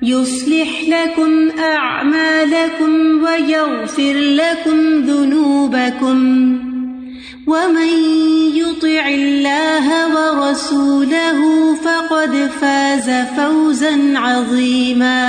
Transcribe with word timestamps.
يصلح 0.00 0.70
لكم 0.88 1.50
أعمالكم 1.60 3.24
ويغفر 3.24 4.12
لكم 4.12 4.78
ذنوبكم 5.06 6.22
ومن 7.46 7.92
يطع 8.54 9.08
الله 9.08 10.00
ورسوله 10.14 11.74
فقد 11.82 12.34
فاز 12.60 13.10
فوزا 13.36 13.94
عظيما 14.16 15.20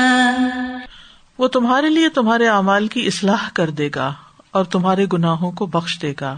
وہ 1.39 1.47
تمہارے 1.47 1.89
لیے 1.89 2.09
تمہارے 2.09 2.47
اعمال 2.47 2.87
کی 2.87 3.05
اصلاح 3.07 3.49
کر 3.53 3.69
دے 3.69 3.89
گا 3.95 4.13
اور 4.51 4.65
تمہارے 4.65 5.05
گناہوں 5.13 5.51
کو 5.51 5.65
بخش 5.65 6.01
دے 6.01 6.13
گا 6.21 6.37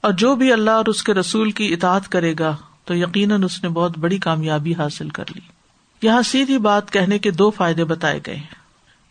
اور 0.00 0.12
جو 0.12 0.34
بھی 0.34 0.52
اللہ 0.52 0.70
اور 0.70 0.86
اس 0.86 1.02
کے 1.02 1.14
رسول 1.14 1.50
کی 1.50 1.72
اطاعت 1.74 2.08
کرے 2.08 2.34
گا 2.38 2.56
تو 2.84 2.94
یقیناً 2.94 3.44
اس 3.44 3.62
نے 3.62 3.68
بہت 3.68 3.98
بڑی 3.98 4.18
کامیابی 4.18 4.74
حاصل 4.74 5.08
کر 5.08 5.24
لی۔ 5.34 5.59
یہاں 6.02 6.22
سیدھی 6.22 6.58
بات 6.58 6.90
کہنے 6.90 7.18
کے 7.18 7.30
دو 7.30 7.50
فائدے 7.50 7.84
بتائے 7.84 8.20
گئے 8.26 8.40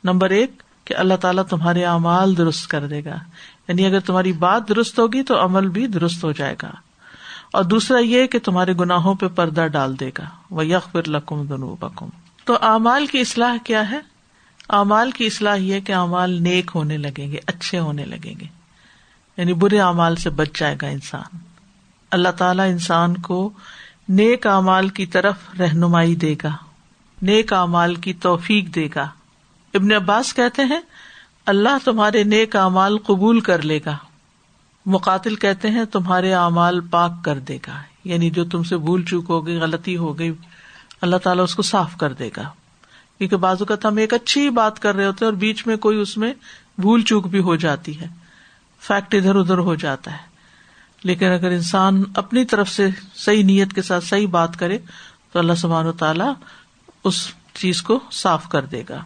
نمبر 0.03 0.29
ایک، 0.29 0.51
کہ 0.85 0.95
اللہ 0.95 1.13
تعالیٰ 1.13 1.43
تمہارے 1.43 1.85
اعمال 1.85 2.37
درست 2.37 2.67
کر 2.67 2.87
دے 2.87 3.05
گا۔ 3.05 3.15
یعنی 3.67 3.85
اگر 3.85 3.99
تمہاری 3.99 4.31
بات 4.33 4.69
درست 4.69 4.99
ہوگی 4.99 5.23
تو 5.23 5.45
عمل 5.45 5.69
بھی 5.69 5.87
درست 5.87 6.23
ہو 6.23 6.31
جائے 6.31 6.55
گا۔ 6.63 6.71
اور 7.53 7.63
دوسرا 7.63 7.99
یہ 7.99 8.27
کہ 8.27 8.39
تمہارے 8.39 8.73
گناہوں 8.73 9.15
پہ 9.15 9.27
پردہ 9.27 9.67
ڈال 9.67 9.99
دے 9.99 10.09
گا۔ 10.17 10.23
وہ 10.49 10.65
یق 10.65 10.91
پھر 10.91 11.01
لکم 11.07 11.45
دنو 11.45 11.75
بکم 11.75 12.09
تو 12.45 12.57
اعمال 12.61 13.07
کی 13.07 13.19
اصلاح 13.19 13.55
کیا 13.63 13.91
ہے؟ 13.91 13.99
اعمال 14.69 15.11
کی 15.11 15.25
اصلاح 15.25 15.55
یہ 15.55 15.79
کہ 15.79 15.93
اعمال 15.93 16.43
نیک 16.43 16.71
ہونے 16.75 16.97
لگیں 16.97 17.31
گے، 17.31 17.37
اچھے 17.47 17.79
ہونے 17.79 18.05
لگیں 18.05 18.39
گے۔ 18.39 18.45
یعنی 19.37 19.53
برے 19.53 19.79
اعمال 19.79 20.15
سے 20.15 20.29
بچ 20.29 20.59
جائے 20.59 20.75
گا 20.81 20.87
انسان۔ 20.87 21.37
اللہ 22.11 22.29
تعالیٰ 22.29 22.67
انسان 22.69 23.17
کو 23.17 23.49
نیک 24.09 24.47
اعمال 24.47 24.89
کی 24.89 25.05
طرف 25.05 25.35
رہنمائی 25.59 26.15
دے 26.15 26.35
گا۔ 26.43 26.68
نیک 27.21 27.53
اعمال 27.53 27.95
کی 27.95 28.13
توفیق 28.13 28.75
دے 28.75 28.89
گا۔ 28.95 29.09
ابن 29.73 29.91
عباس 29.91 30.33
کہتے 30.33 30.63
ہیں، 30.63 30.81
اللہ 31.45 31.77
تمہارے 31.85 32.23
نیک 32.23 32.55
اعمال 32.55 32.97
قبول 32.97 33.39
کر 33.39 33.61
لے 33.61 33.79
گا۔ 33.85 33.97
مقاتل 34.85 35.35
کہتے 35.35 35.69
ہیں، 35.69 35.85
تمہارے 35.85 36.33
اعمال 36.33 36.79
پاک 36.79 37.11
کر 37.23 37.39
دے 37.39 37.57
گا۔ 37.67 37.81
یعنی 38.03 38.29
جو 38.29 38.45
تم 38.45 38.63
سے 38.63 38.77
بھول 38.77 39.05
چوک 39.05 39.25
ہو 39.29 39.45
گئی، 39.45 39.57
غلطی 39.57 39.97
ہو 39.97 40.19
گئی، 40.19 40.33
اللہ 41.01 41.15
تعالیٰ 41.15 41.43
اس 41.43 41.55
کو 41.55 41.61
صاف 41.61 41.97
کر 41.97 42.13
دے 42.13 42.29
گا۔ 42.37 42.49
کیونکہ 43.17 43.35
بازو 43.35 43.65
کا 43.65 43.75
ہم 43.83 43.97
ایک 43.97 44.13
اچھی 44.13 44.49
بات 44.49 44.79
کر 44.79 44.95
رہے 44.95 45.05
ہوتے 45.05 45.25
اور 45.25 45.33
بیچ 45.33 45.67
میں 45.67 45.77
کوئی 45.77 45.97
اس 45.97 46.17
میں 46.17 46.33
بھول 46.77 47.01
چوک 47.01 47.27
بھی 47.27 47.39
ہو 47.39 47.55
جاتی 47.55 48.01
ہے۔ 48.01 48.07
فیکٹ 48.79 49.15
ادھر 49.15 49.35
ادھر 49.35 49.57
ہو 49.57 49.75
جاتا 49.75 50.11
ہے۔ 50.11 50.29
لیکن 51.03 51.25
اگر 51.25 51.51
انسان 51.51 52.03
اپنی 52.15 52.45
طرف 52.45 52.69
سے 52.69 52.87
صحیح 53.15 53.43
نیت 53.43 53.73
کے 53.73 53.81
ساتھ 53.81 54.03
صحیح 54.03 54.27
بات 54.27 54.59
کرے، 54.59 54.77
تو 55.31 55.39
اللہ 55.39 55.53
سبحان 55.53 55.85
و 55.85 55.91
تعالیٰ 55.91 56.33
اس 57.03 57.27
چیز 57.53 57.81
کو 57.81 57.99
صاف 58.11 58.49
کر 58.49 58.65
دے 58.65 58.83
گا۔ 58.89 59.03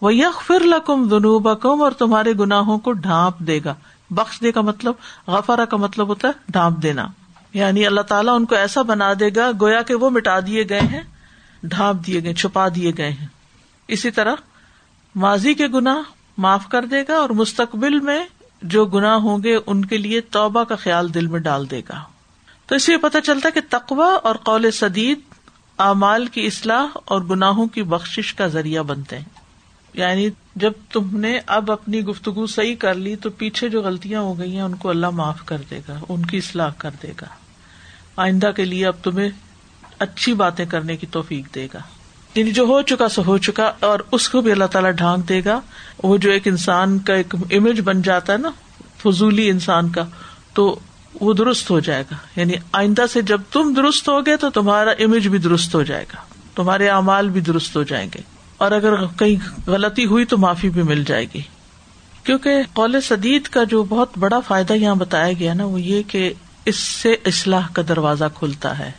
وہ 0.00 0.14
یک 0.14 0.42
فر 0.46 0.60
لکم 0.60 1.08
دنوب 1.08 1.62
کم 1.62 1.82
اور 1.82 1.92
تمہارے 1.92 2.32
گناہوں 2.32 2.78
کو 2.78 2.92
ڈھانپ 2.92 3.38
دے 3.38 3.60
گا۔ 3.64 3.74
بخش 4.10 4.40
دے 4.40 4.52
کا 4.52 4.60
مطلب 4.60 4.94
غفارا 5.26 5.64
کا 5.64 5.76
مطلب 5.76 6.08
ہوتا 6.08 6.28
ہے 6.28 6.32
ڈھانپ 6.48 6.82
دینا۔ 6.82 7.06
یعنی 7.52 7.86
اللہ 7.86 8.00
تعالیٰ 8.00 8.34
ان 8.34 8.46
کو 8.46 8.54
ایسا 8.54 8.82
بنا 8.82 9.12
دے 9.20 9.28
گا، 9.36 9.50
گویا 9.60 9.82
کہ 9.82 9.94
وہ 9.94 10.10
مٹا 10.10 10.40
دیے 10.40 10.64
گئے 10.68 10.80
ہیں، 10.80 11.02
ڈھانپ 11.62 12.06
دیے 12.06 12.22
گئے، 12.22 12.34
چھپا 12.34 12.68
دیے 12.68 12.92
گئے 12.98 13.10
ہیں۔ 13.10 13.26
اسی 13.88 14.10
طرح 14.10 14.34
ماضی 15.14 15.54
کے 15.54 15.66
گنا 15.66 16.02
معاف 16.38 16.68
کر 16.68 16.84
دے 16.84 17.02
گا 17.08 17.14
اور 17.14 17.30
مستقبل 17.30 18.00
میں 18.00 18.24
جو 18.62 18.84
گنا 18.84 19.16
ہوں 19.16 19.42
گے 19.42 19.58
ان 19.66 19.84
کے 19.84 19.96
لیے 19.96 20.20
توبہ 20.20 20.64
کا 20.64 20.76
خیال 20.76 21.14
دل 21.14 21.26
میں 21.26 21.40
ڈال 21.40 21.70
دے 21.70 21.82
گا۔ 21.88 22.00
تو 22.66 22.74
اس 22.74 22.88
لیے 22.88 22.98
پتہ 22.98 23.18
چلتا 23.24 23.50
کہ 23.50 23.60
تقوا 23.70 24.14
اور 24.22 24.34
قول 24.34 24.70
سدید 24.70 25.20
اعمال 25.78 26.26
کی 26.26 26.46
اصلاح 26.46 26.86
اور 27.04 27.20
گناہوں 27.20 27.66
کی 27.66 27.82
بخش 27.82 28.34
کا 28.34 28.46
ذریعہ 28.46 28.82
بنتے 28.82 29.18
ہیں۔ 29.18 29.24
یعنی 29.94 30.28
جب 30.56 30.72
تم 30.92 31.20
نے 31.20 31.38
اب 31.46 31.72
اپنی 31.72 32.00
گفتگو 32.00 32.46
صحیح 32.46 32.76
کر 32.76 32.94
لی 32.94 33.16
تو 33.16 33.30
پیچھے 33.30 33.68
جو 33.68 33.82
غلطیاں 33.82 34.20
ہو 34.20 34.38
گئی 34.38 34.54
ہیں 34.54 34.62
ان 34.62 34.74
کو 34.74 34.90
اللہ 34.90 35.10
معاف 35.10 35.44
کر 35.44 35.62
دے 35.70 35.80
گا، 35.88 35.98
ان 36.08 36.26
کی 36.26 36.36
اصلاح 36.38 36.70
کر 36.78 36.90
دے 37.02 37.12
گا۔ 37.20 37.26
آئندہ 38.16 38.50
کے 38.56 38.64
لیے 38.64 38.86
اب 38.86 38.94
تمہیں 39.02 39.28
اچھی 39.98 40.34
باتیں 40.34 40.66
کرنے 40.66 40.96
کی 40.96 41.06
توفیق 41.06 41.54
دے 41.54 41.68
گا۔ 41.74 41.78
یعنی 42.34 42.50
جو 42.50 42.62
ہو 42.62 42.82
چکا 42.82 43.08
سو 43.08 43.22
ہو 43.26 43.38
چکا 43.38 43.72
اور 43.80 44.00
اس 44.12 44.28
کو 44.28 44.40
بھی 44.40 44.52
اللہ 44.52 44.64
تعالیٰ 44.64 44.90
ڈھانک 44.90 45.28
دے 45.28 45.44
گا۔ 45.44 45.60
وہ 46.02 46.16
جو 46.16 46.30
ایک 46.30 46.48
انسان 46.48 46.98
کا 46.98 47.14
ایک 47.14 47.34
امیج 47.50 47.80
بن 47.80 48.02
جاتا 48.02 48.32
ہے 48.32 48.38
نا، 48.38 48.50
فضولی 48.96 49.50
انسان 49.50 49.88
کا، 49.88 50.04
تو 50.54 50.78
وہ 51.20 51.32
درست 51.32 51.70
ہو 51.70 51.80
جائے 51.80 52.04
گا۔ 52.10 52.40
یعنی 52.40 52.52
آئندہ 52.72 53.04
سے 53.12 53.22
جب 53.22 53.40
تم 53.52 53.74
درست 53.76 54.08
ہوگے 54.08 54.36
تو 54.36 54.50
تمہارا 54.50 54.90
امیج 54.90 55.28
بھی 55.28 55.38
درست 55.38 55.74
ہو 55.74 55.82
جائے 55.82 56.04
گا۔ 56.12 56.16
تمہارے 56.54 56.88
اعمال 56.88 57.30
بھی 57.30 57.40
درست 57.40 57.76
ہو 57.76 57.82
جائیں 57.82 58.10
گے۔ 58.14 58.20
اور 58.56 58.72
اگر 58.72 59.06
کہیں 59.06 59.50
غلطی 59.66 60.04
ہوئی 60.04 60.24
تو 60.24 60.38
معافی 60.38 60.68
بھی 60.68 60.82
مل 60.82 61.04
جائے 61.04 61.26
گی۔ 61.34 61.40
کیونکہ 62.24 62.50
قول 62.72 63.00
سدید 63.00 63.42
کا 63.42 63.64
جو 63.64 63.84
بہت 63.84 64.08
بڑا 64.18 64.40
فائدہ 64.40 64.72
یہاں 64.72 64.94
بتایا 64.94 65.32
گیا 65.32 65.54
نا، 65.54 65.64
وہ 65.64 65.80
یہ 65.80 66.02
کہ 66.08 66.32
اس 66.64 66.76
سے 66.76 67.12
اصلاح 67.12 67.66
کا 67.72 67.82
دروازہ 67.88 68.24
کھلتا 68.34 68.78
ہے۔ 68.78 68.90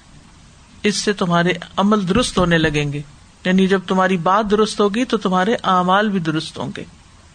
اس 0.83 0.95
سے 0.95 1.13
تمہارے 1.13 1.53
عمل 1.77 2.09
درست 2.09 2.37
ہونے 2.37 2.57
لگیں 2.57 2.93
گے۔ 2.93 3.01
یعنی 3.45 3.67
جب 3.67 3.81
تمہاری 3.87 4.17
بات 4.17 4.51
درست 4.51 4.79
ہوگی 4.79 5.05
تو 5.05 5.17
تمہارے 5.17 5.55
اعمال 5.63 6.09
بھی 6.09 6.19
درست 6.19 6.59
ہوں 6.59 6.71
گے۔ 6.77 6.83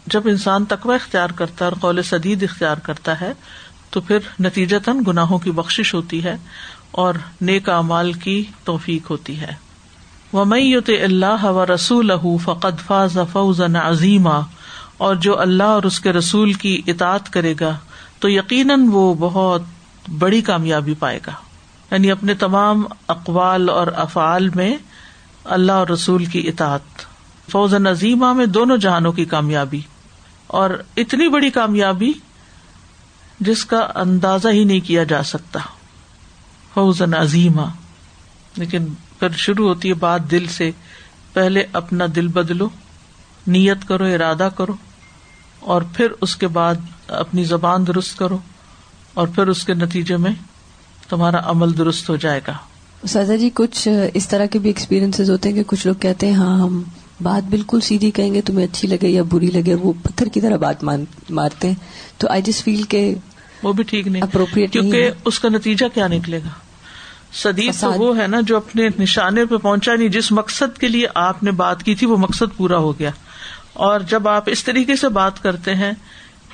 جب 0.06 0.20
انسان 0.24 0.64
تقوی 0.64 0.94
اختیار 0.94 1.30
کرتا 1.30 1.64
ہے 1.64 1.70
اور 1.70 1.80
قول 1.80 2.02
سدید 2.02 2.42
اختیار 2.42 2.76
کرتا 2.76 3.20
ہے 3.20 3.32
تو 3.90 4.00
پھر 4.00 4.18
نتیجتاً 4.40 4.98
گناہوں 5.06 5.38
کی 5.38 5.50
بخش 5.50 5.94
ہوتی 5.94 6.24
ہے 6.24 6.36
اور 6.90 7.14
نیک 7.40 7.68
امال 7.68 8.12
کی 8.12 8.44
توفیق 8.64 9.10
ہوتی 9.10 9.40
ہے۔ 9.40 9.54
وہ 10.32 10.44
میت 10.44 10.90
اللہ 11.04 11.44
و 11.44 11.66
رسول 11.74 12.10
فقط 12.44 12.86
فاض 12.86 13.18
فوزن 13.32 13.76
عظیمہ 13.76 14.40
اور 14.96 15.14
جو 15.14 15.40
اللہ 15.40 15.62
اور 15.62 15.82
اس 15.82 16.00
کے 16.00 16.12
رسول 16.12 16.52
کی 16.52 16.82
اطاط 16.86 17.30
کرے 17.30 17.54
گا، 17.60 17.76
تو 18.18 18.28
یقیناً 18.28 18.88
وہ 18.90 19.14
بہت 19.18 19.62
بڑی 20.18 20.42
کامیابی 20.42 20.94
پائے 20.94 21.20
گا۔ 21.26 21.32
یعنی 21.90 22.10
اپنے 22.10 22.34
تمام 22.34 22.84
اقوال 23.08 23.70
اور 23.70 23.86
افعال 23.96 24.48
میں 24.48 24.76
اللہ 25.44 25.72
اور 25.72 25.88
رسول 25.88 26.24
کی 26.24 26.48
اطاعت۔ 26.48 26.80
فوز 27.50 27.74
عظیمہ 27.74 28.32
میں 28.32 28.46
دونوں 28.46 28.76
جہانوں 28.76 29.12
کی 29.12 29.24
کامیابی۔ 29.24 29.80
اور 30.46 30.70
اتنی 30.96 31.28
بڑی 31.28 31.50
کامیابی 31.50 32.12
جس 33.40 33.64
کا 33.64 33.78
اندازہ 33.94 34.48
ہی 34.48 34.64
نہیں 34.64 34.80
کیا 34.80 35.04
جا 35.04 35.22
سکتا۔ 35.22 35.60
فوزن 36.74 37.14
عظیمہ 37.14 37.66
لیکن 38.56 38.86
پھر 39.18 39.36
شروع 39.36 39.68
ہوتی 39.68 39.88
ہے 39.88 39.94
بات 39.94 40.30
دل 40.30 40.46
سے۔ 40.46 40.70
پہلے 41.32 41.64
اپنا 41.72 42.04
دل 42.14 42.28
بدلو، 42.28 42.68
نیت 43.46 43.88
کرو، 43.88 44.04
ارادہ 44.04 44.48
کرو، 44.56 44.74
اور 45.60 45.82
پھر 45.92 46.12
اس 46.20 46.36
کے 46.36 46.48
بعد 46.48 46.74
اپنی 47.08 47.44
زبان 47.44 47.86
درست 47.86 48.18
کرو، 48.18 48.38
اور 49.14 49.28
پھر 49.28 49.46
اس 49.46 49.64
کے 49.64 49.74
نتیجے 49.74 50.16
میں 50.16 50.32
تمہارا 51.08 51.40
عمل 51.44 51.76
درست 51.78 52.08
ہو 52.10 52.16
جائے 52.16 52.40
گا۔ 52.46 52.56
سازا 53.06 53.36
جی 53.36 53.50
کچھ 53.54 53.88
اس 54.14 54.28
طرح 54.28 54.46
کے 54.46 54.58
بھی 54.58 54.68
ایکسپیرینس 54.70 55.20
ہوتے 55.20 55.48
ہیں 55.48 55.56
کہ 55.56 55.62
کچھ 55.66 55.86
لوگ 55.86 55.94
کہتے 55.94 56.26
ہیں 56.26 56.34
ہاں 56.34 56.58
ہم 56.60 56.82
بات 57.20 57.48
بالکل 57.50 57.80
سیدھی 57.80 58.10
کہیں 58.10 58.34
گے 58.34 58.40
تمہیں 58.40 58.66
اچھی 58.66 58.88
لگے 58.88 59.08
یا 59.08 59.22
بری 59.22 59.46
لگے 59.46 59.74
وہ 59.74 59.92
پتھر 60.02 60.26
کی 60.26 60.40
طرح 60.40 60.56
بات 60.56 60.84
مارتے 61.30 61.68
ہیں۔ 61.68 61.74
تو 62.18 62.28
آئی 62.30 62.42
جس 62.42 62.64
فیل 62.64 62.82
کے 62.82 63.14
وہ 63.62 63.72
بھی 63.72 63.84
ٹھیک 63.84 64.06
نہیں۔ 64.06 64.22
اپروپریٹ 64.22 64.72
کیونکہ 64.72 65.10
اس 65.24 65.40
کا 65.40 65.48
نتیجہ 65.48 65.86
کیا 65.94 66.06
نکلے 66.08 66.38
گا؟ 66.38 66.48
سدید 67.32 67.80
تو 67.80 67.92
وہ 67.92 68.18
ہے 68.18 68.26
نا 68.26 68.40
جو 68.40 68.56
اپنے 68.56 68.88
نشانے 68.98 69.44
پہ 69.46 69.56
پہنچا 69.56 69.94
نہیں 69.94 70.08
جس 70.08 70.32
مقصد 70.32 70.78
کے 70.78 70.88
لیے 70.88 71.06
آپ 71.14 71.42
نے 71.42 71.50
بات 71.50 71.82
کی 71.82 71.94
تھی 71.94 72.06
وہ 72.06 72.16
مقصد 72.16 72.56
پورا 72.56 72.76
ہو 72.76 72.98
گیا۔ 72.98 73.10
اور 73.72 74.00
جب 74.00 74.28
آپ 74.28 74.42
اس 74.46 74.64
طریقے 74.64 74.96
سے 74.96 75.08
بات 75.08 75.42
کرتے 75.42 75.74
ہیں 75.74 75.92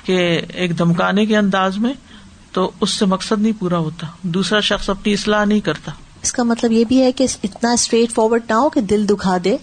کہ 0.05 0.41
ایک 0.53 0.79
دمکانے 0.79 1.25
کے 1.25 1.37
انداز 1.37 1.77
میں 1.77 1.93
تو 2.51 2.71
اس 2.81 2.89
سے 2.89 3.05
مقصد 3.05 3.41
نہیں 3.41 3.59
پورا 3.59 3.77
ہوتا۔ 3.77 4.07
دوسرا 4.21 4.59
شخص 4.59 4.89
اپنی 4.89 5.13
اصلاح 5.13 5.45
نہیں 5.45 5.59
کرتا۔ 5.59 5.91
اس 6.25 6.31
کا 6.31 6.43
مطلب 6.43 6.71
یہ 6.71 6.83
بھی 6.83 7.01
ہے 7.01 7.11
کہ 7.11 7.25
اتنا 7.43 7.71
اسٹریٹ 7.71 8.11
فارورڈ 8.11 8.41
نہ 8.49 8.53
ہو 8.53 8.69
کہ 8.69 8.81
دل 8.81 9.05
دکھا 9.09 9.37
دے۔ 9.43 9.57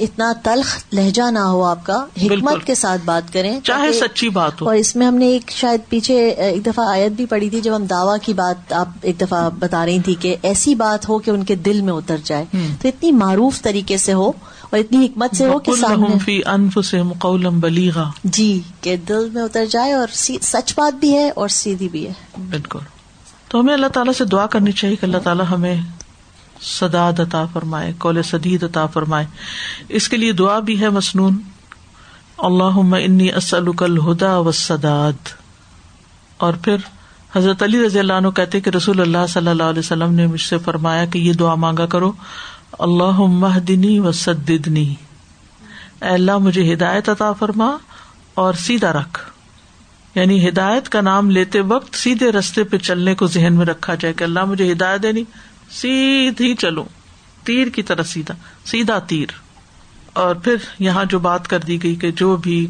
اتنا 0.00 0.32
تلخ 0.42 0.82
لہجہ 0.92 1.30
نہ 1.30 1.38
ہو 1.38 1.64
آپ 1.64 1.86
کا۔ 1.86 2.04
حکمت 2.22 2.66
کے 2.66 2.74
ساتھ 2.74 3.02
بات 3.04 3.32
کریں۔ 3.32 3.60
چاہے 3.60 3.92
سچی 3.92 4.28
بات 4.28 4.62
ہو۔ 4.62 4.66
اور 4.66 4.74
اس 4.74 4.96
میں 4.96 5.06
ہم 5.06 5.14
نے 5.14 5.26
ایک 5.26 5.50
شاید 5.50 5.80
پیچھے 5.88 6.28
ایک 6.28 6.66
دفعہ 6.66 6.88
آیت 6.88 7.12
بھی 7.12 7.26
پڑی 7.26 7.50
تھی 7.50 7.60
جب 7.60 7.76
ہم 7.76 7.84
دعوی 7.84 8.18
کی 8.22 8.32
بات 8.32 8.72
آپ 8.72 8.88
ایک 9.02 9.20
دفعہ 9.20 9.50
بتا 9.58 9.86
رہی 9.86 10.00
تھی 10.00 10.14
کہ 10.14 10.36
ایسی 10.42 10.74
بات 10.74 11.08
ہو 11.08 11.18
کہ 11.18 11.30
ان 11.30 11.44
کے 11.44 11.54
دل 11.54 11.80
میں 11.80 11.92
اتر 11.92 12.16
جائے۔ 12.24 12.44
تو 12.82 12.88
اتنی 12.88 13.12
معروف 13.12 13.62
طریقے 13.62 13.96
سے 13.96 14.12
ہو 14.12 14.28
اور 14.70 14.78
اتنی 14.78 15.06
حکمت 15.06 15.36
سے 15.36 15.46
ہو 15.46 15.58
کہ 15.58 15.72
جی 18.24 18.60
کہ 18.80 18.96
دل 18.96 19.28
میں 19.32 19.42
اتر 19.42 19.64
جائے 19.70 19.92
اور 19.92 20.08
سچ 20.40 20.74
بات 20.76 20.94
بھی 20.94 21.14
ہے 21.14 21.30
اور 21.30 21.48
سیدھی 21.48 21.88
بھی 21.88 22.06
ہے۔ 22.06 22.12
بالکل۔ 22.50 22.78
تو 23.54 23.60
ہمیں 23.60 23.74
اللہ 23.74 23.86
تعالیٰ 23.86 24.12
سے 24.12 24.24
دعا 24.24 24.46
کرنی 24.46 24.72
چاہیے 24.72 24.96
کہ 24.96 25.06
اللہ 25.06 25.18
تعالیٰ 25.18 25.44
ہمیں 25.50 25.80
سداد 26.62 27.12
عطا 27.20 27.44
فرمائے 27.52 27.92
کول 27.98 28.22
سدید 28.22 28.62
عطا 28.62 28.86
فرمائے۔ 28.86 29.26
اس 29.88 30.08
کے 30.08 30.16
لیے 30.16 30.32
دعا 30.32 30.58
بھی 30.58 30.80
ہے 30.80 30.88
مصنون 30.88 31.38
اللہ 32.38 32.96
انی 32.96 33.32
اسلکل 33.32 33.98
ہدا 33.98 34.38
و 34.38 34.52
سداد 34.52 35.28
اور 36.36 36.52
پھر 36.62 36.76
حضرت 37.36 37.62
علی 37.62 37.86
رضی 37.86 37.98
اللہ 37.98 38.12
عنہ 38.12 38.28
کہتے 38.28 38.60
کہ 38.60 38.70
رسول 38.70 39.00
اللہ 39.00 39.26
صلی 39.28 39.48
اللہ 39.48 39.62
علیہ 39.62 39.78
وسلم 39.78 40.14
نے 40.14 40.26
مجھ 40.26 40.40
سے 40.40 40.58
فرمایا 40.58 41.04
کہ 41.04 41.18
یہ 41.18 41.32
دعا 41.32 41.54
مانگا 41.54 41.86
کرو۔ 41.86 42.12
اللہ 42.78 43.20
مہدنی 43.20 43.98
و 43.98 44.12
سدنی 44.12 44.94
اللہ 46.00 46.38
مجھے 46.38 46.74
ہدایت 46.74 47.08
عطا 47.08 47.32
فرما 47.32 47.76
اور 48.34 48.54
سیدھا 48.54 48.92
رکھ۔ 48.92 49.33
یعنی 50.14 50.48
ہدایت 50.48 50.88
کا 50.88 51.00
نام 51.00 51.30
لیتے 51.30 51.60
وقت 51.60 51.96
سیدھے 51.96 52.32
رستے 52.32 52.64
پہ 52.64 52.78
چلنے 52.78 53.14
کو 53.14 53.26
ذہن 53.26 53.54
میں 53.54 53.66
رکھا 53.66 53.94
جائے 53.94 54.14
کہ 54.14 54.24
اللہ 54.24 54.44
مجھے 54.44 54.72
ہدایت 54.72 55.02
دینی، 55.02 55.24
سیدھی 55.70 56.54
چلو، 56.54 56.84
تیر 57.44 57.68
کی 57.68 57.82
طرح 57.82 58.02
سیدھا 58.02 58.34
سیدھا 58.64 58.98
تیر۔ 58.98 59.26
اور 60.12 60.34
پھر 60.34 60.54
یہاں 60.78 61.04
جو 61.04 61.18
بات 61.18 61.48
کر 61.48 61.58
دی 61.58 61.82
گئی 61.82 61.94
کہ 61.94 62.10
جو 62.10 62.36
بھی 62.36 62.66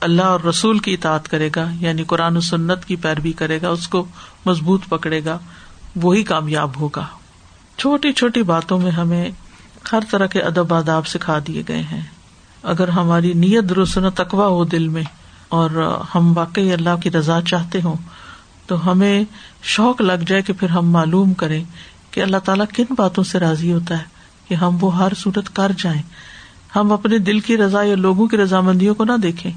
اللہ 0.00 0.22
اور 0.22 0.40
رسول 0.40 0.78
کی 0.78 0.92
اطاعت 0.94 1.28
کرے 1.28 1.50
گا 1.56 1.70
یعنی 1.80 2.04
قرآن 2.04 2.36
و 2.36 2.40
سنت 2.40 2.84
کی 2.84 2.96
پیروی 2.96 3.32
کرے 3.32 3.62
گا، 3.62 3.68
اس 3.68 3.88
کو 3.88 4.06
مضبوط 4.46 4.88
پکڑے 4.88 5.24
گا، 5.24 5.38
وہی 5.96 6.22
کامیاب 6.22 6.80
ہوگا۔ 6.80 7.06
چھوٹی 7.76 8.12
چھوٹی 8.12 8.42
باتوں 8.42 8.78
میں 8.78 8.90
ہمیں 8.90 9.30
ہر 9.92 9.98
طرح 10.10 10.26
کے 10.26 10.40
ادب 10.40 10.74
آداب 10.74 11.06
سکھا 11.06 11.38
دیے 11.46 11.62
گئے 11.68 11.82
ہیں۔ 11.82 12.00
اگر 12.62 12.88
ہماری 12.88 13.32
نیت 13.32 13.64
درست 13.64 13.98
تقوا 14.14 14.46
ہو 14.46 14.64
دل 14.64 14.88
میں 14.88 15.02
اور 15.48 16.00
ہم 16.14 16.38
واقعی 16.38 16.72
اللہ 16.72 16.96
کی 17.02 17.10
رضا 17.10 17.40
چاہتے 17.46 17.80
ہوں، 17.84 17.96
تو 18.66 18.90
ہمیں 18.90 19.24
شوق 19.62 20.00
لگ 20.00 20.24
جائے 20.26 20.42
کہ 20.42 20.52
پھر 20.52 20.68
ہم 20.68 20.90
معلوم 20.90 21.34
کریں 21.34 21.64
کہ 22.10 22.20
اللہ 22.20 22.36
تعالیٰ 22.36 22.66
کن 22.74 22.84
باتوں 22.90 23.24
سے 23.24 23.38
راضی 23.38 23.72
ہوتا 23.72 23.98
ہے 23.98 24.04
کہ 24.48 24.54
ہم 24.54 24.76
وہ 24.80 24.96
ہر 24.96 25.12
صورت 25.16 25.56
کر 25.56 25.72
جائیں۔ 25.78 26.02
ہم 26.76 26.92
اپنے 26.92 27.18
دل 27.18 27.40
کی 27.40 27.56
رضا 27.56 27.82
یا 27.82 27.96
لوگوں 27.96 28.26
کی 28.26 28.36
رضامندیوں 28.36 28.94
کو 28.94 29.04
نہ 29.04 29.12
دیکھیں، 29.22 29.52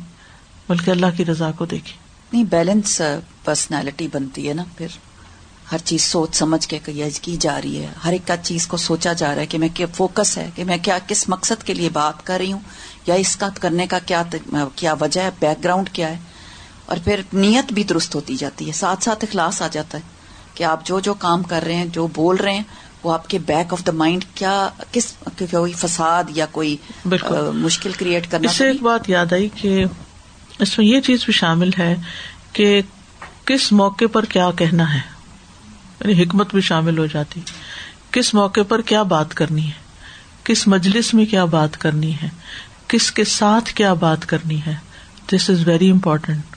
بلکہ 0.70 0.92
اللہ 0.92 1.06
کی 1.18 1.26
رضا 1.26 1.52
کو 1.52 1.66
دیکھیں۔ 1.66 1.98
نہیں 2.34 2.44
بیلنس 2.44 3.02
پرسنالٹی 3.44 4.06
uh, 4.06 4.10
بنتی 4.14 4.50
ہے 4.50 4.54
نا 4.54 4.64
پھر۔ 4.78 4.88
ہر 5.72 5.78
چیز 5.78 6.02
سوچ 6.02 6.36
سمجھ 6.36 6.68
کے 6.68 6.80
کی 7.22 7.38
جا 7.40 7.62
رہی 7.62 7.84
ہے۔ 7.84 7.88
ہر 8.06 8.12
ایک 8.12 8.28
کا 8.28 8.38
چیز 8.38 8.68
کو 8.68 8.78
سوچا 8.78 9.14
جا 9.14 9.36
رہا 9.36 9.42
ہے 9.42 9.46
کہ 9.46 9.58
میں 9.58 9.70
کیا 9.74 9.88
فوکس 9.94 10.38
ہے 10.38 10.50
کہ 10.56 10.64
میں 10.64 10.78
کیا 10.82 10.98
کس 11.08 11.30
مقصد 11.30 11.64
کے 11.64 11.74
لیے 11.74 11.90
بات 11.90 12.26
کر 12.26 12.38
رہی 12.38 12.52
ہوں۔ 12.52 12.60
یا 13.08 13.16
اس 13.16 13.36
کا 13.36 13.50
کرنے 13.62 13.88
کا 13.88 14.00
کیا 14.00 14.24
کیا 14.76 14.94
وجہ 14.94 15.22
ہے؟ 15.22 15.30
بیک 15.40 15.64
گراؤنڈ 15.64 15.90
کیا 15.90 16.10
ہے؟ 16.10 16.18
اور 16.86 16.98
پھر 17.04 17.22
نیت 17.34 17.74
بھی 17.74 17.84
درست 17.84 18.16
ہوتی 18.16 18.36
جاتی 18.36 18.68
ہے 18.68 18.72
ساتھ 18.72 19.04
ساتھ 19.04 19.26
اخلاص 19.30 19.62
آ 19.62 19.68
جاتا 19.72 19.98
ہے 19.98 20.04
کہ 20.54 20.64
آپ 20.64 20.86
جو 20.86 21.00
جو 21.00 21.14
کام 21.14 21.44
کر 21.44 21.64
رہے 21.64 21.76
ہیں 21.76 21.86
جو 21.86 22.08
بول 22.08 22.36
رہے 22.36 22.54
ہیں 22.54 22.64
وہ 23.04 23.14
آپ 23.14 23.28
کے 23.28 23.40
بیک 23.40 23.74
آف 23.74 23.86
دا 23.88 23.92
مائنڈ 23.92 24.26
کیا 24.36 24.70
کس 24.92 25.14
کوئی 25.50 25.74
فساد 25.74 26.24
یا 26.30 26.46
کوئی 26.52 26.78
مشکل 27.54 27.92
کریٹ 27.92 28.32
کرنا 28.32 28.52
اس 28.52 28.58
سے 28.58 28.68
ایک 28.68 28.84
بات 28.84 29.10
یاد 29.10 29.34
آئی 29.34 29.50
کہ 29.56 29.86
اس 30.60 30.78
میں 30.78 30.88
یہ 30.88 31.02
چیز 31.02 31.26
بھی 31.26 31.34
شامل 31.34 31.70
ہے 31.80 31.96
کہ 32.54 32.82
کس 33.46 33.72
موقع 33.72 34.06
پر 34.12 34.26
کیا 34.26 34.52
کہنا 34.52 34.94
ہے۔ 34.94 35.00
یعنی 36.00 36.24
حکمت 36.24 36.52
بھی 36.52 36.62
شامل 36.62 36.98
ہو 36.98 37.06
جاتی۔ 37.06 37.42
کس 38.12 38.34
موقع 38.34 38.62
پر 38.68 38.82
کیا 38.82 39.04
بات 39.04 39.34
کرنی 39.34 39.66
ہے؟ 39.66 39.82
کس 40.44 40.68
مجلس 40.68 41.14
میں 41.14 41.26
کیا 41.26 41.46
بات 41.46 41.78
کرنی 41.78 42.14
ہے؟ 42.14 42.30
کس 42.92 43.12
کے 43.12 43.24
ساتھ 43.24 43.74
کیا 43.74 43.94
بات 43.94 44.26
کرنی 44.26 44.60
ہے؟ 44.68 44.74
دس 45.32 45.50
از 45.50 45.68
ویری 45.68 45.90
امپورٹینٹ 45.92 46.56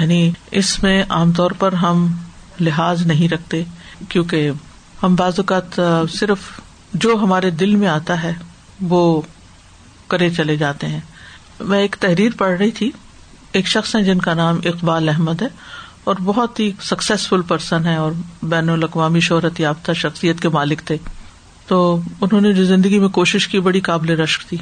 یعنی 0.00 0.30
اس 0.50 0.82
میں 0.82 1.02
عام 1.08 1.32
طور 1.32 1.50
پر 1.50 1.72
ہم 1.72 2.06
لحاظ 2.60 3.06
نہیں 3.06 3.28
رکھتے، 3.28 3.62
کیونکہ 4.08 4.50
ہم 5.02 5.14
بعض 5.14 5.38
اوقات 5.38 5.80
صرف 6.12 6.38
جو 6.94 7.16
ہمارے 7.22 7.50
دل 7.50 7.74
میں 7.76 7.88
آتا 7.88 8.22
ہے، 8.22 8.32
وہ 8.80 9.20
کرے 10.08 10.30
چلے 10.30 10.56
جاتے 10.56 10.86
ہیں۔ 10.86 11.00
میں 11.60 11.80
ایک 11.80 11.96
تحریر 12.00 12.30
پڑھ 12.38 12.58
رہی 12.58 12.70
تھی، 12.70 12.90
ایک 13.52 13.66
شخص 13.66 13.96
ہے 13.96 14.02
جن 14.02 14.18
کا 14.18 14.34
نام 14.34 14.60
اقبال 14.64 15.08
احمد 15.08 15.42
ہے، 15.42 15.48
اور 16.04 16.14
بہت 16.24 16.60
ہی 16.60 16.70
سکسیسفل 16.82 17.42
پرسن 17.42 17.86
ہے 17.86 17.96
اور 17.96 18.12
بین 18.42 18.68
الاقوامی 18.68 19.20
شہرت 19.20 19.60
یافتہ 19.60 19.92
شخصیت 19.92 20.40
کے 20.40 20.48
مالک 20.48 20.82
تھے۔ 20.84 20.96
تو 21.66 22.00
انہوں 22.20 22.40
نے 22.40 22.52
جو 22.52 22.64
زندگی 22.64 22.98
میں 22.98 23.08
کوشش 23.08 23.48
کی، 23.48 23.60
بڑی 23.60 23.80
قابل 23.80 24.10
رشک 24.10 24.48
تھی۔ 24.48 24.56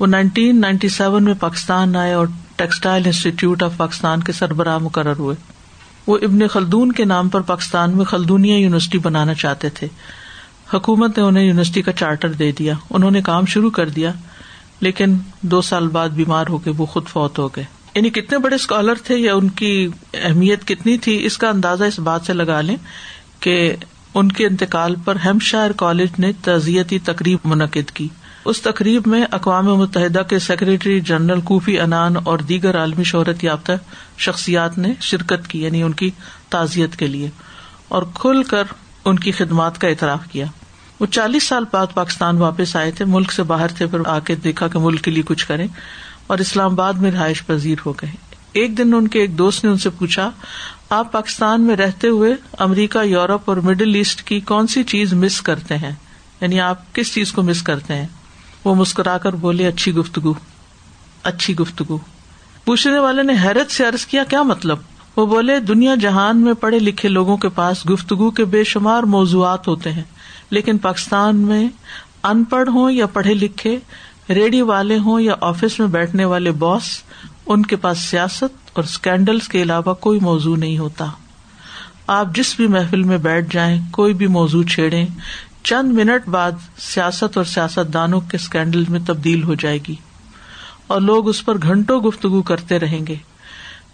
وہ 0.00 0.06
نائنٹین 0.06 0.60
نائنٹی 0.60 0.88
سیون 0.88 1.24
میں 1.24 1.34
پاکستان 1.40 1.96
آئے 1.96 2.12
اور 2.12 2.26
ٹیکسٹائل 2.56 3.02
انسٹیٹیوٹ 3.06 3.62
آف 3.62 3.72
پاکستان 3.76 4.22
کے 4.22 4.32
سربراہ 4.32 4.78
مقرر 4.78 5.16
ہوئے۔ 5.18 5.36
وہ 6.06 6.18
ابن 6.22 6.46
خلدون 6.46 6.92
کے 6.92 7.04
نام 7.04 7.28
پر 7.28 7.40
پاکستان 7.40 7.96
میں 7.96 8.04
خلدونیا 8.04 8.58
یونیورسٹی 8.58 8.98
بنانا 8.98 9.34
چاہتے 9.34 9.68
تھے۔ 9.68 9.86
حکومت 10.74 11.18
نے 11.18 11.24
انہیں 11.24 11.44
یونیورسٹی 11.44 11.82
کا 11.82 11.92
چارٹر 11.92 12.32
دے 12.32 12.52
دیا۔ 12.52 12.74
انہوں 12.90 13.10
نے 13.10 13.22
کام 13.22 13.44
شروع 13.44 13.70
کر 13.70 13.88
دیا، 13.88 14.12
لیکن 14.80 15.16
دو 15.40 15.60
سال 15.60 15.88
بعد 15.88 16.08
بیمار 16.08 16.44
ہو 16.48 16.58
گئے 16.58 16.72
وہ 16.78 16.86
خود 16.86 17.08
فوت 17.08 17.38
ہو 17.38 17.48
گئے۔ 17.48 17.64
یعنی 17.94 18.10
کتنے 18.10 18.38
بڑے 18.38 18.54
اسکالر 18.54 18.94
تھے 18.94 19.16
یا 19.16 19.34
ان 19.34 19.48
کی 19.48 19.88
اہمیت 20.14 20.66
کتنی 20.66 20.98
تھی، 20.98 21.26
اس 21.26 21.38
کا 21.38 21.48
اندازہ 21.48 21.84
اس 21.84 21.98
بات 21.98 22.20
سے 22.26 22.32
لگا 22.32 22.60
لیں 22.60 22.76
کہ 23.40 23.76
ان 24.14 24.32
کے 24.32 24.46
انتقال 24.46 24.94
پر 25.04 25.16
ہیم 25.24 25.38
شاہر 25.38 25.72
کالج 25.72 26.10
نے 26.18 26.32
تعزیتی 26.44 26.98
تقریب 26.98 27.38
منعقد 27.44 27.90
کی۔ 27.90 28.08
اس 28.44 28.60
تقریب 28.62 29.06
میں 29.06 29.24
اقوام 29.30 29.66
متحدہ 29.66 30.22
کے 30.28 30.38
سیکریٹری 30.38 31.00
جنرل 31.00 31.40
کوفی 31.40 31.78
انان 31.80 32.16
اور 32.24 32.38
دیگر 32.38 32.78
عالمی 32.78 33.04
شہرت 33.04 33.44
یافتہ 33.44 33.72
شخصیات 34.18 34.78
نے 34.78 34.92
شرکت 35.00 35.46
کی 35.48 35.62
یعنی 35.62 35.82
ان 35.82 35.92
کی 35.92 36.10
تعزیت 36.50 36.96
کے 36.96 37.06
لیے، 37.06 37.30
اور 37.88 38.02
کھل 38.14 38.42
کر 38.42 38.64
ان 39.04 39.18
کی 39.18 39.32
خدمات 39.32 39.80
کا 39.80 39.88
اعتراف 39.88 40.26
کیا۔ 40.32 40.46
وہ 41.00 41.06
چالیس 41.06 41.48
سال 41.48 41.64
بعد 41.72 41.94
پاکستان 41.94 42.38
واپس 42.38 42.74
آئے 42.76 42.90
تھے، 42.90 43.04
ملک 43.04 43.32
سے 43.32 43.42
باہر 43.42 43.68
تھے، 43.68 43.86
پھر 43.86 44.06
آ 44.06 44.18
کے 44.18 44.34
دیکھا 44.34 44.68
کہ 44.68 44.78
ملک 44.78 45.02
کے 45.02 45.10
لیے 45.10 45.22
کچھ 45.26 45.46
کریں، 45.46 45.66
اور 46.26 46.38
اسلام 46.38 46.72
آباد 46.72 46.92
میں 46.94 47.10
رہائش 47.10 47.44
پذیر 47.46 47.76
ہو 47.86 47.92
گئے۔ 47.92 48.10
ایک 48.52 48.76
دن 48.78 48.94
ان 48.94 49.08
کے 49.08 49.20
ایک 49.20 49.36
دوست 49.38 49.64
نے 49.64 49.70
ان 49.70 49.78
سے 49.78 49.90
پوچھا، 49.90 50.30
آپ 50.90 51.12
پاکستان 51.12 51.62
میں 51.62 51.76
رہتے 51.76 52.08
ہوئے 52.08 52.34
امریکہ، 52.58 53.04
یورپ 53.04 53.48
اور 53.50 53.56
مڈل 53.56 53.94
ایسٹ 53.94 54.22
کی 54.22 54.40
کون 54.40 54.66
سی 54.66 54.82
چیز 54.82 55.12
مس 55.14 55.40
کرتے 55.42 55.76
ہیں؟ 55.76 55.92
یعنی 56.40 56.60
آپ 56.60 56.94
کس 56.94 57.12
چیز 57.14 57.32
کو 57.32 57.42
مس 57.42 57.62
کرتے 57.62 57.94
ہیں؟ 57.94 58.06
وہ 58.64 58.74
مسکرا 58.74 59.18
کر 59.18 59.36
بولے، 59.36 59.66
اچھی 59.66 59.94
گفتگو 59.94 60.32
اچھی 61.22 61.56
گفتگو۔ 61.56 61.98
پوچھنے 62.64 62.98
والے 62.98 63.22
نے 63.22 63.32
حیرت 63.44 63.70
سے 63.70 63.86
ارض 63.86 64.06
کیا 64.06 64.24
کیا 64.24 64.42
مطلب؟ 64.42 64.78
وہ 65.16 65.26
بولے، 65.26 65.58
دنیا 65.60 65.94
جہان 65.94 66.40
میں 66.40 66.54
پڑھے 66.54 66.78
لکھے 66.78 67.08
لوگوں 67.08 67.36
کے 67.36 67.48
پاس 67.48 67.88
گفتگو 67.90 68.30
کے 68.30 68.44
بے 68.44 68.64
شمار 68.64 69.02
موضوعات 69.02 69.68
ہوتے 69.68 69.92
ہیں، 69.92 70.02
لیکن 70.50 70.78
پاکستان 70.78 71.36
میں 71.36 71.68
ان 72.22 72.44
پڑھ 72.44 72.68
ہوں 72.68 72.90
یا 72.90 73.06
پڑھے 73.06 73.34
لکھے 73.34 73.78
ریڈیو 74.30 74.66
والے 74.66 74.98
ہوں 74.98 75.20
یا 75.20 75.34
آفس 75.40 75.78
میں 75.80 75.88
بیٹھنے 75.88 76.24
والے 76.24 76.50
باس، 76.50 76.82
ان 77.46 77.66
کے 77.66 77.76
پاس 77.76 77.98
سیاست 77.98 78.70
اور 78.72 78.84
اسکینڈلس 78.84 79.48
کے 79.48 79.62
علاوہ 79.62 79.94
کوئی 79.94 80.20
موضوع 80.20 80.56
نہیں 80.56 80.78
ہوتا۔ 80.78 81.06
آپ 82.06 82.34
جس 82.34 82.56
بھی 82.56 82.66
محفل 82.66 83.02
میں 83.02 83.18
بیٹھ 83.18 83.54
جائیں، 83.54 83.80
کوئی 83.90 84.14
بھی 84.14 84.26
موضوع 84.26 84.62
چھیڑے 84.62 85.04
چند 85.64 85.92
منٹ 85.92 86.28
بعد 86.28 86.52
سیاست 86.78 87.36
اور 87.36 87.44
سیاست 87.44 87.92
دانوں 87.92 88.20
کے 88.20 88.36
اسکینڈل 88.36 88.84
میں 88.88 89.00
تبدیل 89.06 89.42
ہو 89.42 89.54
جائے 89.54 89.78
گی 89.88 89.94
اور 90.86 91.00
لوگ 91.00 91.28
اس 91.28 91.44
پر 91.44 91.62
گھنٹوں 91.62 92.00
گفتگو 92.00 92.42
کرتے 92.42 92.78
رہیں 92.78 93.06
گے۔ 93.06 93.14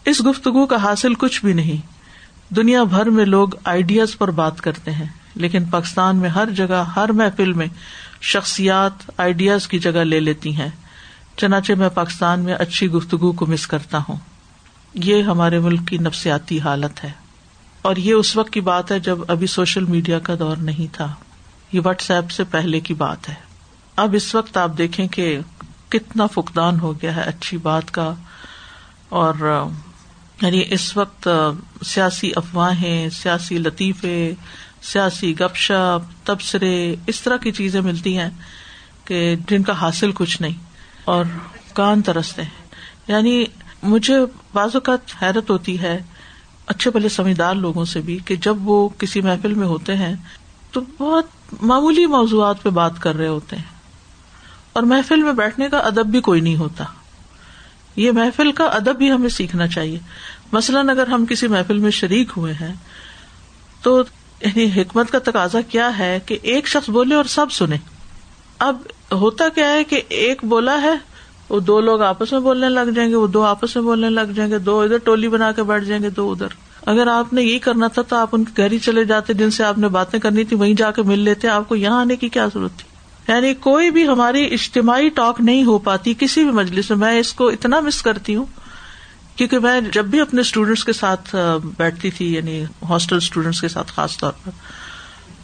اس 0.05 0.27
گفتگو 0.27 0.67
کا 0.67 0.77
حاصل 0.77 1.15
کچھ 1.15 1.45
بھی 1.45 1.53
نہیں۔ 1.53 1.87
دنیا 2.55 2.83
بھر 2.83 3.11
میں 3.11 3.25
لوگ 3.25 3.49
آئیڈیاز 3.65 4.19
پر 4.19 4.31
بات 4.31 4.61
کرتے 4.61 4.91
ہیں، 4.91 5.07
لیکن 5.35 5.65
پاکستان 5.65 6.17
میں 6.17 6.29
ہر 6.29 6.51
جگہ، 6.51 6.85
ہر 6.97 7.13
محفل 7.13 7.53
میں 7.53 7.67
شخصیات 8.21 9.11
آئیڈیاز 9.17 9.69
کی 9.69 9.79
جگہ 9.79 10.05
لے 10.05 10.21
لیتی 10.21 10.57
ہیں۔ 10.57 10.71
چنانچہ 11.37 11.73
میں 11.73 11.89
پاکستان 11.89 12.41
میں 12.41 12.55
اچھی 12.55 12.87
گفتگو 12.87 13.33
کو 13.33 13.47
مس 13.47 13.67
کرتا 13.67 13.99
ہوں۔ 14.09 14.17
یہ 14.95 15.23
ہمارے 15.23 15.59
ملک 15.59 15.89
کی 15.89 15.99
نفسیاتی 15.99 16.61
حالت 16.61 17.05
ہے۔ 17.05 17.11
اور 17.83 17.97
یہ 17.97 18.13
اس 18.13 18.37
وقت 18.37 18.51
کی 18.51 18.61
بات 18.61 18.93
ہے 18.93 19.01
جب 19.01 19.19
ابھی 19.29 19.47
سوشل 19.47 19.85
میڈیا 19.85 20.19
کا 20.19 20.35
دور 20.39 20.57
نہیں 20.57 20.95
تھا۔ 20.95 21.15
یہ 21.73 21.81
واٹس 21.85 22.11
ایپ 22.11 22.31
سے 22.31 22.45
پہلے 22.45 22.81
کی 22.81 22.95
بات 22.95 23.29
ہے۔ 23.29 23.35
اب 23.97 24.15
اس 24.15 24.35
وقت 24.35 24.57
آپ 24.57 24.71
دیکھیں 24.79 25.09
کہ 25.09 25.39
کتنا 25.89 26.27
فقدان 26.27 26.81
ہو 26.81 27.03
گیا 27.03 27.17
ہے 27.17 27.21
اچھی 27.21 27.57
بات 27.57 27.91
کا۔ 27.91 28.15
اور 29.09 29.35
یعنی 30.43 30.63
اس 30.71 30.97
وقت 30.97 31.29
سیاسی 31.85 32.33
افواہیں، 32.37 33.09
سیاسی 33.09 33.59
لطیفے، 33.59 34.35
سیاسی 34.83 35.41
گپ 35.41 35.57
شپ، 35.57 36.27
تبصرے، 36.27 36.97
اس 37.07 37.21
طرح 37.21 37.37
کی 37.37 37.53
چیزیں 37.53 37.81
ملتی 37.81 38.19
ہیں 38.19 38.31
کہ 39.05 39.37
جن 39.49 39.63
کا 39.63 39.73
حاصل 39.73 40.13
کچھ 40.13 40.43
نہیں۔ 40.43 40.55
اور 41.05 41.25
کان 41.73 42.03
ترستے 42.03 42.43
ہیں۔ 42.43 42.69
یعنی 43.09 43.45
مجھے 43.83 44.15
بعض 44.55 44.71
اوقات 44.75 45.23
حیرت 45.23 45.51
ہوتی 45.51 45.81
ہے، 45.81 46.03
اچھے 46.67 46.91
بھلے 46.91 47.09
سمجھدار 47.09 47.55
لوگوں 47.55 47.85
سے 47.85 48.01
بھی 48.01 48.19
کہ 48.25 48.37
جب 48.37 48.57
وہ 48.61 48.89
کسی 48.89 49.21
محفل 49.21 49.55
میں 49.55 49.67
ہوتے 49.67 49.97
ہیں 49.97 50.15
تو 50.71 50.81
بہت 50.81 51.25
معمولی 51.63 52.07
موضوعات 52.07 52.63
پہ 52.63 52.71
بات 52.71 53.01
کر 53.01 53.17
رہے 53.17 53.29
ہوتے 53.29 53.57
ہیں 53.57 53.79
اور 54.73 54.83
محفل 54.83 55.23
میں 55.23 55.33
بیٹھنے 55.33 55.69
کا 55.69 55.79
ادب 55.79 56.07
بھی 56.07 56.21
کوئی 56.21 56.41
نہیں 56.41 56.57
ہوتا 56.57 56.85
یہ 57.97 58.13
محفل 58.13 58.53
کا 58.53 58.65
ادب 58.65 58.97
بھی 58.97 59.13
ہمیں 59.13 59.29
سیکھنا 59.29 59.67
چاہیے 59.67 59.99
مثلاً 60.53 60.89
اگر 60.89 61.07
ہم 61.07 61.27
کسی 61.27 61.47
محفل 61.49 61.79
میں 61.79 61.91
شریک 61.91 62.31
ہوئے 62.37 62.53
ہیں 62.53 62.75
تو 63.83 64.03
یعنی 64.41 64.83
حکمت 64.83 65.11
کا 65.11 65.19
تقاضا 65.19 65.61
کیا 65.61 65.99
ہے 65.99 66.19
کہ 66.27 66.39
ایک 66.43 66.69
شخص 66.69 66.91
بولے 66.91 67.15
اور 67.15 67.25
سب 67.25 67.53
سنے 67.53 67.77
اب 68.59 68.77
ہوتا 69.13 69.49
کیا 69.49 69.69
ہے 69.69 69.85
کہ 69.85 70.03
ایک 70.09 70.45
بولا 70.45 70.83
ہے، 70.83 70.95
وہ 71.49 71.61
دو 71.61 71.81
لوگ 71.81 72.03
آپس 72.03 72.33
میں 72.33 72.41
بولنے 72.41 72.69
لگ 72.69 72.91
جائیں 72.95 73.11
گے، 73.11 73.15
وہ 73.15 73.27
دو 73.27 73.43
آپس 73.43 73.77
میں 73.77 73.85
بولنے 73.85 74.11
لگ 74.11 74.33
جائیں 74.35 74.51
گے، 74.51 74.59
دو 74.59 74.81
ادھر 74.81 74.99
ٹولی 74.99 75.29
بنا 75.29 75.53
کے 75.53 75.63
بیٹھ 75.63 75.85
جائیں 75.85 76.03
گے، 76.03 76.11
دو 76.11 76.33
ادھر۔ 76.33 76.47
اگر 76.87 77.07
آپ 77.07 77.33
نے 77.33 77.43
یہی 77.43 77.59
کرنا 77.59 77.89
تھا 77.89 78.03
تو 78.03 78.17
آپ 78.17 78.29
ان 78.33 78.45
کے 78.45 78.63
گھر 78.63 78.73
ہی 78.73 78.79
چلے 78.79 79.05
جاتے 79.05 79.35
جن 79.35 79.51
سے 79.51 79.65
آپ 79.65 79.79
نے 79.79 79.89
باتیں 79.89 80.19
کرنی 80.21 80.45
تھی، 80.45 80.57
وہیں 80.57 80.75
جا 80.75 80.91
کے 80.91 81.03
مل 81.03 81.19
لیتے، 81.19 81.49
آپ 81.49 81.69
کو 81.69 81.77
یہاں 81.77 82.01
آنے 82.01 82.17
کی 82.17 82.29
کیا 82.29 82.47
ضرورت 82.47 82.79
تھی؟ 82.79 82.89
یعنی 83.29 83.55
کوئی 83.55 83.91
بھی 83.91 84.07
ہماری 84.09 84.45
اجتماعی 84.55 85.09
ٹاک 85.09 85.41
نہیں 85.41 85.65
ہو 85.65 85.79
پاتی 85.79 86.15
کسی 86.19 86.45
بھی 86.45 86.53
مجلس 86.53 86.91
میں 86.91 86.99
میں 86.99 87.19
اس 87.21 87.33
کو 87.33 87.49
اتنا 87.49 87.81
مس 87.81 88.03
کرتی 88.03 88.35
ہوں، 88.35 88.45
کیونکہ 89.37 89.59
میں 89.59 89.81
جب 89.93 90.05
بھی 90.05 90.21
اپنے 90.21 90.41
اسٹوڈینٹس 90.41 90.85
کے 90.85 90.93
ساتھ 90.93 91.35
بیٹھتی 91.79 92.11
تھی 92.11 92.33
یعنی 92.35 92.63
ہاسٹل 92.91 93.17
اسٹوڈینٹس 93.17 93.61
کے 93.61 93.69
ساتھ 93.69 93.93
خاص 93.93 94.17
طور 94.19 94.33
پر، 94.45 94.51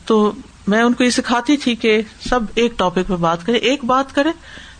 تو 0.07 0.33
میں 0.67 0.83
ان 0.83 0.93
کو 0.93 1.05
یہ 1.05 1.11
سکھاتی 1.11 1.57
تھی 1.57 1.75
کہ 1.75 2.01
سب 2.29 2.41
ایک 2.55 2.79
ٹاپک 2.79 3.07
پہ 3.07 3.17
بات 3.17 3.47
کرے 3.47 3.59
ایک 3.59 3.85
بات 3.85 4.15
کرے 4.15 4.31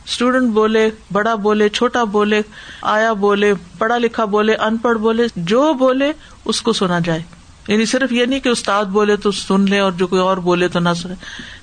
اسٹوڈینٹ 0.09 0.53
بولے، 0.53 0.91
بڑا 1.13 1.35
بولے، 1.35 1.69
چھوٹا 1.69 2.05
بولے، 2.05 2.41
آیا 2.83 3.13
بولے، 3.13 3.55
پڑھا 3.79 3.99
لکھا 3.99 4.25
بولے، 4.25 4.55
ان 4.55 4.77
پڑھ 4.77 4.99
بولے، 4.99 5.23
جو 5.37 5.73
بولے، 5.73 6.13
اس 6.45 6.63
کو 6.63 6.73
سنا 6.73 6.99
جائے۔ 6.99 7.23
یعنی 7.69 7.85
صرف 7.85 8.13
یہ 8.13 8.25
نہیں 8.25 8.41
کہ 8.41 8.49
استاد 8.49 8.85
بولے 8.85 9.17
تو 9.17 9.31
سن 9.31 9.61
لے 9.61 9.79
اور 9.79 9.93
جو 9.93 10.07
کوئی 10.07 10.21
اور 10.21 10.37
بولے 10.37 10.69
تو 10.69 10.81
نہ 10.81 10.89
سنے۔ 10.97 11.15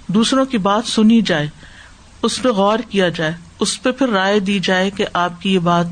دوسروں 0.08 0.46
کی 0.46 0.58
بات 0.58 0.88
سنی 0.88 1.22
جائے، 1.22 1.48
اس 2.24 2.42
پہ 2.42 2.50
غور 2.50 2.80
کیا 2.90 3.10
جائے، 3.10 3.32
اس 3.60 3.84
پہ 3.84 3.92
پھر 3.92 4.10
رائے 4.10 4.40
دی 4.40 4.60
جائے 4.60 4.90
کہ 4.90 5.06
آپ 5.14 5.42
کی 5.42 5.54
یہ 5.54 5.60
بات 5.60 5.86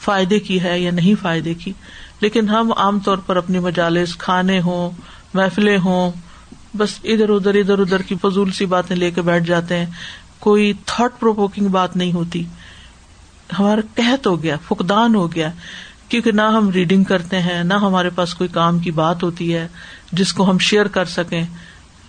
فائدے 0.00 0.40
کی 0.40 0.62
ہے 0.62 0.80
یا 0.80 0.90
نہیں 0.90 1.22
فائدے 1.22 1.54
کی۔ 1.54 1.72
لیکن 2.20 2.48
ہم 2.48 2.72
عام 2.76 3.00
طور 3.00 3.18
پر 3.18 3.36
اپنی 3.36 3.58
مجالس، 3.58 4.16
کھانے 4.16 4.60
ہوں، 4.60 4.90
محفلیں 5.34 5.78
ہوں، 5.78 6.10
بس 6.76 6.90
ادھر 7.04 7.28
ادھر 7.28 7.54
ادھر 7.54 7.78
ادھر 7.78 8.02
کی 8.02 8.14
فضول 8.22 8.50
سی 8.50 8.66
باتیں 8.66 8.96
لے 8.96 9.10
کے 9.10 9.22
بیٹھ 9.22 9.44
جاتے 9.44 9.76
ہیں۔ 9.76 9.86
کوئی 10.40 10.72
تھاٹ 10.86 11.20
پروکنگ 11.20 11.68
بات 11.68 11.96
نہیں 11.96 12.12
ہوتی۔ 12.12 12.44
ہمارا 13.58 13.80
قحط 13.94 14.26
ہو 14.26 14.42
گیا، 14.42 14.56
فقدان 14.68 15.14
ہو 15.14 15.34
گیا۔ 15.34 15.50
کیونکہ 16.08 16.32
نہ 16.32 16.42
ہم 16.42 16.70
ریڈنگ 16.70 17.04
کرتے 17.04 17.40
ہیں، 17.40 17.64
نہ 17.64 17.74
ہمارے 17.74 18.10
پاس 18.10 18.34
کوئی 18.34 18.48
کام 18.48 18.78
کی 18.78 18.90
بات 18.90 19.22
ہوتی 19.22 19.54
ہے 19.54 19.68
جس 20.12 20.32
کو 20.32 20.50
ہم 20.50 20.58
شیئر 20.58 20.86
کر 20.86 21.04
سکیں۔ 21.04 21.44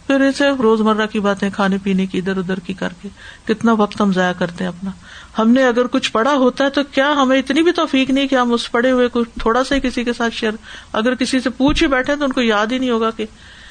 پھر 0.07 0.21
اسے 0.21 0.50
روز 0.50 0.81
مرہ 0.81 1.05
کی 1.05 1.19
باتیں، 1.19 1.50
کھانے 1.53 1.77
پینے 1.83 2.05
کی، 2.05 2.17
ادھر 2.17 2.38
ادھر 2.38 2.59
کی 2.59 2.73
کر 2.73 2.89
کے۔ 3.01 3.09
کتنا 3.45 3.73
وقت 3.73 4.01
ہم 4.01 4.13
ضائع 4.13 4.33
کرتے 4.33 4.63
ہیں 4.63 4.69
اپنا۔ 4.69 4.91
ہم 5.39 5.50
نے 5.50 5.63
اگر 5.63 5.88
کچھ 5.88 6.11
پڑھا 6.11 6.33
ہوتا 6.33 6.63
ہے 6.63 6.69
تو 6.69 6.83
کیا 6.83 7.13
ہمیں 7.17 7.39
اتنی 7.39 7.61
بھی 7.61 7.71
توفیق 7.71 8.09
نہیں 8.09 8.27
کہ 8.27 8.35
ہم 8.35 8.53
اس 8.53 8.71
پڑھے 8.71 8.91
ہوئے 8.91 9.07
کو 9.07 9.23
تھوڑا 9.23 9.63
سا 9.63 9.79
کسی 9.79 10.03
کے 10.03 10.13
ساتھ 10.13 10.35
شیئر 10.35 10.51
اگر 10.93 11.15
کسی 11.15 11.39
سے 11.39 11.50
پوچھ 11.50 11.83
ہی 11.83 11.88
بیٹھے 11.88 12.15
تو 12.15 12.25
ان 12.25 12.31
کو 12.31 12.41
یاد 12.41 12.67
ہی 12.71 12.77
نہیں 12.77 12.89
ہوگا 12.89 13.09
کہ 13.11 13.25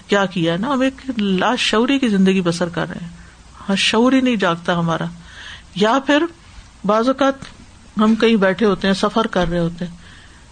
کیا 0.09 0.27
کیا 0.27 0.53
ہے 0.53 0.59
نا۔ 0.59 0.73
ہم 0.73 0.81
ایک 0.81 1.21
لاش 1.21 1.61
شعوری 1.61 1.99
کی 1.99 2.09
زندگی 2.09 2.41
بسر 2.41 2.69
کر 2.69 2.89
رہے 2.89 3.01
ہیں۔ 3.03 3.20
ہاں 3.71 3.77
شعور 3.77 4.13
ہی 4.13 4.21
نہیں 4.21 4.37
جاگتا 4.37 4.79
ہمارا۔ 4.79 5.05
یا 5.75 5.99
پھر 6.07 6.23
بعض 6.85 7.09
اوقات 7.09 7.35
ہم 7.99 8.15
کہیں 8.15 8.37
بیٹھے 8.37 8.67
ہوتے 8.67 8.87
ہیں، 8.87 8.95
سفر 8.95 9.27
کر 9.27 9.49
رہے 9.51 9.59
ہوتے 9.59 9.85
ہیں۔ 9.87 9.97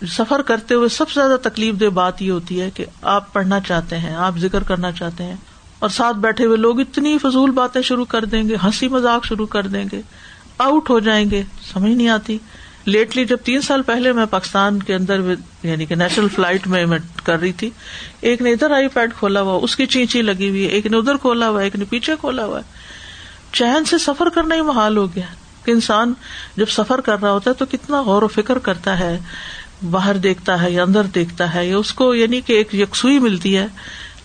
سفر 0.06 0.42
کرتے 0.42 0.74
ہوئے 0.74 0.88
سب 0.88 1.10
سے 1.10 1.20
زیادہ 1.20 1.36
تکلیف 1.42 1.74
دہ 1.80 1.84
بات 1.84 2.22
یہ 2.22 2.30
ہوتی 2.30 2.60
ہے 2.60 2.70
کہ 2.70 2.84
آپ 3.02 3.32
پڑھنا 3.32 3.60
چاہتے 3.60 3.98
ہیں، 3.98 4.14
آپ 4.14 4.38
ذکر 4.38 4.62
کرنا 4.62 4.92
چاہتے 4.92 5.24
ہیں 5.24 5.36
اور 5.78 5.88
ساتھ 5.88 6.16
بیٹھے 6.16 6.44
ہوئے 6.44 6.56
لوگ 6.56 6.80
اتنی 6.80 7.18
فضول 7.18 7.50
باتیں 7.50 7.82
شروع 7.82 8.04
کر 8.04 8.24
دیں 8.24 8.48
گے، 8.48 8.56
ہنسی 8.64 8.88
مذاق 8.88 9.24
شروع 9.24 9.46
کر 9.46 9.66
دیں 9.66 9.84
گے 9.92 10.02
آؤٹ 10.58 10.90
ہو 10.90 11.00
جائیں 11.00 11.30
گے، 11.30 11.42
سمجھ 11.72 11.92
نہیں 11.92 12.08
آتی۔ 12.08 12.38
لیٹلی 12.84 13.24
جب 13.24 13.36
تین 13.44 13.60
سال 13.60 13.82
پہلے 13.82 14.12
میں 14.12 14.26
پاکستان 14.26 14.82
کے 14.82 14.94
اندر 14.94 15.20
یعنی 15.62 15.86
کہ 15.86 15.94
نیشنل 15.94 16.28
فلائٹ 16.28 16.66
میں 16.66 16.86
میں 16.86 16.98
کر 17.24 17.40
رہی 17.40 17.52
تھی، 17.52 17.70
ایک 18.20 18.42
نے 18.42 18.52
ادھر 18.52 18.70
آئی 18.70 18.88
پیڈ 18.88 19.14
کھولا 19.18 19.40
ہوا، 19.40 19.58
اس 19.62 19.76
کی 19.76 19.86
چینچی 19.86 20.22
لگی 20.22 20.48
ہوئی 20.48 20.64
ہے، 20.64 20.68
ایک 20.68 20.86
نے 20.86 20.96
ادھر 20.96 21.16
کھولا 21.16 21.48
ہوا 21.48 21.62
ایک 21.62 21.76
نے 21.76 21.84
پیچھے 21.84 22.14
کھولا 22.20 22.44
ہوا 22.44 22.58
ہے۔ 22.58 22.97
چین 23.52 23.84
سے 23.84 23.98
سفر 23.98 24.28
کرنا 24.28 24.54
ہی 24.54 24.62
محال 24.62 24.96
ہو 24.96 25.14
گیا 25.14 25.26
کہ 25.64 25.70
انسان 25.70 26.14
جب 26.56 26.68
سفر 26.68 27.00
کر 27.00 27.20
رہا 27.22 27.32
ہوتا 27.32 27.50
ہے 27.50 27.54
تو 27.54 27.64
کتنا 27.66 28.02
غور 28.02 28.22
و 28.22 28.28
فکر 28.28 28.58
کرتا 28.58 28.98
ہے، 28.98 29.18
باہر 29.90 30.16
دیکھتا 30.16 30.62
ہے 30.62 30.70
یا 30.70 30.82
اندر 30.82 31.04
دیکھتا 31.04 31.54
ہے، 31.54 31.66
یا 31.66 31.76
اس 31.76 31.92
کو 31.92 32.14
یعنی 32.14 32.40
کہ 32.40 32.52
ایک 32.52 32.74
یکسوئی 32.74 33.18
ملتی 33.18 33.56
ہے۔ 33.56 33.66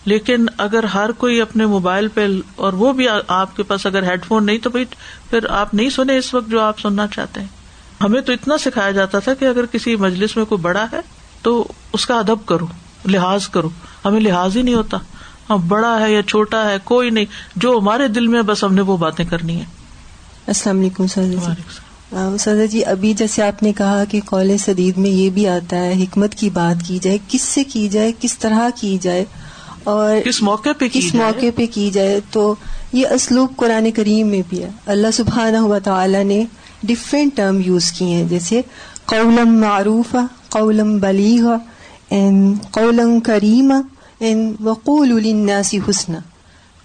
لیکن 0.04 0.46
اگر 0.56 0.84
ہر 0.84 1.12
کوئی 1.12 1.40
اپنے 1.40 1.66
موبائل 1.66 2.08
پہ 2.08 2.26
اور 2.56 2.72
وہ 2.72 2.92
بھی 2.92 3.06
آپ 3.28 3.56
کے 3.56 3.62
پاس 3.62 3.86
اگر 3.86 4.02
ہیڈ 4.02 4.24
فون 4.24 4.46
نہیں 4.46 4.58
تو 4.58 4.70
بھائی 4.70 4.84
پھر 5.30 5.46
آپ 5.50 5.74
نہیں 5.74 5.90
سنے 5.90 6.18
اس 6.18 6.34
وقت 6.34 6.50
جو 6.50 6.60
آپ 6.60 6.80
سننا 6.80 7.06
چاہتے 7.06 7.40
ہیں۔ 7.40 7.46
ہمیں 8.00 8.20
تو 8.20 8.32
اتنا 8.32 8.58
سکھایا 8.58 8.90
جاتا 8.90 9.18
تھا 9.18 9.34
کہ 9.34 9.44
اگر 9.44 9.66
کسی 9.66 9.96
مجلس 9.96 10.36
میں 10.36 10.44
کوئی 10.44 10.60
بڑا 10.60 10.86
ہے 10.92 11.00
تو 11.42 11.72
اس 11.92 12.06
کا 12.06 12.18
ادب 12.18 12.46
کرو، 12.46 12.66
لحاظ 13.04 13.48
کرو۔ 13.48 13.70
ہمیں 14.04 14.20
لحاظ 14.20 14.56
ہی 14.56 14.62
نہیں 14.62 14.74
ہوتا۔ 14.74 14.98
ہاں 15.50 15.58
بڑا 15.58 16.00
ہے 16.00 16.12
یا 16.12 16.22
چھوٹا 16.22 16.70
ہے 16.70 16.76
کوئی 16.84 17.10
نہیں۔ 17.10 17.24
جو 17.56 17.78
ہمارے 17.82 18.08
دل 18.08 18.26
میں 18.26 18.42
بس 18.42 18.64
ہم 18.64 18.74
نے 18.74 18.80
وہ 18.80 18.96
باتیں 18.96 19.24
کرنی 19.24 19.56
ہے 19.56 19.64
السلام 20.46 20.78
علیکم 20.78 21.06
سر 21.06 21.24
سر 22.38 22.66
جی 22.66 22.84
ابھی 22.84 23.12
جیسے 23.14 23.42
آپ 23.42 23.62
نے 23.62 23.72
کہا 23.72 24.04
کہ 24.08 24.20
کالج 24.26 24.56
سدید 24.60 24.98
میں 24.98 25.10
یہ 25.10 25.30
بھی 25.30 25.48
آتا 25.48 25.76
ہے 25.76 25.92
حکمت 26.02 26.34
کی 26.34 26.50
بات 26.50 26.86
کی 26.86 26.98
جائے 27.02 27.18
کس 27.28 27.42
سے 27.42 27.64
کی 27.64 27.88
جائے 27.88 28.12
کس 28.20 28.38
طرح 28.38 28.68
کی 28.80 28.98
جائے 29.00 29.24
اور 29.84 30.20
کس 30.24 30.42
موقع 30.42 30.68
پہ 30.78 30.88
کس 30.88 31.14
موقع 31.14 31.46
پہ 31.56 31.66
کی 31.74 31.90
جائے 31.90 32.20
تو 32.30 32.54
یہ 32.92 33.06
اسلوب 33.06 33.56
قرآن 33.56 33.90
کریم 33.90 34.26
میں 34.26 34.42
بھی 34.48 34.62
ہے۔ 34.62 34.70
اللہ 34.86 35.10
سبحانہ 35.12 35.56
ہوا 35.56 35.78
تعالیٰ 35.78 36.24
نے 36.24 36.44
ڈفرینٹ 36.82 37.36
ٹرم 37.36 37.60
یوز 37.64 37.92
کیے 37.92 38.08
ہیں 38.08 38.24
جیسے 38.24 38.60
قولم 39.04 39.60
معروف 39.60 40.16
قولم 40.48 40.98
بلیغ 40.98 41.48
قولم 42.70 43.18
کریم 44.18 44.54
وقول 44.60 45.12
الناسی 45.12 45.78
حسن 45.90 46.12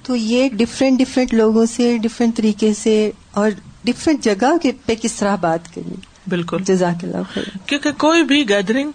تو 0.04 0.16
یہ 0.16 0.50
ڈفرینٹ 0.54 1.00
ڈفرینٹ 1.00 1.34
لوگوں 1.34 1.66
سے 1.66 1.98
ڈفرینٹ 1.98 2.38
طریقے 2.38 2.74
سے 2.74 3.12
اور 3.32 3.50
ڈفرینٹ 3.84 4.24
جگہ 4.24 4.58
کے 4.62 4.72
پہ 4.86 4.96
کس 5.02 5.14
طرح 5.14 5.36
بات 5.36 5.76
کرنی 5.76 5.96
بالکل۔ 6.28 6.58
جزاک 6.64 7.04
اللہ 7.04 7.18
خیر۔ 7.34 7.58
کیونکہ 7.66 7.92
کوئی 7.92 8.24
بھی 8.24 8.50
گیدرنگ 8.50 8.92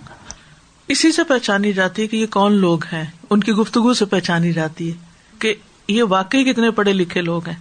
اسی 0.88 1.12
سے 1.12 1.24
پہچانی 1.24 1.72
جاتی 1.72 2.02
ہے 2.02 2.06
کہ 2.06 2.16
یہ 2.16 2.26
کون 2.26 2.52
لوگ 2.52 2.78
ہیں۔ 2.92 3.04
ان 3.30 3.40
کی 3.40 3.52
گفتگو 3.52 3.94
سے 3.94 4.04
پہچانی 4.04 4.52
جاتی 4.52 4.88
ہے 4.88 4.96
کہ 5.38 5.54
یہ 5.88 6.02
واقعی 6.02 6.44
کتنے 6.44 6.70
پڑھے 6.70 6.92
لکھے 6.92 7.22
لوگ 7.22 7.46
ہیں 7.46 7.56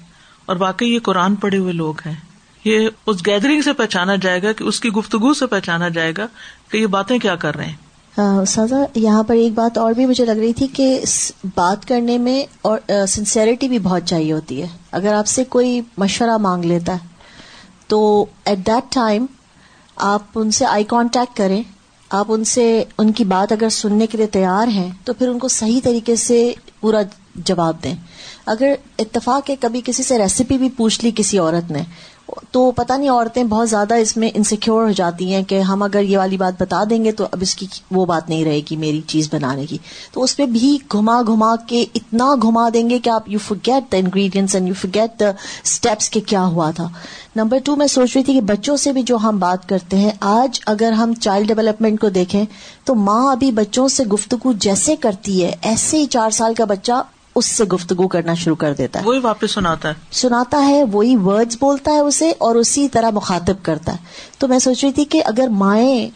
اور 0.46 0.56
واقعی 0.56 0.94
یہ 0.94 1.00
قرآن 1.00 1.36
پڑھے 1.36 1.58
ہوئے 1.58 1.74
لوگ 1.74 1.94
ہیں۔ 2.06 2.16
یہ 2.66 2.90
اس 3.06 3.26
گیدرنگ 3.26 3.62
سے 3.62 3.74
پہچانا 3.74 4.16
جائے 4.16 4.44
گا 4.44 4.52
کہ 4.52 4.64
اس 4.64 4.80
کی 4.80 4.90
گفتگو 4.90 5.34
سے 5.34 5.46
پہچانا 5.46 5.90
جائے 5.90 6.14
گا 6.18 6.28
کہ 6.70 6.78
یہ 6.78 6.86
باتیں 6.86 7.20
کیا 7.20 7.36
کر 7.36 7.56
رہے 7.56 7.66
ہیں۔ 7.66 7.76
سازا 8.48 8.76
یہاں 8.96 9.24
پر 9.24 9.36
ایک 9.36 9.54
بات 9.54 9.78
اور 9.78 9.94
بھی 9.94 10.06
مجھے 10.06 10.26
لگ 10.26 10.32
رہی 10.32 10.54
تھی 10.54 10.68
کہ 10.68 11.00
بات 11.56 11.88
کرنے 11.88 12.18
میں 12.18 12.44
اور 12.62 12.80
سنسیریٹی 13.08 13.68
بھی 13.68 13.80
بہت 13.80 14.02
چاہیے 14.06 14.34
ہوتی 14.34 14.62
ہے۔ 14.62 14.68
اگر 14.92 15.14
آپ 15.14 15.28
سے 15.28 15.44
کوئی 15.44 15.82
مشورہ 15.98 16.38
مانگ 16.38 16.66
لیتا 16.66 16.94
ہے، 16.94 17.08
تو 17.88 18.26
ایٹ 18.46 18.58
دیٹ 18.58 18.94
ٹائم 18.94 19.26
آپ 19.96 20.22
ان 20.36 20.52
سے 20.52 20.66
آئی 20.66 20.84
کانٹیکٹ 20.84 21.38
کریں۔ 21.38 21.64
آپ 22.10 22.26
ان 22.28 22.44
سے، 22.44 22.84
ان 22.98 23.12
کی 23.12 23.24
بات 23.24 23.52
اگر 23.52 23.70
سننے 23.70 24.08
کے 24.08 24.18
لیے 24.18 24.28
تیار 24.28 24.68
ہیں، 24.68 24.90
تو 25.04 25.14
پھر 25.14 25.28
ان 25.28 25.40
کو 25.40 25.48
صحیح 25.48 25.80
طریقے 25.84 26.16
سے 26.16 26.54
پورا 26.82 27.02
جواب 27.36 27.84
دیں۔ 27.84 27.96
اگر 28.46 28.74
اتفاق 29.00 29.50
ہے، 29.50 29.56
کبھی 29.60 29.82
کسی 29.86 30.04
سے 30.04 30.18
ریسیپی 30.18 30.58
بھی 30.58 30.70
پوچھ 30.70 31.06
لی 31.06 31.12
کسی 31.16 31.40
عورت 31.40 31.72
نے 31.72 31.82
تو 32.52 32.72
پتہ 32.72 32.94
نہیں 32.94 33.10
عورتیں 33.10 33.44
بہت 33.44 33.70
زیادہ 33.70 33.94
اس 33.94 34.18
میں 34.18 34.30
انسیکیور 34.34 34.84
ہو 34.84 34.92
جاتی 34.92 35.34
ہیں 35.34 35.44
کہ 35.44 35.62
ہم 35.62 35.84
اگر 35.84 36.02
یہ 36.02 36.18
والی 36.18 36.38
بات 36.38 36.62
بتا 36.62 36.84
دیں 36.90 37.06
گے 37.06 37.12
تو 37.12 37.28
اب 37.32 37.40
اس 37.42 37.56
کی 37.56 37.68
وہ 37.92 38.06
بات 38.06 38.30
نہیں 38.30 38.46
رہے 38.46 38.62
گی 38.72 38.76
میری 38.76 39.02
چیز 39.08 39.30
بنانے 39.34 39.66
کی۔ 39.66 39.78
تو 40.12 40.24
اس 40.24 40.38
پہ 40.38 40.46
بھی 40.46 40.78
گھما 40.92 41.22
گھما 41.22 41.56
کے 41.68 41.86
اتنا 41.96 42.36
گھما 42.42 42.70
دیں 42.74 42.90
گے 42.90 43.00
کہ 43.00 43.10
آپ 43.10 43.30
you 43.30 43.40
forget 43.56 43.92
the 43.92 43.98
ingredients 43.98 44.56
and 44.56 44.68
you 44.68 44.74
forget 44.96 45.20
the 45.20 45.30
steps 45.64 46.10
کے 46.10 46.20
کیا 46.20 46.46
ہوا 46.46 46.72
تھا۔ 46.72 46.88
نمبر 47.36 47.58
ٹو 47.66 47.76
میں 47.76 47.88
سوچ 47.88 48.16
رہی 48.16 48.24
تھی 48.24 48.34
کہ 48.34 48.42
بچوں 48.42 48.78
سے 48.78 48.92
بھی 48.92 49.04
جو 49.04 49.18
ہم 49.18 49.40
بات 49.40 49.70
کرتے 49.70 49.98
ہیں، 49.98 50.12
آج 50.20 50.60
اگر 50.66 50.92
ہم 50.92 51.14
چائلڈ 51.14 51.48
ڈیولپمنٹ 51.48 52.02
کو 52.02 52.10
دیکھیں 52.10 52.46
تو 52.84 52.96
ماں 52.96 53.32
ابھی 53.32 53.52
بچوں 53.52 53.88
سے 53.88 54.04
گفتگو 54.04 54.54
جیسے 54.54 54.96
کرتی 54.96 55.44
ہے، 55.44 55.56
ایسے 55.62 55.98
ہی 55.98 56.06
چار 56.06 56.30
سال 56.30 56.54
کا 56.54 56.66
بچہ 56.66 57.02
اس 57.36 57.46
سے 57.46 57.64
گفتگو 57.64 58.08
کرنا 58.08 58.34
شروع 58.34 58.56
کر 58.56 58.74
دیتا 58.74 59.00
ہے۔ 59.00 59.06
وہی 59.06 59.20
واپس 59.20 59.52
سناتا 59.52 59.90
ہے۔ 59.90 59.94
سناتا 60.12 60.66
ہے 60.68 60.84
وہی 60.84 61.16
ورڈز 61.16 61.58
بولتا 61.60 61.92
ہے 61.92 62.00
اسے 62.00 62.34
اور 62.38 62.56
اسی 62.56 62.90
طرح 62.90 63.10
مخاطب 63.10 63.56
کرتا 63.62 63.92
ہے۔ 63.92 63.98
تو 64.38 64.48
میں 64.48 64.60
سوچ 64.60 64.84
رہی 64.84 64.92
تھی 64.92 65.06
کہ 65.06 65.24
اگر 65.26 65.48
مائیں 65.48 66.10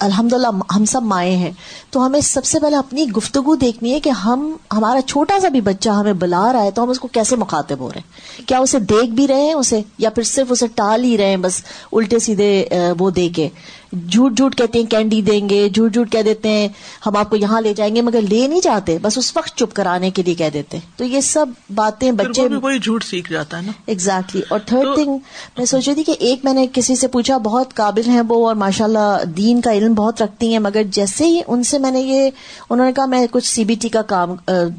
الحمد 0.00 0.32
للہ 0.32 0.46
ہم 0.76 0.84
سب 0.84 1.02
مائیں 1.02 1.36
ہیں 1.36 1.50
تو 1.90 2.06
ہمیں 2.06 2.20
سب 2.20 2.44
سے 2.44 2.60
پہلے 2.60 2.76
اپنی 2.76 3.04
گفتگو 3.16 3.54
دیکھنی 3.54 3.92
ہے 3.92 4.00
کہ 4.00 4.10
ہم 4.10 4.56
ہمارا 4.72 5.00
چھوٹا 5.02 5.38
سا 5.40 5.48
بھی 5.48 5.60
بچہ 5.60 5.90
ہمیں 5.90 6.12
بلا 6.12 6.52
رہا 6.52 6.62
ہے 6.62 6.70
تو 6.70 6.82
ہم 6.82 6.90
اس 6.90 7.00
کو 7.00 7.08
کیسے 7.08 7.36
مخاطب 7.36 7.80
ہو 7.80 7.92
رہے 7.92 8.00
ہیں؟ 8.00 8.48
کیا 8.48 8.58
اسے 8.58 8.78
دیکھ 8.78 9.10
بھی 9.10 9.28
رہے 9.28 9.42
ہیں 9.42 9.52
اسے 9.52 9.80
یا 9.98 10.10
پھر 10.10 10.22
صرف 10.22 10.46
اسے 10.50 10.66
ٹال 10.66 11.04
ہی 11.04 11.18
رہے 11.18 11.30
ہیں 11.30 11.36
بس 11.36 11.62
الٹے 11.92 12.18
سیدھے 12.18 12.68
وہ 12.98 13.10
دے 13.10 13.28
کے؟ 13.28 13.48
جھوٹ 13.92 14.36
جھوٹ 14.36 14.56
کہتے 14.56 14.78
ہیں 14.78 14.86
کینڈی 14.86 15.22
دیں 15.22 15.48
گے 15.48 15.68
جھوٹ 15.68 15.94
جھوٹ 15.94 16.10
کہہ 16.12 16.22
دیتے 16.22 16.48
ہیں 16.48 16.68
ہم 17.06 17.16
آپ 17.16 17.30
کو 17.30 17.36
یہاں 17.36 17.60
لے 17.60 17.74
جائیں 17.74 17.96
گے 17.96 18.02
مگر 18.02 18.20
لے 18.20 18.46
نہیں 18.46 18.60
جاتے 18.60 18.98
بس 19.02 19.18
اس 19.18 19.36
وقت 19.36 19.56
چپ 19.56 19.74
کرانے 19.74 20.10
کے 20.10 20.22
لیے 20.22 20.34
کہہ 20.34 20.50
دیتے 20.52 20.78
تو 20.96 21.04
یہ 21.04 21.20
سب 21.20 21.46
باتیں 21.74 22.12
بچے 22.12 22.48
جھوٹ 22.78 23.04
سیکھ 23.04 23.32
جاتا 23.32 23.56
ہے 23.56 23.62
نا۔ 23.62 23.72
ایگزیکٹلی 23.86 24.42
اور 24.48 24.58
تھرڈ 24.58 24.94
تھنگ 24.94 25.18
میں 25.58 25.64
سوچ 25.64 25.88
رہی 25.88 25.94
تھی 25.94 26.04
کہ 26.04 26.14
ایک 26.18 26.44
میں 26.44 26.52
نے 26.52 26.66
کسی 26.72 26.96
سے 26.96 27.08
پوچھا 27.08 27.38
بہت 27.38 27.74
قابل 27.74 28.08
ہیں 28.08 28.22
وہ 28.28 28.46
اور 28.46 28.54
ماشاء 28.54 28.84
اللہ 28.84 29.24
دین 29.36 29.60
کا 29.60 29.72
علم 29.72 29.94
بہت 29.94 30.22
رکھتی 30.22 30.52
ہیں 30.52 30.58
مگر 30.58 30.82
جیسے 30.90 31.24
ہی 31.24 31.40
ان 31.46 31.62
سے 31.62 31.78
میں 31.78 31.90
نے 31.90 32.00
یہ 32.00 32.30
انہوں 32.70 32.86
نے 32.86 32.92
کہا 32.92 33.06
میں 33.06 33.26
کچھ 33.30 33.46
سی 33.46 33.64
بی 33.64 33.74
ٹی 33.74 33.88
کا 33.88 34.02
کام 34.02 34.34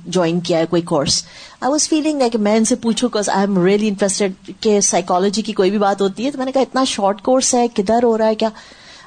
جوائن 0.06 0.40
کیا 0.40 0.58
ہے 0.58 0.66
کوئی 0.66 0.82
کورس 0.82 1.24
آئی 1.62 1.72
واز 1.72 1.90
فیلنگ 1.90 2.22
کہ 2.32 2.38
میں 2.38 2.56
ان 2.56 2.66
سے 2.66 2.76
پوچھوں 2.76 3.10
آئی 3.16 3.40
ایم 3.40 3.66
ریئلی 3.66 3.88
انٹرسٹیڈ 3.88 4.34
کہ 4.60 4.80
سائیکالوجی 4.82 5.42
کی 5.42 5.54
کوئی 5.54 5.70
بھی 5.70 5.78
بات 5.78 6.02
ہوتی 6.02 6.26
ہے۔ 6.26 6.32
تو 6.32 6.38
میں 6.38 6.46
نے 6.46 6.52
کہا 6.52 6.62
اتنا 6.62 6.84
شارٹ 6.84 7.22
کورس 7.22 7.54
ہے 7.56 7.68
کدھر 7.68 8.04
ہو 8.04 8.18
رہا 8.18 8.28
ہے 8.28 8.36
کیا 8.36 8.50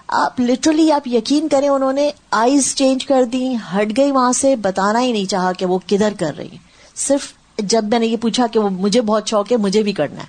آپ 0.09 0.41
لٹرلی 0.41 0.93
آپ 0.93 1.09
یقین 1.09 1.49
کریں 1.49 1.69
انہوں 1.69 1.93
نے 1.93 2.11
آئیز 2.31 2.75
چینج 2.75 3.07
کر 3.07 3.25
دی 3.25 3.55
ہٹ 3.55 3.97
گئی 3.97 4.11
وہاں 4.11 4.33
سے، 4.33 4.57
بتانا 4.57 5.01
ہی 5.01 5.13
نہیں 5.13 5.25
چاہا 5.25 5.53
کہ 5.53 5.67
وہ 5.67 5.79
کدھر 5.87 6.13
کر 6.19 6.37
رہی 6.39 6.49
صرف 6.95 7.33
جب 7.59 7.85
میں 7.85 7.99
نے 7.99 8.07
یہ 8.07 8.17
پوچھا 8.17 8.47
کہ 8.47 8.59
وہ 8.59 8.69
مجھے 8.69 9.01
بہت 9.01 9.29
شوق 9.29 9.53
ہے، 9.53 9.57
مجھے 9.57 9.83
بھی 9.83 9.93
کرنا 9.93 10.21
ہے۔ 10.21 10.27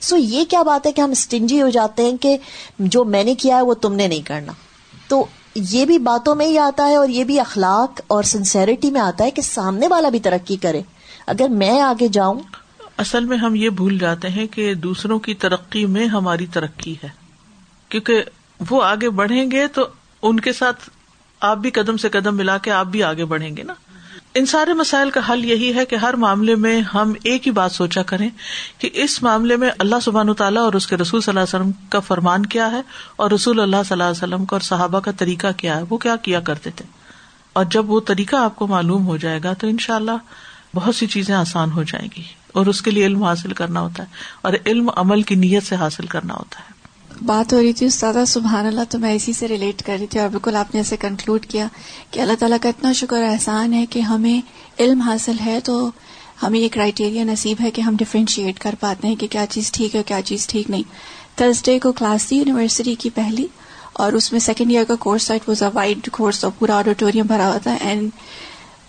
سو 0.00 0.16
یہ 0.16 0.44
کیا 0.44 0.62
بات 0.62 0.86
ہے 0.86 0.92
کہ 0.92 1.00
ہم 1.00 1.10
اسٹنجی 1.10 1.62
ہو 1.62 1.68
جاتے 1.68 2.04
ہیں 2.04 2.16
کہ 2.16 2.36
جو 2.78 3.04
میں 3.04 3.24
نے 3.24 3.34
کیا 3.34 3.56
ہے، 3.56 3.62
وہ 3.62 3.74
تم 3.74 3.94
نے 3.94 4.08
نہیں 4.08 4.22
کرنا۔ 4.22 4.52
تو 5.08 5.24
یہ 5.54 5.84
بھی 5.84 5.98
باتوں 5.98 6.34
میں 6.34 6.46
ہی 6.46 6.58
آتا 6.58 6.88
ہے 6.88 6.94
اور 6.94 7.08
یہ 7.08 7.24
بھی 7.24 7.40
اخلاق 7.40 8.00
اور 8.06 8.22
سنسیرٹی 8.22 8.90
میں 8.90 9.00
آتا 9.00 9.24
ہے 9.24 9.30
کہ 9.30 9.42
سامنے 9.42 9.88
والا 9.88 10.08
بھی 10.08 10.20
ترقی 10.20 10.56
کرے۔ 10.56 10.82
اگر 11.26 11.48
میں 11.48 11.80
آگے 11.80 12.08
جاؤں۔ 12.08 12.40
اصل 12.96 13.24
میں 13.24 13.36
ہم 13.36 13.54
یہ 13.54 13.70
بھول 13.70 13.98
جاتے 13.98 14.28
ہیں 14.28 14.46
کہ 14.46 14.74
دوسروں 14.74 15.18
کی 15.18 15.34
ترقی 15.34 15.86
میں 15.86 16.06
ہماری 16.06 16.46
ترقی 16.46 16.94
ہے۔ 17.04 17.08
کیونکہ 17.88 18.24
وہ 18.70 18.82
آگے 18.82 19.10
بڑھیں 19.10 19.50
گے 19.50 19.66
تو 19.66 19.88
ان 20.22 20.40
کے 20.40 20.52
ساتھ 20.52 20.90
آپ 21.40 21.56
بھی 21.56 21.70
قدم 21.70 21.96
سے 21.96 22.08
قدم 22.08 22.36
ملا 22.36 22.58
کے 22.58 22.70
آپ 22.70 22.86
بھی 22.86 23.02
آگے 23.02 23.24
بڑھیں 23.24 23.56
گے 23.56 23.62
نا۔ 23.62 23.74
ان 24.34 24.46
سارے 24.46 24.72
مسائل 24.72 25.10
کا 25.10 25.20
حل 25.28 25.44
یہی 25.44 25.74
ہے 25.74 25.86
کہ 25.86 25.96
ہر 25.96 26.14
معاملے 26.14 26.54
میں 26.54 26.80
ہم 26.80 27.12
ایک 27.22 27.46
ہی 27.46 27.52
بات 27.52 27.72
سوچا 27.72 28.02
کریں 28.02 28.30
کہ 28.78 28.90
اس 28.92 29.22
معاملے 29.22 29.56
میں 29.56 29.70
اللہ 29.78 29.96
سبحان 30.02 30.34
تعالیٰ 30.34 30.62
اور 30.62 30.72
اس 30.72 30.86
کے 30.86 30.96
رسول 30.96 31.20
صلی 31.20 31.30
اللہ 31.30 31.40
علیہ 31.40 31.60
وسلم 31.60 31.88
کا 31.88 32.00
فرمان 32.00 32.46
کیا 32.46 32.70
ہے 32.70 32.82
اور 33.16 33.30
رسول 33.30 33.60
اللہ 33.60 33.76
صلی 33.76 33.92
اللہ 33.92 34.04
علیہ 34.04 34.34
وسلم 34.34 34.44
کا 34.44 34.54
اور 34.54 34.60
صحابہ 34.60 35.00
کا 35.00 35.10
طریقہ 35.10 35.46
کیا 35.56 35.76
ہے، 35.76 35.82
وہ 35.90 35.96
کیا 35.96 36.16
کیا 36.16 36.40
کرتے 36.40 36.70
تھے۔ 36.70 36.84
اور 37.52 37.64
جب 37.64 37.90
وہ 37.90 38.00
طریقہ 38.00 38.36
آپ 38.36 38.56
کو 38.56 38.66
معلوم 38.66 39.06
ہو 39.06 39.16
جائے 39.16 39.40
گا 39.44 39.52
تو 39.52 39.66
ان 39.66 39.78
شاء 39.78 39.96
اللہ 39.96 40.16
بہت 40.74 40.94
سی 40.94 41.06
چیزیں 41.06 41.34
آسان 41.34 41.70
ہو 41.70 41.82
جائیں 41.82 42.08
گی 42.16 42.22
اور 42.52 42.66
اس 42.66 42.82
کے 42.82 42.90
لیے 42.90 43.06
علم 43.06 43.22
حاصل 43.22 43.52
کرنا 43.52 43.80
ہوتا 43.80 44.02
ہے 44.02 44.08
اور 44.42 44.52
علم 44.66 44.90
عمل 44.96 45.22
کی 45.22 45.34
نیت 45.34 45.62
سے 45.62 45.76
حاصل 45.76 46.06
کرنا 46.06 46.34
ہوتا 46.34 46.60
ہے۔ 46.60 46.71
بات 47.26 47.52
ہو 47.52 47.60
رہی 47.62 47.72
تھی 47.72 47.86
استاد 47.86 48.14
سبحان 48.26 48.66
اللہ، 48.66 48.84
تو 48.90 48.98
میں 48.98 49.12
اسی 49.14 49.32
سے 49.32 49.48
ریلیٹ 49.48 49.82
کر 49.82 49.96
رہی 49.98 50.06
تھی 50.06 50.20
اور 50.20 50.28
بالکل 50.28 50.56
آپ 50.56 50.74
نے 50.74 50.80
ایسے 50.80 50.96
کنکلوڈ 50.96 51.46
کیا 51.46 51.66
کہ 52.10 52.20
اللہ 52.20 52.32
تعالیٰ 52.38 52.58
کا 52.62 52.68
اتنا 52.68 52.92
شکر 52.92 53.22
احسان 53.22 53.72
ہے 53.72 53.84
کہ 53.86 54.00
ہمیں 54.00 54.40
علم 54.78 55.00
حاصل 55.00 55.36
ہے 55.46 55.58
تو 55.64 55.90
ہمیں 56.42 56.58
یہ 56.60 56.68
کرائٹیریا 56.72 57.24
نصیب 57.24 57.60
ہے 57.60 57.70
کہ 57.70 57.80
ہم 57.80 57.96
ڈفرینشیٹ 57.98 58.58
کر 58.58 58.74
پاتے 58.80 59.08
ہیں 59.08 59.16
کہ 59.16 59.26
کیا 59.30 59.44
چیز 59.50 59.70
ٹھیک 59.72 59.96
ہے 59.96 60.02
کیا 60.02 60.20
چیز 60.24 60.46
ٹھیک 60.46 60.70
نہیں۔ 60.70 60.82
تھرسڈے 61.36 61.78
کو 61.78 61.92
کلاس 61.92 62.26
تھی 62.28 62.36
یونیورسٹی 62.36 62.94
کی 62.94 63.10
پہلی 63.10 63.46
اور 63.94 64.12
اس 64.12 64.30
میں 64.32 64.40
سیکنڈ 64.40 64.70
ایئر 64.70 64.84
کا 64.84 64.94
کورس 64.96 65.26
تھا 65.26 65.34
it 65.34 65.48
was 65.48 65.62
a 65.62 65.68
wide 65.74 66.08
course 66.12 66.44
اور 66.44 66.52
پورا 66.58 66.76
آڈیٹوریم 66.76 67.26
بھرا 67.26 67.48
ہوا 67.48 67.58
تھا 67.58 67.76
اینڈ 67.80 68.10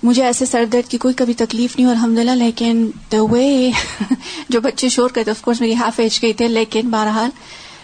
مجھے 0.03 0.23
ایسے 0.23 0.45
سر 0.45 0.65
درد 0.65 0.89
کی 0.91 0.97
کوئی 0.97 1.13
کبھی 1.13 1.33
تکلیف 1.33 1.75
نہیں 1.75 1.87
اور 1.87 1.95
الحمد 1.95 2.17
للہ 2.17 2.31
لیکن 2.35 2.89
دا 3.11 3.21
وے 3.23 3.69
جو 4.49 4.61
بچے 4.61 4.89
شور 4.89 5.09
کرتے 5.09 5.31
آف 5.31 5.41
کورس 5.41 5.61
میری 5.61 5.75
ہاف 5.75 5.99
ایج 5.99 6.19
گئی 6.21 6.33
تھے، 6.33 6.47
لیکن 6.47 6.89
بہرحال 6.89 7.29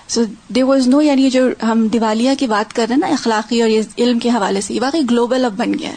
سو 0.09 0.23
دیر 0.47 0.63
واز 0.63 0.87
نو 0.87 1.01
یعنی 1.01 1.29
جو 1.29 1.49
ہم 1.63 1.87
دیوالیہ 1.87 2.31
کی 2.39 2.47
بات 2.47 2.73
کر 2.73 2.85
رہے 2.89 2.93
ہیں 2.93 2.99
نا، 2.99 3.07
اخلاقی 3.07 3.61
اور 3.61 3.69
علم 3.97 4.19
کے 4.19 4.29
حوالے 4.29 4.61
سے، 4.61 4.73
یہ 4.73 4.81
واقعی 4.81 5.01
گلوبل 5.11 5.45
اب 5.45 5.53
بن 5.57 5.73
گیا 5.73 5.89
ہے۔ 5.89 5.95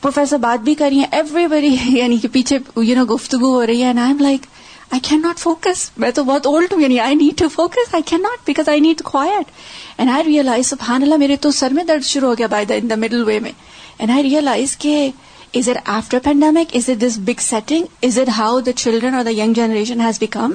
پروفیسر 0.00 0.36
بات 0.36 0.64
بھی 0.64 0.74
کر 0.74 0.88
رہی 0.88 0.98
ہیں 0.98 1.06
ایوری 1.12 1.46
بڑی 1.46 1.76
یعنی 1.88 2.16
کہ 2.16 2.28
پیچھے 2.32 2.58
یو 2.76 2.96
نو 2.96 3.04
گفتگو 3.04 3.54
ہو 3.54 3.66
رہی 3.66 3.82
ہے 3.82 3.86
and 3.86 3.98
I 3.98 4.08
am 4.08 4.18
like 4.18 4.46
I 4.90 5.00
can 5.00 5.22
not 5.22 5.38
focus 5.38 5.90
میں 5.96 6.10
تو 6.10 6.24
بہت 6.24 6.46
اولڈ 6.46 6.72
ہوں 6.72 6.80
یعنی 6.80 7.00
I 7.00 7.14
need 7.14 7.38
to 7.38 7.48
focus 7.48 7.94
I 7.94 8.02
can 8.06 8.22
not 8.22 8.46
because 8.46 8.68
I 8.68 8.80
need 8.80 9.02
quiet 9.02 9.50
and 9.98 10.10
I 10.10 10.24
realize 10.24 10.66
سبحان 10.66 11.02
اللہ، 11.02 11.16
میرے 11.16 11.36
تو 11.36 11.50
سر 11.50 11.70
میں 11.70 11.84
درد 11.84 12.04
شروع 12.04 12.28
ہو 12.28 12.38
گیا 12.38 12.46
by 12.46 12.66
the 12.66 12.74
in 12.74 12.90
the 12.90 12.94
middle 12.94 13.24
way 13.24 13.38
میں۔ 13.40 13.52
اینڈ 13.98 14.12
آئی 14.12 14.22
ریئلائز 14.22 14.76
کہ 14.76 15.10
is 15.54 15.68
it 15.68 15.88
after 15.88 16.18
pandemic 16.18 16.74
is 16.76 16.88
it 16.90 17.00
this 17.00 17.18
big 17.18 17.40
setting 17.40 17.84
is 18.02 18.18
it 18.18 18.28
how 18.38 18.60
the 18.60 18.72
children 18.72 19.14
اور 19.14 19.24
the 19.24 19.30
young 19.32 19.52
generation 19.52 20.00
has 20.00 20.18
become 20.18 20.52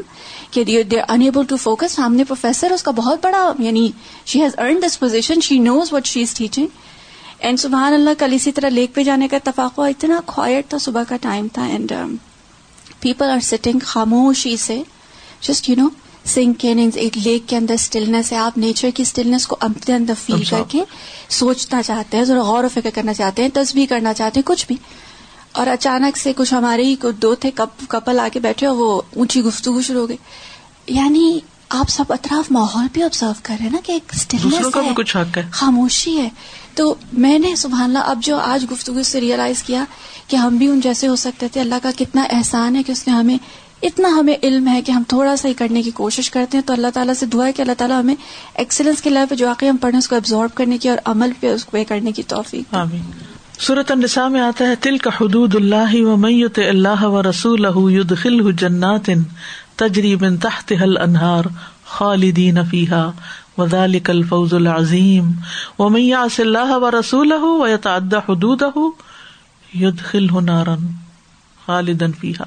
کہ 0.51 0.63
دے 0.63 1.00
انیبل 1.08 1.46
ٹو 1.46 1.58
فوکس 1.58 1.91
سامنے 1.91 2.24
professor 2.24 2.72
اس 2.72 2.84
کا 2.84 2.91
بہت 2.91 3.24
بڑا 3.24 3.51
یعنی 3.60 3.89
she 4.25 4.41
has 4.41 4.56
earned 4.58 4.82
this 4.84 5.00
position 5.00 5.41
she 5.41 5.60
knows 5.60 5.94
what 5.94 6.06
she 6.06 6.22
is 6.22 6.34
teaching 6.34 6.68
and 7.39 7.60
سبحان 7.60 7.94
اللہ 7.94 8.20
کل 8.20 8.34
اسی 8.34 8.51
طرح 8.51 8.70
لیک 8.70 8.94
پہ 8.96 9.03
جانے 9.03 9.27
کا 9.27 9.38
اتفاق 9.38 9.77
ہوا 9.77 9.88
اتنا 9.88 10.20
خوائٹ 10.27 10.70
تھا 10.70 10.77
صبح 10.77 11.03
کا 11.10 11.15
ٹائم 11.22 11.48
تھا 11.53 11.65
اینڈ 11.65 11.94
پیپل 13.00 13.29
آر 13.29 13.39
سٹنگ 13.44 13.79
خاموشی 13.84 14.56
سے 14.58 14.82
جسٹ 15.41 15.70
یو 15.70 15.75
نو 15.75 15.88
سنک 16.25 16.65
ایک 16.95 17.17
لیک 17.17 17.49
کے 17.49 17.57
اندر 17.57 17.73
اسٹلنس 17.73 18.31
ہے۔ 18.31 18.38
آپ 18.38 18.57
نیچر 18.57 18.89
کی 18.95 19.01
اسٹلنس 19.01 19.47
کو 19.47 19.57
اپنے 19.59 19.95
اندر 19.95 20.13
فیل 20.25 20.43
کر 20.43 20.61
کے 20.67 20.83
سوچنا 21.29 21.81
چاہتے 21.83 22.17
ہیں 22.17 22.23
ذرا 22.23 22.41
غور 22.41 22.63
و 22.63 22.69
فکر 22.73 22.89
کرنا 22.93 23.13
چاہتے 23.13 23.41
ہیں 23.41 23.49
تصویر 23.53 23.86
کرنا 23.89 24.13
چاہتے 24.13 24.39
ہیں 24.39 24.47
کچھ 24.47 24.67
بھی۔ 24.67 24.75
اور 25.51 25.67
اچانک 25.67 26.17
سے 26.17 26.34
کچھ 26.36 26.53
ہمارے 26.53 26.84
ہی 26.84 26.95
دو 27.21 27.36
تھے 27.36 27.51
کپل 27.89 28.19
آ 28.19 28.27
کے 28.34 28.39
بیٹھے 28.39 28.67
اور 28.67 28.77
وہ 28.77 29.01
اونچی 29.15 29.41
گفتگو 29.41 29.82
شروع 29.82 30.01
ہو 30.01 30.10
گئی۔ 30.10 30.17
یعنی 30.88 31.39
آپ 31.69 31.89
سب 31.89 32.03
اطراف 32.10 32.51
ماحول 32.51 32.88
بھی 32.93 33.03
آبزرو 33.03 33.32
کر 33.43 33.55
رہے 33.60 33.65
ہیں 33.65 33.73
نا 33.73 33.79
کہ 33.84 33.91
ایک 33.91 34.12
حق 34.58 34.77
ہے۔ 34.84 34.89
خاموشی 35.51 36.17
ہے۔ 36.17 36.29
تو 36.75 36.95
میں 37.13 37.39
نے 37.39 37.55
سبحان 37.55 37.84
اللہ 37.84 37.99
اب 37.99 38.19
جو 38.23 38.38
آج 38.38 38.65
گفتگو 38.71 39.03
سے 39.03 39.21
ریئلائز 39.21 39.63
کیا 39.63 39.84
کہ 40.27 40.36
ہم 40.36 40.58
بھی 40.58 40.67
ان 40.67 40.79
جیسے 40.79 41.08
ہو 41.08 41.15
سکتے 41.15 41.47
تھے۔ 41.47 41.62
اللہ 41.62 41.75
کا 41.84 41.91
کتنا 41.97 42.23
احسان 42.32 42.75
ہے 42.75 42.84
کہ 42.84 42.91
اس 42.91 43.08
نے 43.08 43.13
ہمیں 43.13 43.38
اتنا 43.84 44.10
ہمیں 44.10 44.36
علم 44.44 44.68
ہے 44.68 44.82
کہ 44.82 44.92
ہم 44.92 45.04
تھوڑا 45.08 45.36
سا 45.36 45.48
ہی 45.48 45.54
کرنے 45.54 45.82
کی 45.82 45.92
کوشش 45.92 46.32
کرتے 46.32 46.58
ہیں 46.58 46.68
تو 46.68 46.74
اللہ 46.74 46.88
تعالیٰ 46.94 47.13
سے 47.13 47.26
دعا 47.26 47.48
ہے 47.48 47.54
کہ 47.54 47.62
اللہ 47.62 47.74
تعالیٰ 47.78 48.00
ہمیں 48.00 48.15
ایکسلنس 48.56 49.02
کے 49.02 49.10
لیول 49.10 49.28
پہ 49.30 49.36
جو 49.36 49.48
واقعی 49.48 49.70
ہم 49.70 49.78
پڑھیں 49.78 49.98
اس 49.98 50.08
کو 50.08 50.15
ابزارو 50.15 50.48
کرنے 50.56 50.78
کی 50.78 50.89
اور 50.89 50.98
عمل 51.06 51.32
پہ 51.39 51.48
اس 51.48 51.65
کو 51.65 51.78
کرنے 51.88 52.12
کی 52.12 52.24
توفیق 52.24 52.74
آمین۔ 52.76 53.02
صورت 53.60 53.92
النساء 53.92 54.28
میں 54.28 54.42
آتا 54.42 54.65
ہے 54.68 54.76
تل 54.76 54.98
کا 54.98 55.10
حدود 55.22 55.56
اللہ 55.56 55.96
و 56.04 56.18
میت 56.18 56.60
اللہ 56.70 57.04
و 57.04 57.22
رسول 57.24 58.15
خل 58.15 58.52
جنات 58.52 59.10
تجری 59.76 60.15
بن 60.15 60.38
تحت 60.38 60.74
حل 60.82 60.98
انہار 60.98 61.44
خالدین 61.86 62.58
فیحا 62.72 63.10
وذالک 63.58 64.10
الفوز 64.10 64.54
العظیم۔ 64.54 65.32
و 65.80 65.89
میاں 65.89 66.28
اللہ 66.38 66.72
و 66.72 66.92
رسول 66.92 67.32
و 67.32 67.68
یتعدى 67.68 68.18
حدودہ 68.30 68.70
يدخلہ 69.76 70.39
نارا 70.42 70.76
خالدا 71.65 72.06
فیحا 72.20 72.46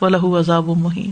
و 0.00 0.08
لہو 0.08 0.38
عذاب 0.38 0.68
مہین 0.68 1.10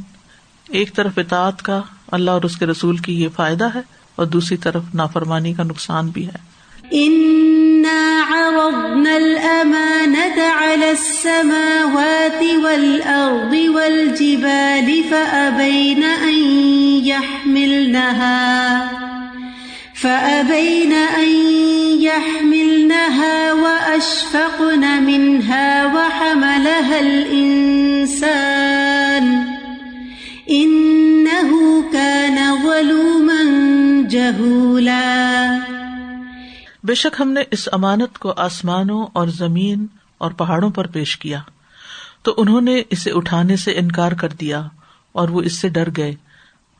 ایک 0.68 0.94
طرف 0.94 1.12
اطاعت 1.16 1.62
کا 1.62 1.83
اللہ 2.12 2.31
اور 2.31 2.42
اس 2.42 2.57
کے 2.57 2.66
رسول 2.66 2.96
کی 2.96 3.22
یہ 3.22 3.29
فائدہ 3.37 3.68
ہے 3.75 3.81
اور 4.16 4.27
دوسری 4.27 4.57
طرف 4.57 4.83
نافرمانی 4.94 5.55
کا 5.55 5.62
نقصان 5.62 6.09
بھی 6.09 6.27
ہے۔ 6.27 6.57
عرضنا 8.37 9.14
الأمانة 9.14 10.59
على 10.59 10.88
السماوات 10.88 12.64
والأرض 12.64 13.75
والجبال 13.75 15.03
فأبين 19.94 20.92
أن 21.16 21.65
يحملنها 22.07 23.53
وأشفقن 23.53 24.85
منها 25.03 25.87
وحملها 25.87 26.99
الإنسان 27.01 28.37
إنه 30.51 31.51
كان 31.92 32.38
ظلوما 32.62 33.40
جهولا 34.11 35.61
بے 36.85 36.95
شک 36.95 37.21
ہم 37.21 37.31
نے 37.33 37.42
اس 37.51 37.69
امانت 37.73 38.19
کو 38.19 38.33
آسمانوں 38.37 39.07
اور 39.12 39.29
زمین 39.29 39.87
اور 40.19 40.31
پہاڑوں 40.31 40.71
پر 40.71 40.87
پیش 40.87 41.16
کیا 41.19 41.40
تو 42.23 42.35
انہوں 42.37 42.61
نے 42.61 42.83
اسے 42.90 43.11
اٹھانے 43.11 43.57
سے 43.57 43.73
انکار 43.77 44.12
کر 44.12 44.29
دیا 44.40 44.62
اور 45.12 45.29
وہ 45.29 45.42
اس 45.42 45.55
سے 45.59 45.69
ڈر 45.69 45.88
گئے 45.97 46.14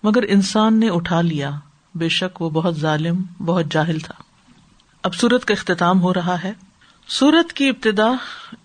مگر 0.03 0.23
انسان 0.29 0.81
نے 0.81 0.89
اٹھا 0.89 1.21
لیا 1.21 1.51
بے 1.95 2.09
شک 2.09 2.43
وہ 2.43 2.51
بہت 2.51 2.77
ظالم، 2.77 3.23
بہت 3.45 3.67
جاہل 3.71 3.99
تھا۔ 3.99 4.15
اب 5.07 5.15
سورت 5.15 5.45
کا 5.45 5.55
اختتام 5.55 6.03
ہو 6.03 6.15
رہا 6.15 6.43
ہے۔ 6.45 6.53
سورت 7.09 7.53
کی 7.53 7.69
ابتدا 7.69 8.09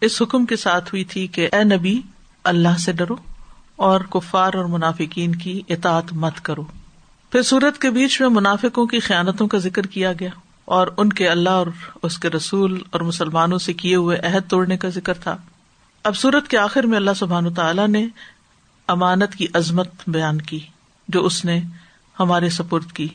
اس 0.02 0.22
حکم 0.22 0.46
کے 0.46 0.56
ساتھ 0.56 0.90
ہوئی 0.90 1.04
تھی 1.04 1.28
کہ 1.28 1.50
اے 1.54 1.64
نبی، 1.64 2.02
اللہ 2.44 2.78
سے 2.80 2.92
ڈرو 2.92 3.16
اور 3.76 4.02
کفار 4.02 4.54
اور 4.54 4.66
منافقین 4.66 5.36
کی 5.36 5.62
اطاعت 5.70 6.14
مت 6.14 6.42
کرو۔ 6.42 6.64
پھر 7.32 7.42
سورت 7.42 7.82
کے 7.82 7.90
بیچ 7.90 8.22
میں 8.22 8.30
منافقوں 8.30 8.86
کی 8.86 9.00
خیالتوں 9.00 9.48
کا 9.48 9.58
ذکر 9.58 9.82
کیا 9.82 10.14
گیا 10.14 10.30
اور 10.66 10.88
ان 10.98 11.14
کے 11.14 11.30
اللہ 11.30 11.50
اور 11.50 11.68
اس 12.04 12.18
کے 12.18 12.30
رسول 12.30 12.84
اور 12.90 13.02
مسلمانوں 13.02 13.58
سے 13.58 13.74
کیے 13.74 13.96
ہوئے 13.96 14.18
عہد 14.18 14.50
توڑنے 14.50 14.78
کا 14.78 14.90
ذکر 14.90 15.14
تھا۔ 15.14 15.38
اب 16.04 16.16
سورت 16.16 16.48
کے 16.48 16.58
آخر 16.58 16.84
میں 16.84 16.98
اللہ 16.98 17.14
سبحان 17.16 17.54
تعالیٰ 17.54 17.88
نے 17.88 18.08
امانت 18.88 19.36
کی 19.36 19.48
عظمت 19.54 19.90
بیان 20.08 20.42
کی، 20.42 20.60
جو 21.08 21.26
اس 21.26 21.46
نے 21.46 21.62
ہمارے 22.20 22.50
سپرد 22.50 22.92
کی۔ 22.92 23.08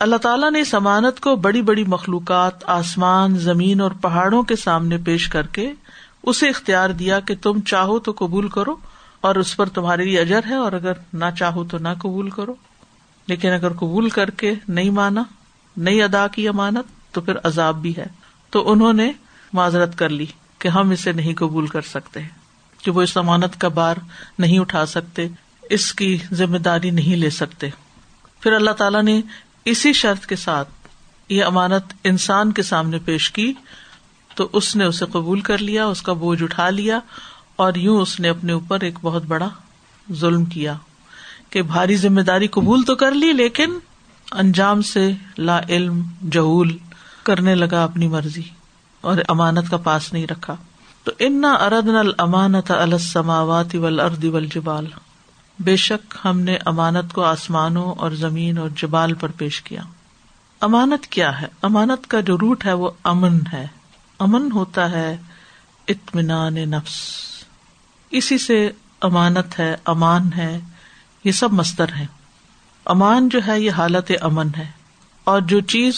اللہ 0.00 0.16
تعالیٰ 0.16 0.50
نے 0.50 0.60
اس 0.60 0.74
امانت 0.74 1.20
کو 1.20 1.36
بڑی 1.36 1.62
بڑی 1.62 1.84
مخلوقات، 1.84 2.68
آسمان، 2.68 3.36
زمین 3.36 3.80
اور 3.80 3.90
پہاڑوں 3.90 4.42
کے 4.42 4.56
سامنے 4.56 4.98
پیش 4.98 5.28
کر 5.28 5.46
کے 5.46 5.72
اسے 6.22 6.48
اختیار 6.48 6.90
دیا 6.90 7.20
کہ 7.20 7.34
تم 7.42 7.60
چاہو 7.60 7.98
تو 7.98 8.12
قبول 8.18 8.48
کرو 8.48 8.76
اور 9.20 9.34
اس 9.34 9.56
پر 9.56 9.68
تمہارے 9.68 10.04
لیے 10.04 10.20
اجر 10.20 10.40
ہے 10.46 10.54
اور 10.54 10.72
اگر 10.72 10.92
نہ 11.12 11.24
چاہو 11.38 11.64
تو 11.64 11.78
نہ 11.78 11.88
قبول 11.98 12.30
کرو۔ 12.30 12.54
لیکن 13.26 13.50
اگر 13.50 13.72
قبول 13.72 14.08
کر 14.08 14.30
کے 14.30 14.54
نہیں 14.68 14.90
مانا، 14.90 15.22
نہیں 15.76 16.02
ادا 16.02 16.26
کی 16.26 16.48
امانت، 16.48 17.14
تو 17.14 17.20
پھر 17.20 17.34
عذاب 17.44 17.82
بھی 17.82 17.96
ہے۔ 17.96 18.06
تو 18.50 18.72
انہوں 18.72 18.92
نے 18.92 19.12
معذرت 19.52 19.98
کر 19.98 20.08
لی 20.08 20.26
کہ 20.58 20.68
ہم 20.68 20.90
اسے 20.90 21.12
نہیں 21.12 21.34
قبول 21.34 21.66
کر 21.66 21.80
سکتے، 21.80 22.20
کہ 22.82 22.90
وہ 22.90 23.02
اس 23.02 23.16
امانت 23.16 23.60
کا 23.60 23.68
بار 23.68 23.96
نہیں 24.38 24.58
اٹھا 24.58 24.86
سکتے، 24.86 25.28
اس 25.62 25.92
کی 25.92 26.18
ذمہ 26.32 26.58
داری 26.58 26.90
نہیں 26.90 27.16
لے 27.16 27.30
سکتے۔ 27.30 27.70
پھر 28.40 28.52
اللہ 28.52 28.70
تعالیٰ 28.70 29.02
نے 29.02 29.20
اسی 29.64 29.92
شرط 29.92 30.26
کے 30.26 30.36
ساتھ 30.36 30.68
یہ 31.28 31.44
امانت 31.44 31.92
انسان 32.04 32.52
کے 32.52 32.62
سامنے 32.62 32.98
پیش 32.98 33.30
کی، 33.30 33.52
تو 34.34 34.48
اس 34.52 34.76
نے 34.76 34.84
اسے 34.84 35.04
قبول 35.12 35.40
کر 35.40 35.58
لیا، 35.58 35.86
اس 35.86 36.02
کا 36.02 36.12
بوجھ 36.12 36.42
اٹھا 36.42 36.70
لیا، 36.70 36.98
اور 37.56 37.74
یوں 37.74 38.00
اس 38.00 38.20
نے 38.20 38.28
اپنے 38.28 38.52
اوپر 38.52 38.80
ایک 38.80 38.98
بہت 39.02 39.22
بڑا 39.22 39.48
ظلم 40.12 40.44
کیا 40.44 40.74
کہ 41.50 41.62
بھاری 41.62 41.96
ذمہ 41.96 42.20
داری 42.20 42.46
قبول 42.46 42.82
تو 42.82 42.94
کر 42.94 43.12
لی، 43.12 43.32
لیکن 43.32 43.78
انجام 44.32 44.82
سے 44.82 45.12
لا 45.38 45.60
علم، 45.68 46.02
جہول 46.32 46.78
کرنے 47.22 47.54
لگا 47.54 47.84
اپنی 47.84 48.08
مرضی 48.08 48.42
اور 49.00 49.18
امانت 49.28 49.70
کا 49.70 49.76
پاس 49.76 50.12
نہیں 50.12 50.26
رکھا۔ 50.26 50.56
تو 51.04 51.12
ان 51.18 51.44
اردن 51.44 51.96
المانت 51.96 52.70
السماوات 52.70 53.74
ولاد 53.74 54.24
ول 54.24 54.46
جبال 54.54 54.86
بے 55.60 55.76
شک 55.76 56.16
ہم 56.24 56.40
نے 56.40 56.58
امانت 56.66 57.12
کو 57.12 57.24
آسمانوں 57.24 57.92
اور 57.92 58.10
زمین 58.10 58.58
اور 58.58 58.68
جبال 58.68 59.14
پر 59.14 59.28
پیش 59.30 59.62
کیا۔ 59.62 59.82
امانت 60.60 61.06
کیا 61.06 61.40
ہے؟ 61.40 61.46
امانت 61.62 62.06
کا 62.06 62.20
جو 62.20 62.38
روٹ 62.38 62.66
ہے 62.66 62.72
وہ 62.72 62.90
امن 63.04 63.38
ہے۔ 63.52 63.66
امن 64.18 64.52
ہوتا 64.52 64.90
ہے 64.90 65.16
اطمینان 65.88 66.54
نفس۔ 66.54 67.00
اسی 68.10 68.38
سے 68.38 68.70
امانت 69.00 69.60
ہے، 69.60 69.76
امان 69.84 70.32
ہے، 70.32 70.60
یہ 71.24 71.32
سب 71.32 71.52
مستر 71.52 71.92
ہے 71.92 72.06
امان 72.84 73.28
جو 73.28 73.40
ہے، 73.46 73.60
یہ 73.60 73.70
حالت 73.70 74.12
امن 74.20 74.48
ہے۔ 74.56 74.70
اور 75.24 75.40
جو 75.40 75.60
چیز 75.60 75.94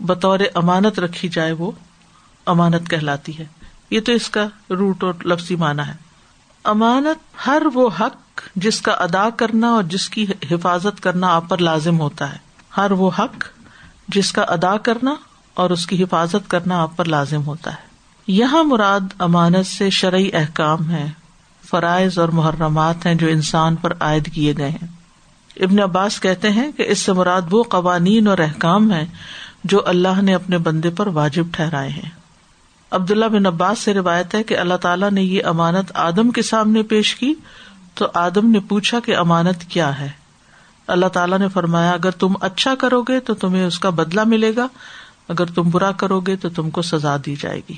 بطور 0.00 0.38
امانت 0.54 0.98
رکھی 0.98 1.28
جائے 1.28 1.52
وہ 1.52 1.70
امانت 2.46 2.90
کہلاتی 2.90 3.38
ہے۔ 3.38 3.46
یہ 3.90 4.00
تو 4.00 4.12
اس 4.12 4.30
کا 4.30 4.46
روٹ 4.70 5.04
اور 5.04 5.14
لفظی 5.24 5.56
مانا 5.56 5.88
ہے۔ 5.88 5.94
امانت 6.64 7.46
ہر 7.46 7.62
وہ 7.74 7.90
حق 8.00 8.23
جس 8.56 8.80
کا 8.80 8.92
ادا 8.92 9.30
کرنا 9.30 9.68
اور 9.70 9.82
جس 9.82 10.08
کی 10.08 10.26
حفاظت 10.50 11.02
کرنا 11.02 11.34
آپ 11.34 11.48
پر 11.48 11.58
لازم 11.58 12.00
ہوتا 12.00 12.32
ہے۔ 12.32 12.38
ہر 12.76 12.90
وہ 12.90 13.10
حق 13.18 13.44
جس 14.08 14.32
کا 14.32 14.42
ادا 14.42 14.76
کرنا 14.76 15.14
اور 15.54 15.70
اس 15.70 15.86
کی 15.86 16.02
حفاظت 16.02 16.50
کرنا 16.50 16.82
آپ 16.82 16.96
پر 16.96 17.04
لازم 17.04 17.46
ہوتا 17.46 17.70
ہے۔ 17.70 17.94
یہاں 18.26 18.64
مراد 18.64 19.00
امانت 19.18 19.66
سے 19.66 19.90
شرعی 19.90 20.30
احکام 20.32 20.90
ہے 20.90 21.10
فرائض 21.70 22.18
اور 22.18 22.28
محرمات 22.28 23.06
ہیں 23.06 23.14
جو 23.14 23.26
انسان 23.26 23.76
پر 23.76 23.92
عائد 24.00 24.34
کیے 24.34 24.54
گئے 24.58 24.68
ہیں۔ 24.68 24.86
ابن 25.56 25.80
عباس 25.80 26.20
کہتے 26.20 26.50
ہیں 26.50 26.72
کہ 26.72 26.82
اس 26.86 26.98
سے 26.98 27.12
مراد 27.12 27.42
وہ 27.50 27.62
قوانین 27.62 28.28
اور 28.28 28.38
احکام 28.38 28.92
ہے 28.92 29.06
جو 29.64 29.80
اللہ 29.86 30.22
نے 30.22 30.34
اپنے 30.34 30.58
بندے 30.58 30.90
پر 30.90 31.06
واجب 31.06 31.44
ٹھہرائے 31.52 31.90
ہیں۔ 31.90 32.10
عبداللہ 32.90 33.24
بن 33.24 33.46
عباس 33.46 33.78
سے 33.78 33.94
روایت 33.94 34.34
ہے 34.34 34.42
کہ 34.42 34.58
اللہ 34.58 34.74
تعالیٰ 34.74 35.10
نے 35.10 35.22
یہ 35.22 35.44
امانت 35.44 35.92
آدم 35.94 36.30
کے 36.30 36.42
سامنے 36.42 36.82
پیش 36.82 37.14
کی 37.14 37.34
تو 37.94 38.06
آدم 38.14 38.50
نے 38.50 38.60
پوچھا 38.60 39.00
کہ 39.00 39.16
امانت 39.16 39.64
کیا 39.64 40.00
ہے؟ 40.00 40.08
اللہ 40.86 41.06
تعالیٰ 41.06 41.38
نے 41.38 41.48
فرمایا، 41.48 41.90
اگر 41.90 42.10
تم 42.10 42.32
اچھا 42.40 42.74
کرو 42.74 43.02
گے 43.02 43.20
تو 43.20 43.34
تمہیں 43.34 43.64
اس 43.64 43.78
کا 43.78 43.90
بدلا 43.90 44.24
ملے 44.24 44.56
گا، 44.56 44.66
اگر 45.28 45.46
تم 45.46 45.70
برا 45.70 45.92
کرو 45.92 46.20
گے 46.20 46.36
تو 46.36 46.48
تم 46.48 46.70
کو 46.70 46.82
سزا 46.82 47.16
دی 47.26 47.36
جائے 47.36 47.60
گی۔ 47.68 47.74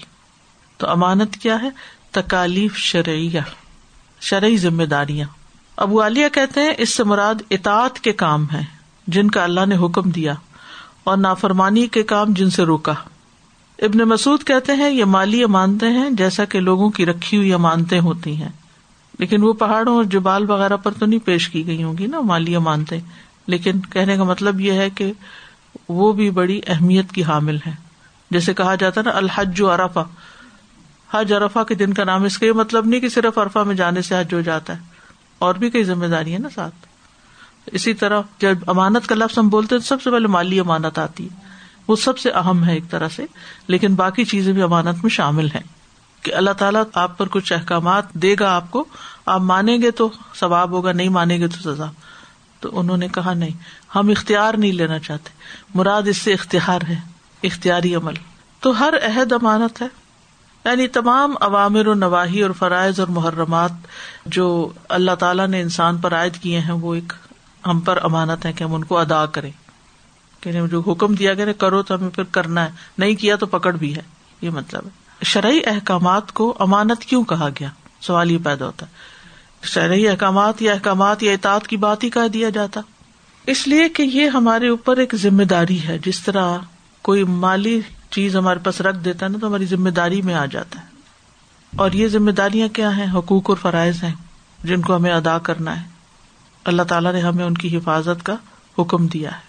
تو 0.77 0.91
امانت 0.91 1.37
کیا 1.37 1.63
ہے؟ 1.63 1.71
تکالیف 2.11 2.77
شرعیہ، 2.77 3.41
شرعی 4.21 4.57
ذمہ 4.57 4.83
داریاں 4.83 5.29
ابو 5.77 6.03
عالیہ 6.03 6.29
کہتے 6.29 6.61
ہیں، 6.61 6.75
اس 6.79 6.95
سے 6.95 7.05
مراد 7.05 7.35
اطاعت 7.51 8.01
کے 8.01 8.13
کام 8.13 8.47
ہے 8.53 8.63
جن 9.07 9.31
کا 9.31 9.45
اللہ 9.45 9.67
نے 9.67 9.77
حکم 9.77 10.11
دیا 10.11 10.35
اور 11.05 11.17
نافرمانی 11.17 11.87
کے 11.87 12.03
کام 12.03 12.33
جن 12.33 12.51
سے 12.51 12.63
روکا۔ 12.63 12.93
ابن 13.79 13.99
مسعود 13.99 14.45
کہتے 14.45 14.73
ہیں، 14.73 14.91
یہ 14.91 15.05
مالی 15.05 15.45
امانتے 15.45 15.87
ہیں، 15.87 16.11
جیسا 16.11 16.45
کہ 16.45 16.61
لوگوں 16.61 16.91
کی 16.91 17.07
رکھی 17.07 17.37
ہوئی 17.37 17.53
امانتے 17.53 17.99
ہوتی 17.99 18.37
ہیں۔ 18.37 18.49
لیکن 19.19 19.43
وہ 19.43 19.53
پہاڑوں 19.53 19.97
اور 19.97 20.05
جبال 20.05 20.51
وغیرہ 20.51 20.77
پر 20.77 20.93
تو 20.93 21.07
نہیں 21.07 21.27
پیش 21.27 21.49
کی 21.49 21.67
گئی 21.67 21.83
ہوں 21.83 21.99
گی 21.99 22.07
نا 22.07 22.21
مالی 22.21 22.57
امانتے 22.57 22.99
لیکن 23.47 23.81
کہنے 23.81 24.17
کا 24.17 24.25
مطلب 24.25 24.61
یہ 24.61 24.73
ہے 24.73 24.91
کہ 24.91 25.13
وہ 25.89 26.13
بھی 26.13 26.31
بڑی 26.31 26.61
اہمیت 26.67 27.13
کی 27.13 27.25
حامل 27.25 27.57
ہے 27.67 27.73
جیسے 28.31 28.55
کہا 28.55 28.75
جاتا 28.75 29.03
نا، 29.03 29.11
الحج 29.15 29.63
ارفا 29.63 30.03
حج 31.11 31.33
ارفا 31.33 31.65
کے 31.65 31.75
دن 31.75 31.93
کا 31.93 32.05
نام 32.05 32.25
اس 32.25 32.39
کا 32.39 32.47
یہ 32.47 32.53
مطلب 32.53 32.87
نہیں 32.87 33.01
کہ 33.01 33.09
صرف 33.09 33.39
ارفا 33.39 33.63
میں 33.63 33.75
جانے 33.75 34.03
سے 34.03 34.21
حج 34.21 34.35
ہو 34.35 34.41
جاتا 34.41 34.73
ہے۔ 34.73 34.79
اور 35.39 35.55
بھی 35.55 35.71
کئی 35.71 35.85
ذمہ 35.85 36.07
داری 36.07 36.33
ہے 36.33 36.39
نا 36.39 36.49
ساتھ۔ 36.55 36.75
اسی 37.67 37.95
طرح 37.95 38.21
جب 38.39 38.59
امانت 38.67 39.07
کا 39.07 39.15
لفظ 39.15 39.39
ہم 39.39 39.49
بولتے 39.49 39.75
ہیں 39.75 39.83
سب 39.83 40.03
سے 40.03 40.11
پہلے 40.11 40.29
مالی 40.29 40.61
امانت 40.61 40.99
آتی 40.99 41.25
ہے۔ 41.25 41.37
وہ 41.89 41.97
سب 41.97 42.19
سے 42.19 42.31
اہم 42.31 42.65
ہے 42.65 42.75
ایک 42.75 42.91
طرح 42.91 43.09
سے، 43.09 43.27
لیکن 43.69 43.95
باقی 43.95 44.25
چیزیں 44.25 44.53
بھی 44.53 44.63
امانت 44.63 44.97
میں 45.03 45.09
شامل 45.09 45.47
ہیں۔ 45.47 45.76
کہ 46.23 46.35
اللہ 46.35 46.51
تعالیٰ 46.51 46.83
آپ 46.95 47.19
پر 47.19 47.29
کچھ 47.29 47.53
احکامات 47.53 48.13
دے 48.13 48.37
گا 48.41 48.57
آپ 48.57 48.71
کو، 48.71 48.85
آپ 49.27 49.41
مانیں 49.41 49.83
گے 49.83 49.91
تو 49.91 50.11
ثواب 50.35 50.71
ہوگا، 50.71 50.93
نہیں 50.93 51.09
مانیں 51.09 51.39
گے 51.39 51.49
تو 51.49 51.75
سزا۔ 51.75 51.87
تو 52.61 52.81
انہوں 52.81 52.97
نے 52.97 53.09
کہا 53.09 53.35
نہیں، 53.35 53.51
ہم 53.95 54.09
اختیار 54.09 54.55
نہیں 54.55 54.73
لینا 54.73 54.99
چاہتے۔ 54.99 55.31
مراد 55.75 56.03
اس 56.07 56.17
سے 56.17 56.33
اختیار 56.33 56.81
ہے، 56.89 56.97
اختیاری 57.43 57.95
عمل۔ 57.95 58.15
تو 58.61 58.81
ہر 58.81 58.95
عہد 59.07 59.33
امانت 59.33 59.83
ہے۔ 59.83 59.87
یعنی 60.65 60.89
تمام 60.89 61.35
عوامر 61.41 61.87
و 61.87 61.95
نواحی 61.95 62.43
اور 62.43 62.51
فرائض 62.51 63.01
اور 63.01 63.09
محرمات 63.09 63.71
جو 64.27 64.73
اللہ 64.89 65.15
تعالیٰ 65.15 65.47
نے 65.47 65.61
انسان 65.61 65.99
پر 65.99 66.15
عائد 66.15 66.37
کیے 66.37 66.61
ہیں، 66.61 66.73
وہ 66.73 66.95
ایک 66.95 67.13
ہم 67.67 67.81
پر 67.81 67.99
امانت 68.03 68.47
ہے 68.47 68.53
کہ 68.53 68.65
ہم 68.65 68.75
ان 68.75 68.85
کو 68.85 68.99
ادا 68.99 69.27
کریں۔ 69.27 69.53
کہ 70.41 70.53
جو 70.53 70.81
حکم 70.81 71.15
دیا 71.15 71.35
گیا 71.35 71.53
کرو 71.53 71.83
تو 71.83 71.95
ہمیں 71.95 72.11
پھر 72.11 72.25
کرنا 72.25 72.65
ہے، 72.65 72.71
نہیں 72.99 73.15
کیا 73.15 73.37
تو 73.37 73.47
پکڑ 73.47 73.73
بھی 73.73 73.97
ہے۔ 73.97 74.03
یہ 74.41 74.51
مطلب 74.51 74.85
ہے۔ 74.85 75.06
شرعی 75.23 75.61
احکامات 75.67 76.33
کو 76.33 76.57
امانت 76.59 77.05
کیوں 77.05 77.25
کہا 77.25 77.49
گیا؟ 77.49 77.69
سوال 78.01 78.31
یہ 78.31 78.39
پیدا 78.45 78.67
ہوتا 78.67 78.87
ہے۔ 78.87 78.91
شرعی 79.63 80.09
احکامات 80.09 80.63
یا 80.63 80.73
احکامات 80.73 81.23
یا 81.23 81.33
اطاعت 81.33 81.67
کی 81.67 81.77
بات 81.77 82.05
ہی 82.05 82.11
کہہ 82.11 82.29
دیا 82.29 82.49
جاتا۔ 82.49 82.81
اس 83.47 83.69
لیے 83.69 83.89
کہ 83.89 84.03
یہ 84.03 84.29
ہمارے 84.29 84.69
اوپر 84.69 84.97
ایک 84.97 85.15
ذمہ 85.15 85.43
داری 85.43 85.89
ہے۔ 85.89 85.99
جس 85.99 86.23
طرح 86.23 86.59
کوئی 87.03 87.25
مالی 87.25 87.81
چیز 88.11 88.37
ہمارے 88.37 88.59
پاس 88.59 88.81
رکھ 88.81 88.97
دیتا 89.05 89.27
ہے 89.27 89.31
نا، 89.31 89.39
تو 89.41 89.47
ہماری 89.47 89.65
ذمہ 89.65 89.91
داری 89.91 90.23
میں 90.23 90.35
آ 90.35 90.47
جاتا 90.47 90.81
ہے۔ 90.81 90.87
اور 91.77 91.93
یہ 91.93 92.09
ذمہ 92.09 92.31
داریاں 92.31 92.69
کیا 92.69 92.97
ہیں؟ 92.97 93.07
حقوق 93.15 93.51
اور 93.51 93.57
فرائض 93.57 94.05
ہیں 94.05 94.15
جن 94.65 94.81
کو 94.81 94.97
ہمیں 94.97 95.13
ادا 95.13 95.39
کرنا 95.39 95.83
ہے۔ 95.83 95.89
اللہ 96.65 96.83
تعالیٰ 96.83 97.13
نے 97.13 97.21
ہمیں 97.21 97.45
ان 97.45 97.55
کی 97.55 97.77
حفاظت 97.77 98.27
کا 98.27 98.35
حکم 98.79 99.07
دیا 99.07 99.33
ہے۔ 99.33 99.47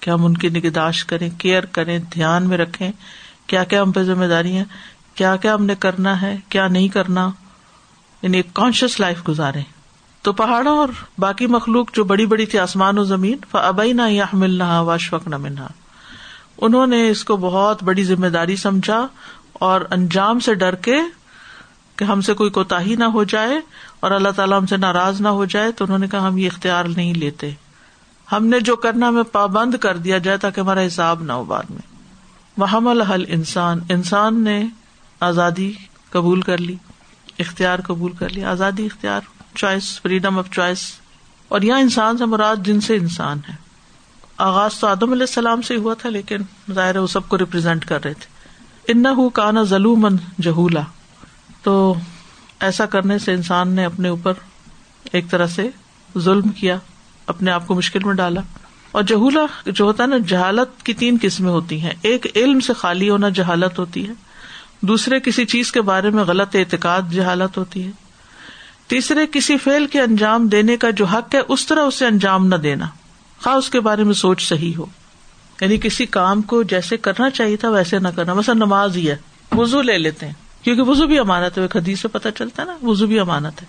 کہ 0.00 0.10
ہم 0.10 0.24
ان 0.24 0.36
کی 0.36 0.48
نگہداشت 0.48 1.08
کریں، 1.08 1.30
کیئر 1.38 1.64
کریں، 1.64 1.98
دھیان 1.98 2.48
میں 2.48 2.58
رکھیں۔ 2.58 2.92
کیا 3.46 3.64
کیا 3.64 3.82
ہم 3.82 3.92
پہ 3.92 4.02
ذمہ 4.02 4.24
داری 4.24 4.56
ہیں؟ 4.56 4.64
کیا 5.16 5.36
کیا 5.36 5.54
ہم 5.54 5.64
نے 5.64 5.74
کرنا 5.74 6.22
ہے، 6.22 6.36
کیا 6.48 6.68
نہیں 6.68 6.88
کرنا۔ 6.88 7.30
یعنی 8.22 8.36
ایک 8.36 8.54
کانشیس 8.54 9.00
لائف 9.00 9.28
گزارے۔ 9.28 9.60
تو 10.22 10.32
پہاڑوں 10.32 10.78
اور 10.78 10.88
باقی 11.18 11.46
مخلوق 11.46 11.92
جو 11.92 12.04
بڑی 12.04 12.26
بڑی 12.26 12.46
تھی 12.46 12.58
آسمان 12.58 12.98
و 12.98 13.04
زمین 13.04 13.38
ابئی 13.52 13.92
نہ 13.92 14.02
یا 14.08 14.24
ملنا 14.32 14.80
واشفق 14.80 15.28
نہ 15.28 15.36
ملنا 15.36 15.66
انہوں 16.58 16.86
نے 16.86 17.08
اس 17.08 17.24
کو 17.24 17.36
بہت 17.36 17.82
بڑی 17.82 18.04
ذمہ 18.04 18.26
داری 18.26 18.56
سمجھا 18.56 19.06
اور 19.52 19.80
انجام 19.90 20.38
سے 20.38 20.54
ڈر 20.54 20.74
کے 20.74 20.96
کہ 21.96 22.04
ہم 22.04 22.20
سے 22.20 22.34
کوئی 22.34 22.50
کوتا 22.50 22.78
نہ 22.98 23.04
ہو 23.04 23.24
جائے 23.24 23.60
اور 24.00 24.10
اللہ 24.10 24.28
تعالیٰ 24.28 24.60
ہم 24.60 24.66
سے 24.66 24.76
ناراض 24.76 25.20
نہ 25.20 25.28
ہو 25.28 25.44
جائے، 25.44 25.72
تو 25.72 25.84
انہوں 25.84 25.98
نے 25.98 26.08
کہا 26.08 26.28
ہم 26.28 26.38
یہ 26.38 26.46
اختیار 26.46 26.84
نہیں 26.84 27.14
لیتے۔ 27.14 27.50
ہم 28.32 28.46
نے 28.46 28.60
جو 28.60 28.76
کرنا 28.76 29.08
ہمیں 29.08 29.22
پابند 29.22 29.74
کر 29.74 29.96
دیا 29.96 30.18
جائے 30.18 30.38
تاکہ 30.38 30.60
ہمارا 30.60 30.86
حساب 30.86 31.22
نہ 31.22 31.32
ہو 31.32 31.44
بعد 31.44 31.70
میں۔ 31.70 31.96
وہ 32.56 32.90
الحل 32.90 33.24
انسان 33.28 33.78
انسان 33.88 34.44
نے 34.44 34.64
آزادی 35.20 35.72
قبول 36.10 36.40
کر 36.40 36.58
لی، 36.58 36.76
اختیار 37.38 37.78
قبول 37.78 38.12
کر 38.12 38.28
لی، 38.28 38.44
آزادی 38.44 38.86
اختیار 38.86 39.20
چوائس 39.54 40.00
فریڈم 40.00 40.38
آف 40.38 40.50
چوائس 40.50 40.92
اور 41.48 41.60
یہاں 41.60 41.80
انسان 41.80 42.18
سے 42.18 42.24
مراد 42.24 42.56
جن 42.56 42.80
سے 42.80 42.96
انسان 42.96 43.38
ہے۔ 43.48 43.54
آغاز 44.36 44.74
تو 44.74 44.86
آدم 44.86 45.12
علیہ 45.12 45.22
السلام 45.22 45.62
سے 45.62 45.76
ہوا 45.76 45.94
تھا، 45.94 46.10
لیکن 46.10 46.36
ظاہر 46.72 46.96
وہ 46.96 47.06
سب 47.06 47.28
کو 47.28 47.38
ریپرزینٹ 47.38 47.84
کر 47.84 48.04
رہے 48.04 48.14
تھے۔ 48.14 48.36
ان 48.92 49.04
کانا 49.32 49.62
ظلم 49.62 50.08
جہولا۔ 50.42 50.80
تو 51.62 51.94
ایسا 52.60 52.86
کرنے 52.86 53.18
سے 53.18 53.32
انسان 53.32 53.68
نے 53.68 53.84
اپنے 53.84 54.08
اوپر 54.08 54.32
ایک 55.12 55.30
طرح 55.30 55.46
سے 55.46 55.70
ظلم 56.18 56.48
کیا، 56.48 56.78
اپنے 57.26 57.50
آپ 57.50 57.66
کو 57.66 57.74
مشکل 57.74 58.04
میں 58.04 58.14
ڈالا۔ 58.14 58.40
اور 58.92 59.02
جہولا 59.02 59.70
جو 59.70 59.84
ہوتا 59.84 60.02
ہے 60.02 60.08
نا، 60.08 60.16
جہالت 60.18 60.82
کی 60.82 60.94
تین 60.94 61.18
قسمیں 61.22 61.50
ہوتی 61.50 61.80
ہیں۔ 61.80 61.92
ایک 62.02 62.26
علم 62.36 62.60
سے 62.60 62.72
خالی 62.72 63.10
ہونا 63.10 63.28
جہالت 63.28 63.78
ہوتی 63.78 64.08
ہے 64.08 64.12
دوسرے 64.80 65.20
کسی 65.20 65.44
چیز 65.44 65.72
کے 65.72 65.80
بارے 65.80 66.10
میں 66.10 66.24
غلط 66.24 66.56
اعتقاد 66.56 67.02
جہالت 67.10 67.58
ہوتی 67.58 67.86
ہے۔ 67.86 67.90
تیسرے، 68.86 69.26
کسی 69.32 69.56
فیل 69.56 69.86
کے 69.86 70.00
انجام 70.00 70.48
دینے 70.48 70.76
کا 70.76 70.90
جو 70.90 71.04
حق 71.04 71.34
ہے، 71.34 71.40
اس 71.48 71.66
طرح 71.66 71.80
اسے 71.80 72.06
انجام 72.06 72.46
نہ 72.46 72.54
دینا۔ 72.54 72.86
خواہ 73.42 73.54
اس 73.54 73.70
کے 73.70 73.80
بارے 73.80 74.04
میں 74.04 74.14
سوچ 74.14 74.48
صحیح 74.48 74.72
ہو۔ 74.78 74.86
یعنی 75.60 75.78
کسی 75.78 76.06
کام 76.06 76.42
کو 76.42 76.62
جیسے 76.62 76.96
کرنا 76.96 77.30
چاہیے 77.30 77.56
تھا، 77.56 77.70
ویسے 77.70 77.98
نہ 77.98 78.08
کرنا۔ 78.08 78.34
مثلا 78.34 78.54
نماز 78.54 78.96
ہی 78.96 79.10
ہے۔ 79.10 79.16
وزو 79.52 79.82
لے 79.82 79.98
لیتے 79.98 80.26
ہیں۔ 80.26 80.32
کیونکہ 80.64 80.82
وزو 80.82 81.06
بھی 81.06 81.18
امانت 81.18 81.58
ہے۔ 81.58 81.64
حدیث 81.74 82.00
سے 82.00 82.08
پتہ 82.08 82.28
چلتا 82.38 82.62
ہے 82.62 82.66
نا۔ 82.66 82.76
وزو 82.82 83.06
بھی 83.06 83.18
امانت 83.18 83.62
ہے۔ 83.62 83.66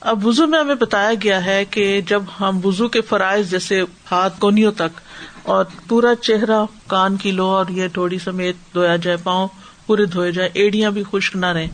اب 0.00 0.26
وزو 0.26 0.46
میں 0.46 0.60
ہمیں 0.60 0.74
بتایا 0.74 1.10
گیا 1.22 1.44
ہے 1.44 1.64
کہ 1.64 2.00
جب 2.00 2.22
ہم 2.40 2.60
وزو 2.64 2.88
کے 2.88 3.00
فرائض، 3.00 3.50
جیسے 3.50 3.82
ہاتھ 4.10 4.40
کونیوں 4.40 4.72
تک 4.72 5.00
اور 5.42 5.64
پورا 5.88 6.14
چہرہ، 6.14 6.64
کان 6.86 7.16
کی 7.16 7.30
لو 7.30 7.46
اور 7.46 7.66
یہ 7.68 7.88
تھوڑی 7.88 8.18
سمیت 8.18 8.56
دھویا 8.74 8.96
جائے، 8.96 9.16
پاؤں 9.16 9.48
پورے 9.86 10.06
دھوئے 10.06 10.32
جائے 10.32 10.50
ایڑیاں 10.52 10.90
بھی 10.90 11.02
خشک 11.12 11.36
نہ 11.36 11.46
رہے 11.46 11.66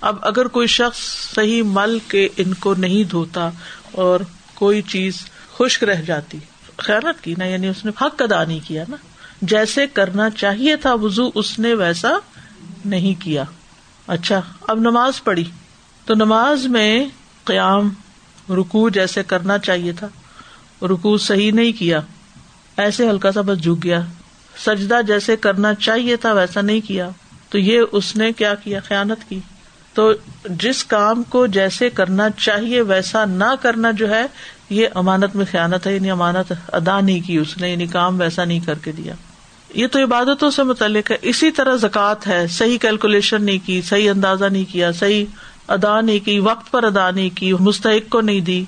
اب 0.00 0.16
اگر 0.22 0.46
کوئی 0.48 0.66
شخص 0.66 0.98
صحیح 1.34 1.62
مل 1.66 1.98
کے 2.08 2.28
ان 2.36 2.54
کو 2.54 2.74
نہیں 2.74 3.04
دھوتا 3.04 3.50
اور 3.92 4.20
کوئی 4.54 4.82
چیز 4.82 5.26
خشک 5.58 5.84
رہ 5.84 6.00
جاتی 6.02 6.38
خیالت 6.76 7.24
کی 7.24 7.34
نا 7.38 7.44
یعنی 7.44 7.68
اس 7.68 7.84
نے 7.84 7.90
حق 8.00 8.22
ادا 8.22 8.44
نہیں 8.44 8.60
کیا 8.66 8.84
نا۔ 8.88 8.96
جیسے 9.42 9.86
کرنا 9.86 10.30
چاہیے 10.30 10.76
تھا 10.76 10.94
وزو 10.94 11.30
اس 11.34 11.58
نے 11.58 11.74
ویسا 11.74 12.08
نہیں 12.84 13.22
کیا۔ 13.22 13.44
اچھا 14.06 14.40
اب 14.68 14.80
نماز 14.80 15.24
پڑھی۔ 15.24 15.44
تو 16.04 16.14
نماز 16.14 16.66
میں 16.66 17.04
قیام 17.44 17.88
رکو 18.50 18.88
جیسے 18.88 19.22
کرنا 19.22 19.58
چاہیے 19.58 19.92
تھا۔ 19.92 20.08
رکو 20.86 21.18
صحیح 21.18 21.52
نہیں 21.52 21.72
کیا، 21.72 22.00
ایسے 22.76 23.10
ہلکا 23.10 23.32
سا 23.32 23.40
بس 23.40 23.58
جھک 23.58 23.84
گیا۔ 23.84 24.00
سجدہ 24.66 25.00
جیسے 25.06 25.36
کرنا 25.36 25.74
چاہیے 25.74 26.16
تھا، 26.16 26.32
ویسا 26.32 26.60
نہیں 26.60 26.80
کیا۔ 26.80 27.08
تو 27.50 27.58
یہ 27.58 27.82
اس 27.92 28.16
نے 28.16 28.32
کیا 28.32 28.54
کیا؟ 28.54 28.80
خیالت 28.80 29.28
کی۔ 29.28 29.40
تو 29.94 30.12
جس 30.44 30.84
کام 30.84 31.22
کو 31.22 31.46
جیسے 31.46 31.90
کرنا 31.90 32.30
چاہیے، 32.30 32.80
ویسا 32.80 33.24
نہ 33.24 33.54
کرنا 33.62 33.90
جو 33.90 34.10
ہے، 34.10 34.26
یہ 34.70 34.86
امانت 34.94 35.36
میں 35.36 35.44
خیالت 35.50 35.86
ہے 35.86 35.94
یعنی 35.94 36.10
امانت 36.10 36.52
ادا 36.72 37.00
نہیں 37.00 37.20
کی 37.26 37.36
اس 37.36 37.58
نے 37.58 37.70
یعنی 37.70 37.86
کام 37.86 38.20
ویسا 38.20 38.44
نہیں 38.44 38.60
کر 38.60 38.74
کے 38.74 38.92
دیا۔ 38.92 39.14
یہ 39.74 39.86
تو 39.86 40.04
عبادتوں 40.04 40.50
سے 40.50 40.62
متعلق 40.62 41.10
ہے۔ 41.10 41.16
اسی 41.22 41.50
طرح 41.50 41.76
زکوٰۃ 41.76 42.14
ہے۔ 42.26 42.46
صحیح 42.46 42.78
کیلکولیشن 42.78 43.44
نہیں 43.44 43.66
کی، 43.66 43.82
صحیح 43.82 44.10
اندازہ 44.10 44.44
نہیں 44.44 44.72
کیا، 44.72 44.92
صحیح 44.92 45.24
ادا 45.68 46.00
نہیں 46.00 46.18
کی، 46.18 46.38
وقت 46.38 46.70
پر 46.70 46.84
ادا 46.84 47.10
نہیں 47.10 47.30
کی، 47.36 47.52
مستحق 47.52 48.10
کو 48.10 48.20
نہیں 48.20 48.40
دی۔ 48.40 48.64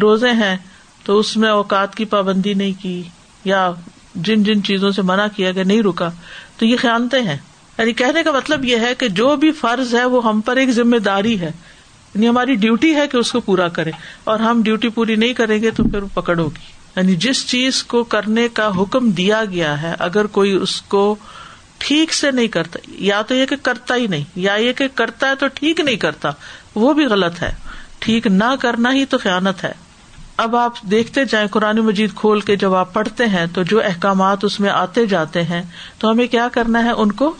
روزے 0.00 0.30
ہیں 0.30 0.56
تو 1.04 1.18
اس 1.18 1.36
میں 1.36 1.48
اوقات 1.48 1.94
کی 1.94 2.04
پابندی 2.04 2.54
نہیں 2.54 2.82
کی، 2.82 3.02
یا 3.44 3.70
جن 4.14 4.42
جن 4.42 4.62
چیزوں 4.62 4.90
سے 4.90 5.02
منع 5.02 5.26
کیا 5.36 5.52
گیا، 5.52 5.64
نہیں 5.64 5.82
رکا۔ 5.82 6.08
تو 6.58 6.66
یہ 6.66 6.76
خیالتے 6.76 7.22
ہیں۔ 7.22 7.36
یعنی 7.80 7.92
کہنے 7.92 8.22
کا 8.22 8.32
مطلب 8.32 8.64
یہ 8.64 8.76
ہے 8.76 8.94
کہ 8.94 9.08
جو 9.08 9.36
بھی 9.36 9.52
فرض 9.52 9.94
ہے 9.94 10.04
وہ 10.04 10.24
ہم 10.24 10.40
پر 10.40 10.56
ایک 10.56 10.70
ذمہ 10.70 10.96
داری 10.96 11.40
ہے۔ 11.40 11.50
یعنی 12.14 12.28
ہماری 12.28 12.54
ڈیوٹی 12.54 12.94
ہے 12.94 13.06
کہ 13.06 13.16
اس 13.16 13.32
کو 13.32 13.40
پورا 13.40 13.68
کرے 13.68 13.90
اور 14.24 14.40
ہم 14.40 14.62
ڈیوٹی 14.62 14.88
پوری 14.88 15.16
نہیں 15.16 15.32
کریں 15.32 15.62
گے 15.62 15.70
تو 15.70 15.82
پھر 15.84 16.00
پکڑ 16.14 16.38
ہوگی 16.38 16.80
یعنی 16.96 17.14
جس 17.14 17.46
چیز 17.46 17.84
کو 17.84 18.04
کرنے 18.04 18.48
کا 18.48 18.70
حکم 18.76 19.10
دیا 19.10 19.44
گیا 19.44 19.82
ہے، 19.82 19.94
اگر 19.98 20.26
کوئی 20.26 20.52
اس 20.52 20.82
کو 20.82 21.16
ٹھیک 21.78 22.12
سے 22.12 22.30
نہیں 22.30 22.48
کرتا، 22.48 22.78
یا 22.86 23.22
تو 23.22 23.34
یہ 23.34 23.46
کہ 23.46 23.56
کرتا 23.62 23.94
ہی 23.94 24.06
نہیں، 24.06 24.24
یا 24.36 24.54
یہ 24.54 24.72
کہ 24.72 24.88
کرتا 24.94 25.28
ہے 25.28 25.34
تو 25.34 25.46
ٹھیک 25.54 25.80
نہیں 25.80 25.96
کرتا، 25.96 26.30
وہ 26.74 26.92
بھی 26.92 27.04
غلط 27.04 27.42
ہے۔ 27.42 27.54
ٹھیک 27.98 28.26
نہ 28.26 28.54
کرنا 28.60 28.94
ہی 28.94 29.04
تو 29.04 29.18
خیالت 29.18 29.64
ہے۔ 29.64 29.72
اب 30.36 30.56
آپ 30.56 30.82
دیکھتے 30.82 31.24
جائیں، 31.24 31.48
قرآن 31.48 31.78
مجید 31.78 32.14
کھول 32.14 32.40
کے 32.40 32.56
جب 32.56 32.74
آپ 32.74 32.94
پڑھتے 32.94 33.26
ہیں 33.26 33.46
تو 33.54 33.62
جو 33.62 33.80
احکامات 33.84 34.44
اس 34.44 34.60
میں 34.60 34.70
آتے 34.70 35.06
جاتے 35.06 35.42
ہیں، 35.42 35.62
تو 35.98 36.10
ہمیں 36.10 36.26
کیا 36.26 36.48
کرنا 36.52 36.84
ہے؟ 36.84 36.90
ان 36.90 37.12
کو 37.12 37.34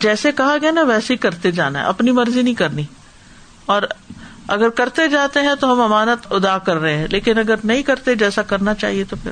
جیسے 0.00 0.32
کہا 0.32 0.56
گیا 0.62 0.70
نا، 0.70 0.82
ویسے 0.82 1.12
ہی 1.12 1.18
کرتے 1.18 1.50
جانا 1.50 1.78
ہے۔ 1.78 1.84
اپنی 1.84 2.10
مرضی 2.10 2.42
نہیں 2.42 2.54
کرنی۔ 2.54 2.84
اور 3.66 3.82
اگر 4.48 4.68
کرتے 4.68 5.08
جاتے 5.08 5.40
ہیں 5.40 5.54
تو 5.60 5.72
ہم 5.72 5.80
امانت 5.80 6.32
ادا 6.32 6.58
کر 6.58 6.76
رہے 6.76 6.98
ہیں۔ 6.98 7.06
لیکن 7.10 7.38
اگر 7.38 7.54
نہیں 7.64 7.82
کرتے 7.82 8.14
جیسا 8.14 8.42
کرنا 8.42 8.74
چاہیے 8.74 9.04
تو 9.04 9.16
پھر 9.22 9.30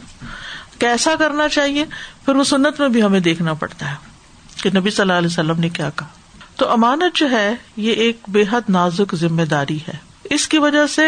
کیسا 0.78 1.14
کرنا 1.18 1.48
چاہیے، 1.48 1.84
پھر 2.24 2.36
وہ 2.36 2.44
سنت 2.44 2.80
میں 2.80 2.88
بھی 2.88 3.02
ہمیں 3.02 3.20
دیکھنا 3.20 3.54
پڑتا 3.54 3.90
ہے 3.90 3.94
کہ 4.62 4.70
نبی 4.76 4.90
صلی 4.90 5.02
اللہ 5.02 5.12
علیہ 5.12 5.26
وسلم 5.26 5.60
نے 5.60 5.68
کیا 5.68 5.90
کہا۔ 5.96 6.06
تو 6.56 6.70
امانت 6.70 7.16
جو 7.16 7.30
ہے، 7.30 7.54
یہ 7.76 7.92
ایک 7.92 8.18
بے 8.28 8.44
حد 8.50 8.60
نازک 8.68 9.14
ذمہ 9.14 9.42
داری 9.42 9.76
ہے۔ 9.76 9.96
اس 10.24 10.48
کی 10.48 10.58
وجہ 10.58 10.86
سے 10.86 11.02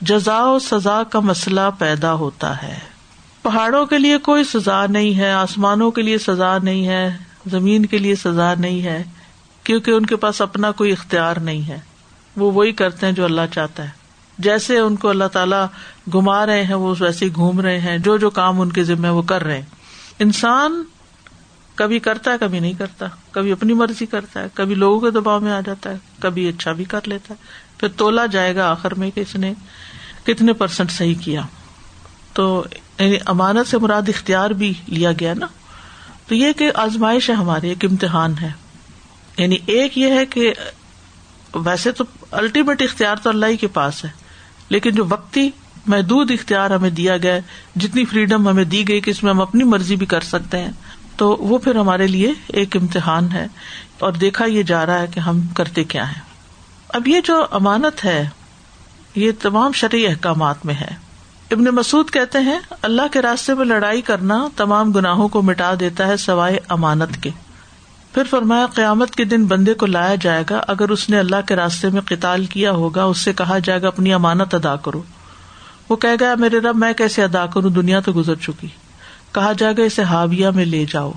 جزا 0.00 0.44
و 0.44 0.58
سزا 0.58 1.02
کا 1.02 1.20
مسئلہ 1.20 1.70
پیدا 1.78 2.12
ہوتا 2.12 2.62
ہے۔ 2.62 2.78
پہاڑوں 3.42 3.86
کے 3.86 3.98
لیے 3.98 4.18
کوئی 4.18 4.44
سزا 4.44 4.86
نہیں 4.86 5.18
ہے، 5.18 5.32
آسمانوں 5.32 5.90
کے 5.90 6.02
لیے 6.02 6.18
سزا 6.18 6.58
نہیں 6.58 6.88
ہے۔ 6.88 7.16
زمین 7.46 7.86
کے 7.86 7.98
لیے 7.98 8.14
سزا 8.14 8.54
نہیں 8.54 8.82
ہے، 8.82 9.04
کیونکہ 9.64 9.90
ان 9.90 10.06
کے 10.06 10.16
پاس 10.16 10.42
اپنا 10.42 10.70
کوئی 10.70 10.92
اختیار 10.92 11.36
نہیں 11.36 11.68
ہے۔ 11.68 11.80
وہ 12.36 12.52
وہی 12.52 12.72
کرتے 12.72 13.06
ہیں 13.06 13.12
جو 13.12 13.24
اللہ 13.24 13.40
چاہتا 13.54 13.84
ہے۔ 13.84 13.90
جیسے 14.38 14.78
ان 14.78 14.96
کو 14.96 15.08
اللہ 15.08 15.24
تعالیٰ 15.24 15.66
گما 16.14 16.46
رہے 16.46 16.64
ہیں، 16.64 16.74
وہ 16.74 16.94
ویسے 17.00 17.26
گھوم 17.34 17.60
رہے 17.60 17.78
ہیں۔ 17.78 17.98
جو 17.98 18.16
جو 18.16 18.30
کام 18.30 18.60
ان 18.60 18.72
کے 18.72 18.84
ذمے 18.84 19.08
وہ 19.08 19.22
کر 19.22 19.44
رہے 19.44 19.54
ہیں۔ 19.54 19.66
انسان 20.18 20.82
کبھی 21.74 21.98
کرتا 21.98 22.30
ہے، 22.30 22.36
کبھی 22.40 22.60
نہیں 22.60 22.72
کرتا۔ 22.72 23.06
کبھی 23.30 23.52
اپنی 23.52 23.72
مرضی 23.72 24.06
کرتا 24.06 24.40
ہے، 24.40 24.46
کبھی 24.54 24.74
لوگوں 24.74 25.00
کے 25.00 25.10
دباؤ 25.10 25.40
میں 25.40 25.52
آ 25.52 25.60
جاتا 25.60 25.90
ہے، 25.90 25.96
کبھی 26.18 26.48
اچھا 26.48 26.72
بھی 26.72 26.84
کر 26.84 27.00
لیتا 27.04 27.34
ہے۔ 27.34 27.44
پھر 27.78 27.88
تولا 27.88 28.26
جائے 28.26 28.56
گا 28.56 28.70
آخر 28.70 28.94
میں 28.94 29.10
کہ 29.10 29.20
اس 29.20 29.36
نے 29.36 29.54
کتنے 30.24 30.52
پرسینٹ 30.52 30.90
صحیح 30.90 31.14
کیا۔ 31.20 31.40
تو 32.32 32.64
یعنی 32.98 33.16
امانت 33.26 33.70
سے 33.70 33.78
مراد 33.78 34.08
اختیار 34.08 34.50
بھی 34.50 34.72
لیا 34.86 35.12
گیا 35.20 35.34
نا۔ 35.34 35.46
تو 36.28 36.34
یہ 36.34 36.52
کہ 36.52 36.70
آزمائش 36.74 37.30
ہے 37.30 37.34
ہماری، 37.34 37.68
ایک 37.68 37.84
امتحان 37.84 38.34
ہے۔ 38.42 38.52
یعنی 39.38 39.56
ایک 39.66 39.98
یہ 39.98 40.10
ہے 40.10 40.26
کہ 40.26 40.54
ویسے 41.54 41.92
تو 41.92 42.04
الٹیمیٹ 42.30 42.82
اختیار 42.82 43.16
تو 43.16 43.30
اللہ 43.30 43.46
ہی 43.46 43.56
کے 43.56 43.66
پاس 43.66 44.04
ہے، 44.04 44.10
لیکن 44.68 44.90
جو 44.90 45.04
وقتی 45.08 45.50
محدود 45.86 46.30
اختیار 46.30 46.70
ہمیں 46.70 46.90
دیا 46.90 47.16
گیا، 47.16 47.38
جتنی 47.76 48.04
فریڈم 48.04 48.48
ہمیں 48.48 48.64
دی 48.64 48.88
گئی 48.88 49.00
کہ 49.00 49.10
اس 49.10 49.22
میں 49.22 49.30
ہم 49.30 49.40
اپنی 49.40 49.64
مرضی 49.64 49.96
بھی 49.96 50.06
کر 50.06 50.20
سکتے 50.20 50.58
ہیں، 50.58 50.72
تو 51.16 51.36
وہ 51.40 51.58
پھر 51.58 51.74
ہمارے 51.74 52.06
لیے 52.06 52.32
ایک 52.46 52.76
امتحان 52.76 53.32
ہے۔ 53.32 53.46
اور 53.98 54.12
دیکھا 54.12 54.44
یہ 54.44 54.62
جا 54.62 54.86
رہا 54.86 55.00
ہے 55.00 55.06
کہ 55.14 55.20
ہم 55.20 55.40
کرتے 55.40 55.84
کیا 55.84 56.08
ہیں۔ 56.08 56.20
اب 56.88 57.08
یہ 57.08 57.20
جو 57.24 57.46
امانت 57.50 58.04
ہے، 58.04 58.28
یہ 59.14 59.32
تمام 59.42 59.72
شرعی 59.72 60.06
احکامات 60.06 60.66
میں 60.66 60.74
ہے۔ 60.74 61.03
ابن 61.50 61.64
مسعد 61.64 62.12
کہتے 62.12 62.38
ہیں، 62.38 62.58
اللہ 62.82 63.02
کے 63.12 63.22
راستے 63.22 63.54
میں 63.54 63.64
لڑائی 63.64 64.00
کرنا 64.00 64.48
تمام 64.56 64.92
گناہوں 64.92 65.28
کو 65.28 65.42
مٹا 65.42 65.74
دیتا 65.80 66.06
ہے 66.06 66.16
سوائے 66.16 66.58
امانت 66.68 67.22
کے۔ 67.22 67.30
پھر 68.14 68.22
فرمایا، 68.30 68.66
قیامت 68.66 69.10
کے 69.10 69.24
دن 69.24 69.46
بندے 69.46 69.74
کو 69.74 69.86
لایا 69.86 70.14
جائے 70.14 70.44
گا، 70.50 70.60
اگر 70.68 70.88
اس 70.88 71.10
نے 71.10 71.18
اللہ 71.18 71.36
کے 71.46 71.56
راستے 71.56 71.88
میں 71.88 72.00
قتال 72.00 72.46
کیا 72.46 72.72
ہوگا، 72.72 73.04
اس 73.04 73.18
سے 73.18 73.32
کہا 73.32 73.58
جائے 73.58 73.82
گا، 73.82 73.88
اپنی 73.88 74.12
امانت 74.12 74.54
ادا 74.54 74.76
کرو۔ 74.76 75.02
وہ 75.88 75.96
کہے 75.96 76.16
گا 76.20 76.34
میرے 76.38 76.58
رب، 76.58 76.76
میں 76.76 76.92
کیسے 76.92 77.22
ادا 77.22 77.46
کروں؟ 77.46 77.70
دنیا 77.70 78.00
تو 78.00 78.12
گزر 78.12 78.34
چکی۔ 78.34 78.68
کہا 79.32 79.52
جائے 79.58 79.74
گا، 79.78 79.82
اسے 79.82 80.02
ہاویہ 80.02 80.48
میں 80.48 80.64
لے 80.64 80.84
جاؤ۔ 80.92 81.12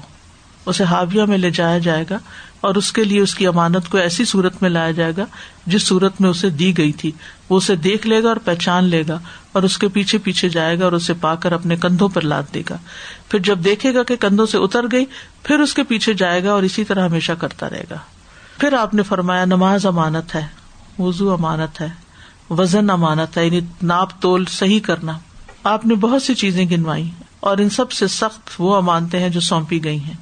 اسے 0.65 0.83
ہاویہ 0.83 1.23
میں 1.23 1.37
لے 1.37 1.51
جایا 1.51 1.77
جائے 1.77 2.05
گا 2.09 2.17
اور 2.61 2.75
اس 2.75 2.91
کے 2.91 3.03
لیے 3.03 3.21
اس 3.21 3.35
کی 3.35 3.47
امانت 3.47 3.89
کو 3.89 3.97
ایسی 3.97 4.25
صورت 4.25 4.61
میں 4.61 4.69
لایا 4.69 4.91
جائے 4.91 5.13
گا، 5.17 5.25
جس 5.65 5.83
صورت 5.83 6.21
میں 6.21 6.29
اسے 6.29 6.49
دی 6.49 6.77
گئی 6.77 6.91
تھی۔ 6.91 7.11
وہ 7.49 7.57
اسے 7.57 7.75
دیکھ 7.75 8.07
لے 8.07 8.23
گا 8.23 8.27
اور 8.27 8.37
پہچان 8.37 8.83
لے 8.83 9.03
گا۔ 9.07 9.19
اور 9.57 9.65
اس 9.65 9.77
کے 9.77 9.87
پیچھے 9.87 10.17
پیچھے 10.17 10.49
جائے 10.49 10.79
گا 10.79 10.83
اور 10.83 10.91
اسے 10.91 11.13
پا 11.13 11.35
کر 11.35 11.51
اپنے 11.51 11.75
کندھوں 11.75 12.09
پر 12.09 12.21
لاد 12.21 12.43
دے 12.53 12.61
گا۔ 12.69 12.77
پھر 13.29 13.39
جب 13.39 13.59
دیکھے 13.63 13.93
گا 13.93 14.03
کہ 14.03 14.15
کندھوں 14.15 14.45
سے 14.45 14.57
اتر 14.57 14.85
گئی، 14.91 15.05
پھر 15.43 15.59
اس 15.59 15.73
کے 15.73 15.83
پیچھے 15.83 16.13
جائے 16.13 16.43
گا 16.43 16.51
اور 16.51 16.63
اسی 16.63 16.83
طرح 16.83 17.05
ہمیشہ 17.05 17.31
کرتا 17.31 17.69
رہے 17.69 17.83
گا۔ 17.89 17.97
پھر 18.59 18.73
آپ 18.73 18.93
نے 18.93 19.03
فرمایا، 19.03 19.45
نماز 19.45 19.85
امانت 19.85 20.35
ہے 20.35 20.47
وزو 20.99 21.33
امانت 21.33 21.81
ہے، 21.81 21.89
وزن 22.49 22.89
امانت 22.89 23.37
ہے 23.37 23.45
یعنی 23.45 23.59
ناپ 23.81 24.21
تول 24.21 24.45
صحیح 24.45 24.79
کرنا۔ 24.79 25.19
آپ 25.63 25.85
نے 25.85 25.95
بہت 25.95 26.23
سی 26.23 26.35
چیزیں 26.35 26.69
گنوائی 26.69 27.11
اور 27.39 27.57
ان 27.57 27.69
سب 27.69 27.91
سے 27.91 28.07
سخت 28.07 28.49
وہ 28.59 28.75
امانتے 28.75 29.19
ہیں 29.19 29.29
جو 29.29 29.39
سونپی 29.39 29.83
گئی 29.83 29.99
ہیں۔ 29.99 30.13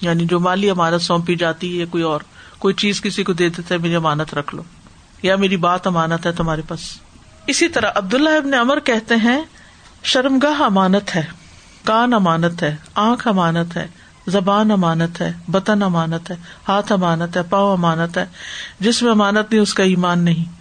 یعنی 0.00 0.24
جو 0.24 0.40
مالی 0.40 0.70
امانت 0.70 1.02
سونپی 1.02 1.34
جاتی 1.34 1.80
ہے 1.80 1.86
کوئی 1.86 2.04
اور، 2.04 2.20
کوئی 2.58 2.74
چیز 2.74 3.00
کسی 3.00 3.24
کو 3.24 3.32
دے 3.32 3.48
دیتا 3.48 3.74
ہے 3.74 3.80
میری 3.80 3.94
امانت 3.94 4.34
رکھ 4.34 4.54
لو۔ 4.54 4.62
یا 5.22 5.36
میری 5.36 5.56
بات 5.56 5.86
امانت 5.86 6.26
ہے 6.26 6.32
تمہارے 6.32 6.62
پاس۔ 6.68 6.80
اسی 7.46 7.68
طرح 7.68 7.90
عبداللہ 7.94 8.30
ابن 8.30 8.54
امر 8.54 8.80
کہتے 8.80 9.16
ہیں، 9.16 9.42
شرمگاہ 10.02 10.60
امانت 10.60 11.16
ہے، 11.16 11.22
کان 11.84 12.14
امانت 12.14 12.62
ہے، 12.62 12.76
آنکھ 12.94 13.28
امانت 13.28 13.76
ہے، 13.76 13.86
زبان 14.26 14.70
امانت 14.70 15.20
ہے 15.20 15.32
بتن 15.48 15.82
امانت 15.82 16.30
ہے، 16.30 16.36
ہاتھ 16.68 16.92
امانت 16.92 17.36
ہے 17.36 17.42
پاؤ 17.42 17.72
امانت 17.72 18.18
ہے، 18.18 18.26
جس 18.80 19.02
میں 19.02 19.10
امانت 19.10 19.52
نہیں، 19.52 19.62
اس 19.62 19.74
کا 19.74 19.82
ایمان 19.82 20.18
نہیں۔ 20.18 20.52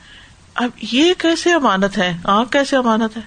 اب 0.55 0.69
یہ 0.81 1.13
کیسے 1.17 1.53
امانت 1.53 1.97
ہے؟ 1.97 2.17
آنکھ 2.23 2.51
کیسے 2.51 2.77
امانت 2.77 3.17
ہے؟ 3.17 3.21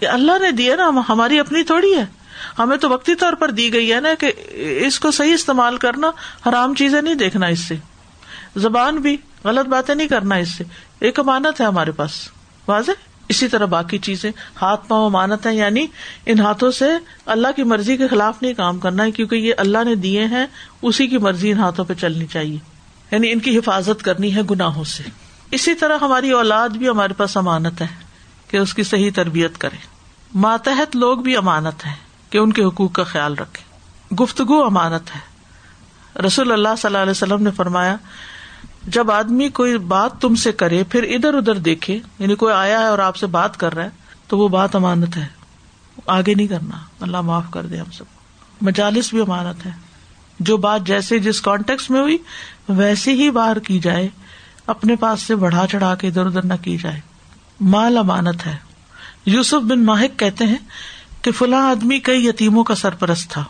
یہ 0.00 0.08
اللہ 0.08 0.32
نے 0.40 0.50
دیا 0.50 0.76
نا، 0.76 0.90
ہماری 1.08 1.38
اپنی 1.38 1.62
تھوڑی 1.62 1.96
ہے۔ 1.96 2.04
ہمیں 2.58 2.76
تو 2.76 2.90
وقتی 2.90 3.14
طور 3.14 3.32
پر 3.32 3.50
دی 3.50 3.72
گئی 3.72 3.92
ہے 3.92 4.00
نا 4.00 4.08
کہ 4.18 4.32
اس 4.86 5.00
کو 5.00 5.10
صحیح 5.10 5.34
استعمال 5.34 5.76
کرنا، 5.76 6.10
حرام 6.48 6.74
چیزیں 6.74 7.02
نہیں 7.02 7.14
دیکھنا 7.14 7.46
اس 7.46 7.60
سے۔ 7.60 7.74
زبان 8.56 8.96
بھی 8.96 9.16
غلط 9.44 9.66
باتیں 9.66 9.94
نہیں 9.94 10.08
کرنا 10.08 10.34
اس 10.34 10.48
سے۔ 10.48 10.64
ایک 11.00 11.20
امانت 11.20 11.60
ہے 11.60 11.66
ہمارے 11.66 11.90
پاس۔ 11.90 12.28
واضح؟ 12.68 12.90
اسی 13.28 13.48
طرح 13.48 13.64
باقی 13.64 13.98
چیزیں، 13.98 14.30
ہاتھ 14.62 14.88
پاؤں 14.88 15.06
امانت 15.06 15.46
ہے 15.46 15.54
یعنی 15.54 15.86
ان 16.26 16.40
ہاتھوں 16.40 16.70
سے 16.70 16.84
اللہ 17.26 17.48
کی 17.56 17.62
مرضی 17.62 17.96
کے 17.96 18.08
خلاف 18.08 18.42
نہیں 18.42 18.54
کام 18.54 18.78
کرنا 18.78 19.04
ہے، 19.04 19.10
کیونکہ 19.10 19.34
یہ 19.34 19.54
اللہ 19.58 19.84
نے 19.84 19.94
دیے 19.94 20.24
ہیں، 20.24 20.46
اسی 20.82 21.06
کی 21.06 21.18
مرضی 21.18 21.52
ان 21.52 21.58
ہاتھوں 21.58 21.84
پہ 21.84 21.94
چلنی 21.94 22.26
چاہیے۔ 22.26 22.58
یعنی 23.10 23.32
ان 23.32 23.38
کی 23.38 23.58
حفاظت 23.58 24.02
کرنی 24.02 24.34
ہے 24.34 24.40
گناہوں 24.50 24.84
سے۔ 24.84 25.02
اسی 25.50 25.74
طرح 25.74 25.98
ہماری 26.00 26.30
اولاد 26.30 26.68
بھی 26.68 26.88
ہمارے 26.88 27.14
پاس 27.14 27.36
امانت 27.36 27.80
ہے 27.80 27.86
کہ 28.48 28.56
اس 28.56 28.74
کی 28.74 28.82
صحیح 28.82 29.10
تربیت 29.14 29.58
کرے۔ 29.58 29.76
ماتحت 30.34 30.96
لوگ 30.96 31.18
بھی 31.18 31.36
امانت 31.36 31.86
ہے 31.86 31.92
کہ 32.30 32.38
ان 32.38 32.52
کے 32.52 32.64
حقوق 32.64 32.92
کا 32.92 33.04
خیال 33.04 33.34
رکھے۔ 33.34 33.68
گفتگو 34.14 34.64
امانت 34.64 35.16
ہے۔ 35.16 35.38
رسول 36.20 36.52
اللہ 36.52 36.68
صلی 36.78 36.88
اللہ 36.88 36.98
علیہ 36.98 37.10
وسلم 37.10 37.42
نے 37.42 37.50
فرمایا 37.50 37.96
جب 38.86 39.10
آدمی 39.10 39.48
کوئی 39.48 39.78
بات 39.78 40.20
تم 40.20 40.34
سے 40.34 40.52
کرے، 40.52 40.84
پھر 40.84 41.02
ادھر 41.02 41.34
ادھر 41.34 41.54
دیکھے 41.54 41.98
یعنی 42.18 42.34
کوئی 42.34 42.54
آیا 42.54 42.78
ہے 42.78 42.86
اور 42.86 42.98
آپ 42.98 43.16
سے 43.16 43.26
بات 43.26 43.56
کر 43.56 43.74
رہا 43.74 43.84
ہے، 43.84 43.90
تو 44.28 44.38
وہ 44.38 44.48
بات 44.48 44.76
امانت 44.76 45.16
ہے۔ 45.16 45.26
آگے 46.06 46.34
نہیں 46.34 46.46
کرنا۔ 46.46 46.76
اللہ 47.00 47.20
معاف 47.20 47.44
کر 47.50 47.66
دے 47.66 47.76
ہم 47.76 47.90
سب 47.90 48.04
مجالس 48.60 49.10
بھی 49.10 49.20
امانت 49.20 49.66
ہے۔ 49.66 49.70
جو 50.40 50.56
بات 50.56 50.86
جیسے 50.86 51.18
جس 51.18 51.40
کانٹیکس 51.40 51.90
میں 51.90 52.00
ہوئی، 52.00 52.18
ویسے 52.68 53.12
ہی 53.12 53.30
باہر 53.30 53.58
کی 53.58 53.78
جائے۔ 53.78 54.08
اپنے 54.66 54.96
پاس 54.96 55.22
سے 55.22 55.36
بڑھا 55.36 55.66
چڑھا 55.66 55.94
کے 55.94 56.08
ادھر 56.08 56.26
ادھر 56.26 56.44
نہ 56.44 56.54
کی 56.62 56.76
جائے۔ 56.76 57.00
مال 57.60 57.96
امانت 57.96 58.46
ہے۔ 58.46 58.56
یوسف 59.26 59.54
بن 59.54 59.84
ماہک 59.84 60.18
کہتے 60.18 60.44
ہیں 60.44 60.56
کہ 61.22 61.32
فلاں 61.32 61.70
آدمی 61.70 61.98
کئی 61.98 62.26
یتیموں 62.26 62.64
کا 62.64 62.74
سرپرست 62.74 63.30
تھا۔ 63.30 63.44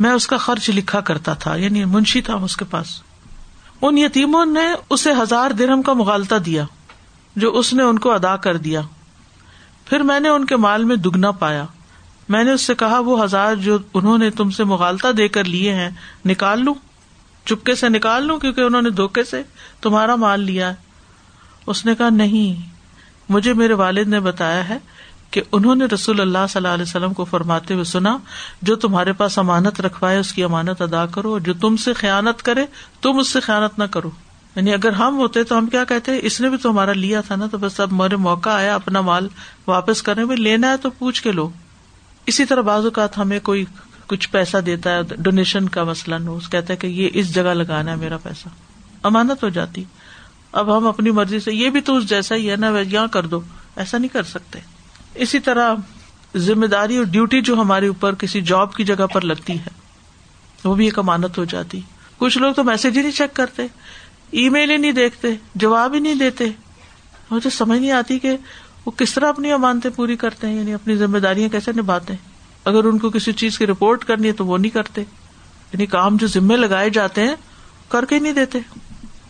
میں 0.00 0.10
اس 0.10 0.26
کا 0.26 0.36
خرچ 0.36 0.70
لکھا 0.70 1.00
کرتا 1.00 1.34
تھا 1.34 1.54
یعنی 1.54 1.84
منشی 1.84 2.20
تھا 2.20 2.34
اس 2.34 2.56
کے 2.56 2.64
پاس۔ 2.64 3.02
ان 3.82 3.98
یتیموں 3.98 4.46
نے 4.46 4.66
اسے 4.90 5.12
ہزار 5.22 5.50
درم 5.50 5.82
کا 5.82 5.92
مغالتا 5.92 6.36
دیا، 6.46 6.64
جو 7.36 7.58
اس 7.58 7.72
نے 7.72 7.82
ان 7.82 7.98
کو 7.98 8.12
ادا 8.12 8.36
کر 8.36 8.56
دیا۔ 8.56 8.80
پھر 9.84 10.00
میں 10.00 10.20
نے 10.20 10.28
ان 10.28 10.44
کے 10.44 10.56
مال 10.56 10.84
میں 10.84 10.96
دگنا 10.96 11.30
پایا۔ 11.30 11.64
میں 12.28 12.44
نے 12.44 12.52
اس 12.52 12.60
سے 12.60 12.74
کہا، 12.74 12.98
وہ 12.98 13.24
ہزار 13.24 13.54
جو 13.54 13.78
انہوں 13.94 14.18
نے 14.18 14.30
تم 14.30 14.50
سے 14.50 14.64
مغالتا 14.64 15.08
دے 15.16 15.28
کر 15.28 15.44
لیے 15.44 15.74
ہیں، 15.74 15.90
نکال 16.26 16.64
لوں 16.64 16.74
چپکے 17.44 17.74
سے 17.74 17.88
نکال 17.88 18.26
لوں 18.26 18.38
کیونکہ 18.38 18.60
انہوں 18.60 18.82
نے 18.82 18.90
دھوکے 18.90 19.24
سے 19.24 19.42
تمہارا 19.80 20.14
مال 20.14 20.40
لیا۔ 20.40 20.72
اس 21.66 21.86
نے 21.86 21.94
کہا، 21.94 22.08
نہیں، 22.08 22.70
مجھے 23.28 23.52
میرے 23.52 23.72
والد 23.72 24.08
نے 24.08 24.20
بتایا 24.20 24.68
ہے 24.68 24.78
کہ 25.30 25.42
انہوں 25.52 25.74
نے 25.74 25.84
رسول 25.84 26.20
اللہ 26.20 26.38
صلی 26.48 26.58
اللہ 26.58 26.68
علیہ 26.68 26.82
وسلم 26.82 27.12
کو 27.12 27.24
فرماتے 27.24 27.74
ہوئے 27.74 27.84
سنا، 27.84 28.18
جو 28.62 28.76
تمہارے 28.76 29.12
پاس 29.12 29.38
امانت 29.38 29.80
رکھوائے، 29.80 30.18
اس 30.18 30.32
کی 30.32 30.44
امانت 30.44 30.82
ادا 30.82 31.06
کرو، 31.06 31.32
اور 31.32 31.40
جو 31.40 31.54
تم 31.54 31.76
سے 31.76 31.92
خیانت 31.92 32.42
کرے، 32.42 32.66
تم 33.00 33.18
اس 33.18 33.28
سے 33.28 33.40
خیانت 33.40 33.78
نہ 33.78 33.84
کرو۔ 33.84 34.10
یعنی 34.56 34.74
اگر 34.74 34.90
ہم 34.90 35.16
ہوتے 35.16 35.44
تو 35.44 35.58
ہم 35.58 35.66
کیا 35.66 35.84
کہتے؟ 35.84 36.18
اس 36.22 36.40
نے 36.40 36.48
بھی 36.48 36.58
تو 36.58 36.70
ہمارا 36.70 36.92
لیا 36.92 37.20
تھا 37.20 37.36
نا، 37.36 37.46
تو 37.46 37.58
بس 37.58 37.80
اب 37.80 37.92
میرے 37.92 38.16
موقع 38.16 38.50
آیا، 38.50 38.74
اپنا 38.74 39.00
مال 39.00 39.28
واپس 39.66 40.02
کرنے 40.02 40.24
میں، 40.24 40.36
لینا 40.36 40.70
ہے 40.70 40.76
تو 40.76 40.90
پوچھ 40.90 41.22
کے 41.22 41.32
لو۔ 41.32 41.50
اسی 42.26 42.44
طرح 42.44 42.60
بعض 42.60 42.84
اوقات 42.84 43.18
ہمیں 43.18 43.40
کوئی 43.40 43.64
کچھ 44.06 44.28
پیسہ 44.28 44.56
دیتا 44.56 44.90
ہے 44.90 45.00
ڈونیشن 45.18 45.68
کا 45.68 45.84
مسئلہ 45.84 46.14
نو 46.14 46.38
کہتا 46.50 46.72
ہے 46.72 46.76
کہ 46.76 46.86
یہ 46.86 47.08
اس 47.14 47.34
جگہ 47.34 47.54
لگانا 47.54 47.90
ہے 47.90 47.96
میرا 47.96 48.16
پیسہ۔ 48.16 48.48
امانت 49.02 49.44
ہو 49.44 49.48
جاتی۔ 49.48 49.84
اب 50.52 50.76
ہم 50.76 50.86
اپنی 50.86 51.10
مرضی 51.10 51.40
سے، 51.40 51.52
یہ 51.52 51.70
بھی 51.70 51.80
تو 51.80 51.96
اس 51.96 52.08
جیسا 52.08 52.34
ہی 52.34 52.50
ہے 52.50 52.56
نا، 52.56 52.66
یہاں 52.88 53.06
کر 53.06 53.26
دو۔ 53.26 53.40
ایسا 53.76 53.98
نہیں 53.98 54.08
کر 54.08 54.22
سکتے۔ 54.22 54.77
اسی 55.14 55.38
طرح 55.38 55.74
ذمہ 56.36 56.66
داری 56.66 56.96
اور 56.96 57.04
ڈیوٹی 57.04 57.40
جو 57.40 57.54
ہمارے 57.54 57.88
اوپر 57.88 58.14
کسی 58.14 58.40
جاب 58.40 58.74
کی 58.74 58.84
جگہ 58.84 59.06
پر 59.12 59.20
لگتی 59.20 59.58
ہے، 59.58 59.68
وہ 60.64 60.74
بھی 60.74 60.84
ایک 60.84 60.98
امانت 60.98 61.38
ہو 61.38 61.44
جاتی۔ 61.44 61.80
کچھ 62.18 62.38
لوگ 62.38 62.52
تو 62.52 62.64
میسج 62.64 62.96
ہی 62.96 63.02
نہیں 63.02 63.12
چیک 63.12 63.36
کرتے، 63.36 63.62
ای 64.30 64.48
میل 64.48 64.70
ہی 64.70 64.76
نہیں 64.76 64.92
دیکھتے، 64.92 65.28
جواب 65.54 65.94
ہی 65.94 66.00
نہیں 66.00 66.14
دیتے۔ 66.14 66.44
مجھے 67.30 67.50
سمجھ 67.50 67.78
نہیں 67.78 67.90
آتی 67.90 68.18
کہ 68.18 68.36
وہ 68.86 68.90
کس 68.90 69.14
طرح 69.14 69.28
اپنی 69.28 69.52
امانتیں 69.52 69.90
پوری 69.96 70.16
کرتے 70.16 70.46
ہیں 70.46 70.54
یعنی 70.54 70.74
اپنی 70.74 70.96
ذمہ 70.96 71.18
داریاں 71.18 71.48
کیسے 71.48 71.72
نبھاتے 71.72 72.12
ہیں۔ 72.12 72.30
اگر 72.64 72.84
ان 72.84 72.98
کو 72.98 73.10
کسی 73.10 73.32
چیز 73.32 73.58
کی 73.58 73.66
رپورٹ 73.66 74.04
کرنی 74.04 74.28
ہے 74.28 74.32
تو 74.32 74.46
وہ 74.46 74.58
نہیں 74.58 74.70
کرتے۔ 74.70 75.00
یعنی 75.72 75.86
کام 75.86 76.16
جو 76.16 76.26
ذمے 76.26 76.56
لگائے 76.56 76.90
جاتے 76.90 77.20
ہیں 77.20 77.34
کر 77.88 78.04
کے 78.04 78.18
نہیں 78.18 78.32
دیتے۔ 78.32 78.58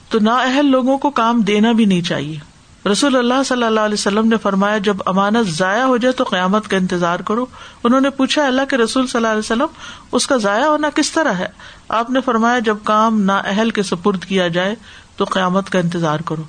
تو 0.09 0.19
نا 0.19 0.35
اہل 0.35 0.67
لوگوں 0.67 0.99
کو 0.99 1.11
کام 1.11 1.41
دینا 1.41 1.73
بھی 1.73 1.85
نہیں 1.85 2.03
چاہیے۔ 2.03 2.58
رسول 2.93 3.17
اللہ 3.17 3.43
صلی 3.47 3.63
اللہ 3.63 3.81
علیہ 3.81 3.95
وسلم 3.95 4.29
نے 4.29 4.37
فرمایا، 4.37 4.79
جب 4.79 4.97
امانت 5.07 5.49
ضائع 5.49 5.83
ہو 5.83 5.97
جائے 5.97 6.13
تو 6.13 6.25
قیامت 6.25 6.69
کا 6.69 6.77
انتظار 6.77 7.21
کرو۔ 7.21 7.47
انہوں 7.85 8.01
نے 8.01 8.11
پوچھا، 8.11 8.47
اللہ 8.47 8.63
کے 8.71 8.77
رسول 8.77 9.07
صلی 9.07 9.19
اللہ 9.19 9.29
علیہ 9.29 9.39
وسلم، 9.39 9.67
اس 10.13 10.27
کا 10.27 10.37
ضائع 10.37 10.65
ہونا 10.65 10.89
کس 10.95 11.13
طرح 11.13 11.33
ہے؟ 11.33 11.47
آپ 11.89 12.11
نے 12.11 12.21
فرمایا، 12.21 12.59
جب 12.59 12.77
کام 12.85 13.21
نا 13.21 13.37
اہل 13.37 13.71
کے 13.71 13.83
سپرد 13.83 14.25
کیا 14.25 14.49
جائے 14.49 14.75
تو 15.17 15.25
قیامت 15.25 15.71
کا 15.71 15.79
انتظار 15.79 16.21
کرو۔ 16.21 16.43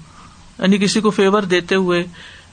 یعنی 0.59 0.77
کسی 0.77 1.01
کو 1.01 1.09
فیور 1.09 1.41
دیتے 1.41 1.75
ہوئے، 1.75 2.03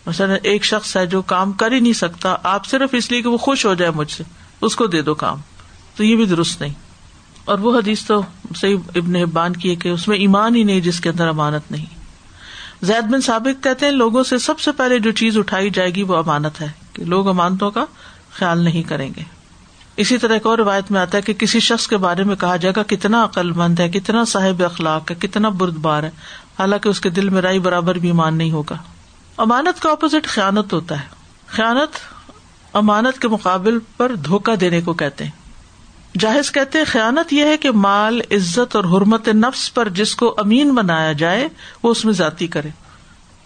مثلاً 0.07 0.37
ایک 0.43 0.65
شخص 0.65 0.97
ہے 0.97 1.07
جو 1.07 1.23
کام 1.23 1.53
کر 1.53 1.73
ہی 1.73 1.81
نہیں 1.81 1.93
سکتا، 1.93 2.37
آپ 2.43 2.67
صرف 2.67 2.89
اس 2.93 3.11
لیے 3.11 3.23
کہ 3.23 3.29
وہ 3.29 3.39
خوش 3.39 3.67
ہو 3.67 3.75
جائے 3.75 3.91
مجھ 3.91 4.11
سے، 4.11 4.25
اس 4.61 4.77
کو 4.77 4.87
دے 4.87 5.03
دو 5.03 5.15
کام۔ 5.15 5.39
تو 5.97 6.05
یہ 6.05 6.17
بھی 6.17 6.25
درست 6.25 6.61
نہیں۔ 6.61 6.75
اور 7.45 7.59
وہ 7.59 7.79
حدیث 7.79 8.05
تو 8.05 8.23
صحیح 8.57 8.77
ابن 8.95 9.17
حبان 9.17 9.53
کی 9.53 9.71
ہے 9.71 9.75
کہ 9.75 9.89
اس 9.89 10.09
میں 10.09 10.17
ایمان 10.17 10.57
ہی 10.57 10.63
نہیں 10.63 10.81
جس 10.81 11.01
کے 11.01 11.09
اندر 11.09 11.29
امانت 11.29 11.73
نہیں۔ 11.73 11.96
زید 12.83 13.05
بن 13.05 13.21
سابق 13.21 13.65
کہتے 13.65 13.87
ہیں 13.87 13.93
لوگوں 13.93 14.25
سے 14.25 14.39
سب 14.39 14.61
سے 14.61 14.73
پہلے 14.73 14.99
جو 14.99 15.13
چیز 15.13 15.39
اٹھائی 15.39 15.71
جائے 15.71 15.91
گی 15.91 16.03
وہ 16.03 16.17
امانت 16.17 16.61
ہے، 16.61 16.69
کہ 16.93 17.05
لوگ 17.05 17.29
امانتوں 17.29 17.71
کا 17.71 17.85
خیال 18.33 18.59
نہیں 18.59 18.83
کریں 18.83 19.11
گے۔ 19.17 19.23
اسی 19.97 20.19
طرح 20.19 20.33
ایک 20.33 20.47
اور 20.47 20.59
روایت 20.59 20.91
میں 20.91 21.01
آتا 21.01 21.17
ہے 21.17 21.23
کہ 21.23 21.33
کسی 21.33 21.61
شخص 21.61 21.89
کے 21.89 21.97
بارے 21.97 22.25
میں 22.25 22.37
کہا 22.37 22.57
جائے 22.57 22.73
گا 22.77 22.83
کتنا 22.83 23.25
عقل 23.25 23.51
مند 23.51 23.81
ہے، 23.81 23.89
کتنا 23.89 24.25
صاحب 24.25 24.65
اخلاق 24.65 25.11
ہے، 25.11 25.17
کتنا 25.17 25.49
برد 25.49 25.77
بار 25.77 26.03
ہے۔ 26.03 26.11
حالانکہ 26.59 26.89
اس 26.89 27.01
کے 27.01 27.11
دل 27.11 27.29
میں 27.29 27.43
رائی 27.43 27.59
برابر 27.59 27.95
بھی 27.95 28.09
ایمان 28.09 28.39
نہیں 28.39 28.51
ہوگا۔ 28.51 28.77
امانت 29.37 29.83
کا 29.83 29.91
اپوزٹ 29.91 30.27
خیانت 30.27 30.73
ہوتا 30.73 31.01
ہے۔ 31.01 31.07
خیانت 31.47 31.97
امانت 32.73 33.23
کے 33.23 33.29
مقابل 33.29 33.79
پر 33.97 34.15
دھوکا 34.15 34.53
دینے 34.61 34.81
کو 34.81 34.93
کہتے 34.93 35.25
ہیں۔ 35.25 35.46
جاہز 36.19 36.51
کہتے 36.53 36.85
خیانت 36.85 37.33
یہ 37.33 37.45
ہے 37.45 37.57
کہ 37.57 37.71
مال، 37.71 38.21
عزت 38.31 38.77
اور 38.77 38.85
حرمت 38.85 39.29
نفس 39.29 39.75
پر 39.75 39.89
جس 39.89 40.15
کو 40.17 40.35
امین 40.39 40.75
بنایا 40.75 41.13
جائے، 41.13 41.49
وہ 41.83 41.91
اس 41.91 42.05
میں 42.05 42.13
ذاتی 42.13 42.47
کرے۔ 42.47 42.69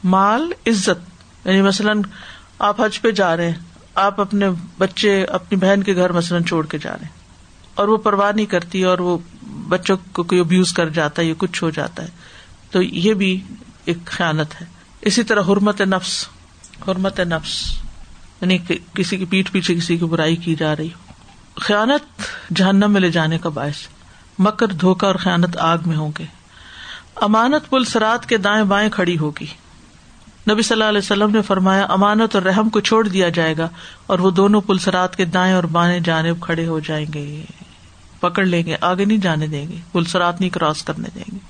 مال، 0.05 0.53
عزت۔ 0.67 1.47
یعنی 1.47 1.63
مثلاً 1.63 2.03
آپ 2.59 2.81
حج 2.81 3.01
پہ 3.01 3.11
جا 3.11 3.37
رہے 3.37 3.51
ہیں، 3.51 3.59
آپ 3.95 4.21
اپنے 4.21 4.49
بچے، 4.79 5.25
اپنی 5.25 5.59
بہن 5.59 5.83
کے 5.83 5.95
گھر 5.95 6.13
مثلاً 6.13 6.45
چھوڑ 6.45 6.67
کے 6.67 6.79
جا 6.79 6.93
رہے 6.93 7.05
ہیں، 7.05 7.19
اور 7.75 7.89
وہ 7.89 7.97
پرواہ 7.97 8.33
نہیں 8.33 8.47
کرتی 8.47 8.83
اور 8.83 8.99
وہ 8.99 9.19
بچوں 9.69 9.97
کو 10.13 10.23
کوئی 10.23 10.41
ابیوز 10.41 10.73
کر 10.73 10.89
جاتا 10.89 11.23
ہے، 11.23 11.27
یا 11.27 11.35
کچھ 11.39 11.63
ہو 11.65 11.71
جاتا 11.71 12.03
ہے، 12.03 12.09
تو 12.71 12.83
یہ 12.83 13.15
بھی 13.15 13.41
ایک 13.85 14.05
خیانت 14.05 14.61
ہے۔ 14.61 14.67
اسی 15.01 15.23
طرح 15.23 15.43
حرمت 15.43 15.81
نفس 15.81 16.27
حرمت 16.89 17.21
نفس 17.21 17.61
یعنی 18.41 18.59
کسی 18.95 19.17
کی 19.17 19.25
پیٹ 19.25 19.51
پیچھے 19.53 19.75
کسی 19.75 19.97
کی 19.97 20.05
برائی 20.05 20.37
کی 20.37 20.55
جا 20.55 20.77
رہی 20.77 20.89
ہو۔ 20.89 21.10
خیانت 21.57 22.23
جہنم 22.57 22.93
میں 22.93 23.01
لے 23.01 23.11
جانے 23.11 23.39
کا 23.39 23.49
باعث، 23.49 23.89
مکر 24.39 24.67
دھوکا 24.67 25.07
اور 25.07 25.15
خیانت 25.15 25.57
آگ 25.57 25.79
میں 25.87 25.97
ہوں 25.97 26.13
گے۔ 26.19 26.25
امانت 27.17 27.71
پل 27.71 27.85
سرات 27.85 28.29
کے 28.29 28.37
دائیں 28.37 28.65
بائیں 28.65 28.91
کھڑی 28.91 29.19
ہوگی۔ 29.19 29.47
نبی 30.51 30.63
صلی 30.63 30.75
اللہ 30.75 30.85
علیہ 30.85 30.99
وسلم 30.99 31.31
نے 31.31 31.43
فرمایا، 31.43 31.87
امانت 31.89 32.35
اور 32.35 32.43
رحم 32.43 32.69
کو 32.69 32.81
چھوڑ 32.81 33.09
دیا 33.09 33.29
جائے 33.29 33.55
گا 33.59 33.69
اور 34.07 34.19
وہ 34.19 34.31
دونوں 34.31 34.61
پل 34.61 34.79
سرات 34.79 35.17
کے 35.17 35.25
دائیں 35.25 35.55
اور 35.55 35.65
بائیں 35.65 36.01
جانب 36.01 36.41
کھڑے 36.41 36.67
ہو 36.67 36.81
جائیں 36.81 37.07
گے۔ 37.15 37.45
پکڑ 38.21 38.45
لیں 38.45 38.67
گے، 38.67 38.77
آگے 38.81 39.05
نہیں 39.05 39.19
جانے 39.19 39.47
دیں 39.47 39.69
گے۔ 39.69 39.77
پل 39.93 40.05
سرات 40.05 40.41
نہیں 40.41 40.51
کراس 40.51 40.83
کرنے 40.83 41.09
دیں 41.15 41.25
گے۔ 41.33 41.50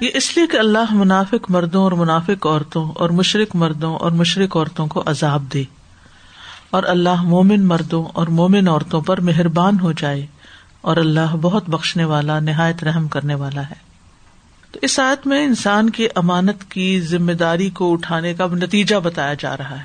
یہ 0.00 0.08
اس 0.14 0.36
لیے 0.36 0.46
کہ 0.46 0.56
اللہ 0.56 0.92
منافق 0.92 1.50
مردوں 1.50 1.82
اور 1.82 1.92
منافق 1.92 2.46
عورتوں 2.46 2.90
اور 2.90 3.10
مشرق 3.10 3.56
مردوں 3.56 3.96
اور 3.96 4.10
مشرق 4.10 4.56
عورتوں 4.56 4.86
کو 4.86 5.02
عذاب 5.06 5.42
دے 5.52 5.64
اور 6.70 6.82
اللہ 6.82 7.22
مومن 7.22 7.66
مردوں 7.66 8.04
اور 8.04 8.26
مومن 8.26 8.68
عورتوں 8.68 9.00
پر 9.00 9.20
مہربان 9.20 9.80
ہو 9.80 9.92
جائے 9.92 10.26
اور 10.80 10.96
اللہ 10.96 11.36
بہت 11.40 11.70
بخشنے 11.70 12.04
والا، 12.04 12.40
نہایت 12.40 12.84
رحم 12.84 13.08
کرنے 13.08 13.34
والا 13.34 13.62
ہے۔ 13.62 13.88
تو 14.72 14.78
اس 14.82 14.98
آیت 14.98 15.26
میں 15.26 15.44
انسان 15.44 15.90
کی 15.90 16.06
امانت 16.14 16.70
کی 16.70 17.00
ذمہ 17.00 17.32
داری 17.32 17.70
کو 17.70 17.92
اٹھانے 17.92 18.34
کا 18.34 18.46
نتیجہ 18.46 18.96
بتایا 18.96 19.34
جا 19.34 19.56
رہا 19.56 19.78
ہے 19.78 19.84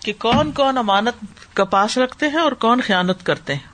کہ 0.00 0.12
کون 0.18 0.52
کون 0.52 0.78
امانت 0.78 1.24
کا 1.54 1.64
پاس 1.64 1.98
رکھتے 1.98 2.28
ہیں 2.28 2.40
اور 2.40 2.52
کون 2.52 2.80
خیانت 2.86 3.26
کرتے 3.26 3.54
ہیں۔ 3.54 3.72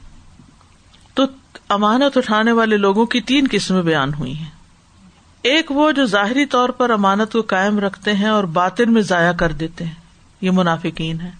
تو 1.15 1.25
امانت 1.69 2.17
اٹھانے 2.17 2.53
والے 2.53 2.77
لوگوں 2.77 3.07
کی 3.07 3.21
تین 3.21 3.47
قسمیں 3.51 3.83
بیان 3.83 4.15
ہوئی 4.15 4.39
ہیں۔ 4.39 4.58
ایک 5.43 5.71
وہ 5.71 5.93
جو 5.93 6.07
ظاہری 6.07 6.47
طور 6.47 6.69
پر 6.69 6.91
امانت 6.91 7.33
کو 7.33 7.43
قائم 7.43 7.79
رکھتے 7.79 8.15
ہیں 8.15 8.29
اور 8.29 8.45
باطن 8.45 8.93
میں 8.93 9.03
ضائع 9.03 9.33
کر 9.33 9.53
دیتے 9.53 9.85
ہیں۔ 9.85 9.95
یہ 10.41 10.51
منافقین 10.51 11.21
ہے 11.21 11.31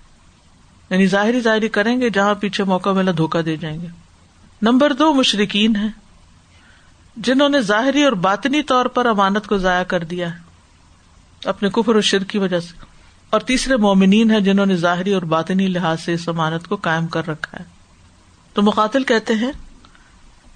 یعنی 0.91 1.07
ظاہری 1.07 1.41
ظاہری 1.41 1.69
کریں 1.69 2.01
گے 2.01 2.11
جہاں 2.11 2.35
پیچھے 2.35 2.65
موقع 2.65 2.91
ملا 2.91 3.13
دھوکا 3.17 3.41
دے 3.45 3.57
جائیں 3.57 3.81
گے۔ 3.81 3.87
نمبر 4.63 4.93
دو 4.93 5.15
مشرقین 5.15 5.77
ہے 5.77 5.87
جنہوں 7.17 7.49
نے 7.49 7.61
ظاہری 7.61 8.03
اور 8.03 8.13
باطنی 8.13 8.63
طور 8.63 8.87
پر 8.87 9.07
امانت 9.07 9.47
کو 9.47 9.59
ضائع 9.59 9.85
کر 9.85 10.05
دیا 10.05 10.35
ہے۔ 10.35 10.39
اپنے 11.45 11.69
کفر 11.71 11.97
و 11.97 12.01
شر 12.01 12.25
کی 12.25 12.39
وجہ 12.39 12.61
سے۔ 12.61 12.85
اور 13.31 13.41
تیسرے 13.41 13.77
مومنین 13.77 14.31
ہے 14.31 14.41
جنہوں 14.41 14.67
نے 14.67 14.77
ظاہری 14.77 15.15
اور 15.15 15.23
باطنی 15.23 15.67
لحاظ 15.67 16.01
سے 16.01 16.13
اس 16.13 16.29
امانت 16.29 16.69
کو 16.69 16.77
قائم 16.77 17.07
کر 17.07 17.29
رکھا 17.29 17.59
ہے۔ 17.59 17.65
تو 18.55 18.63
مقاتل 18.63 19.05
کہتے 19.05 19.35
ہیں 19.35 19.53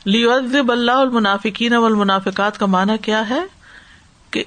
لیب 0.04 0.72
اللہ 0.72 0.92
المنافقین 0.92 1.74
والمنافقات 1.74 2.58
کا 2.58 2.66
معنی 2.66 2.92
کیا 3.02 3.28
ہے 3.28 3.42
کہ 4.30 4.44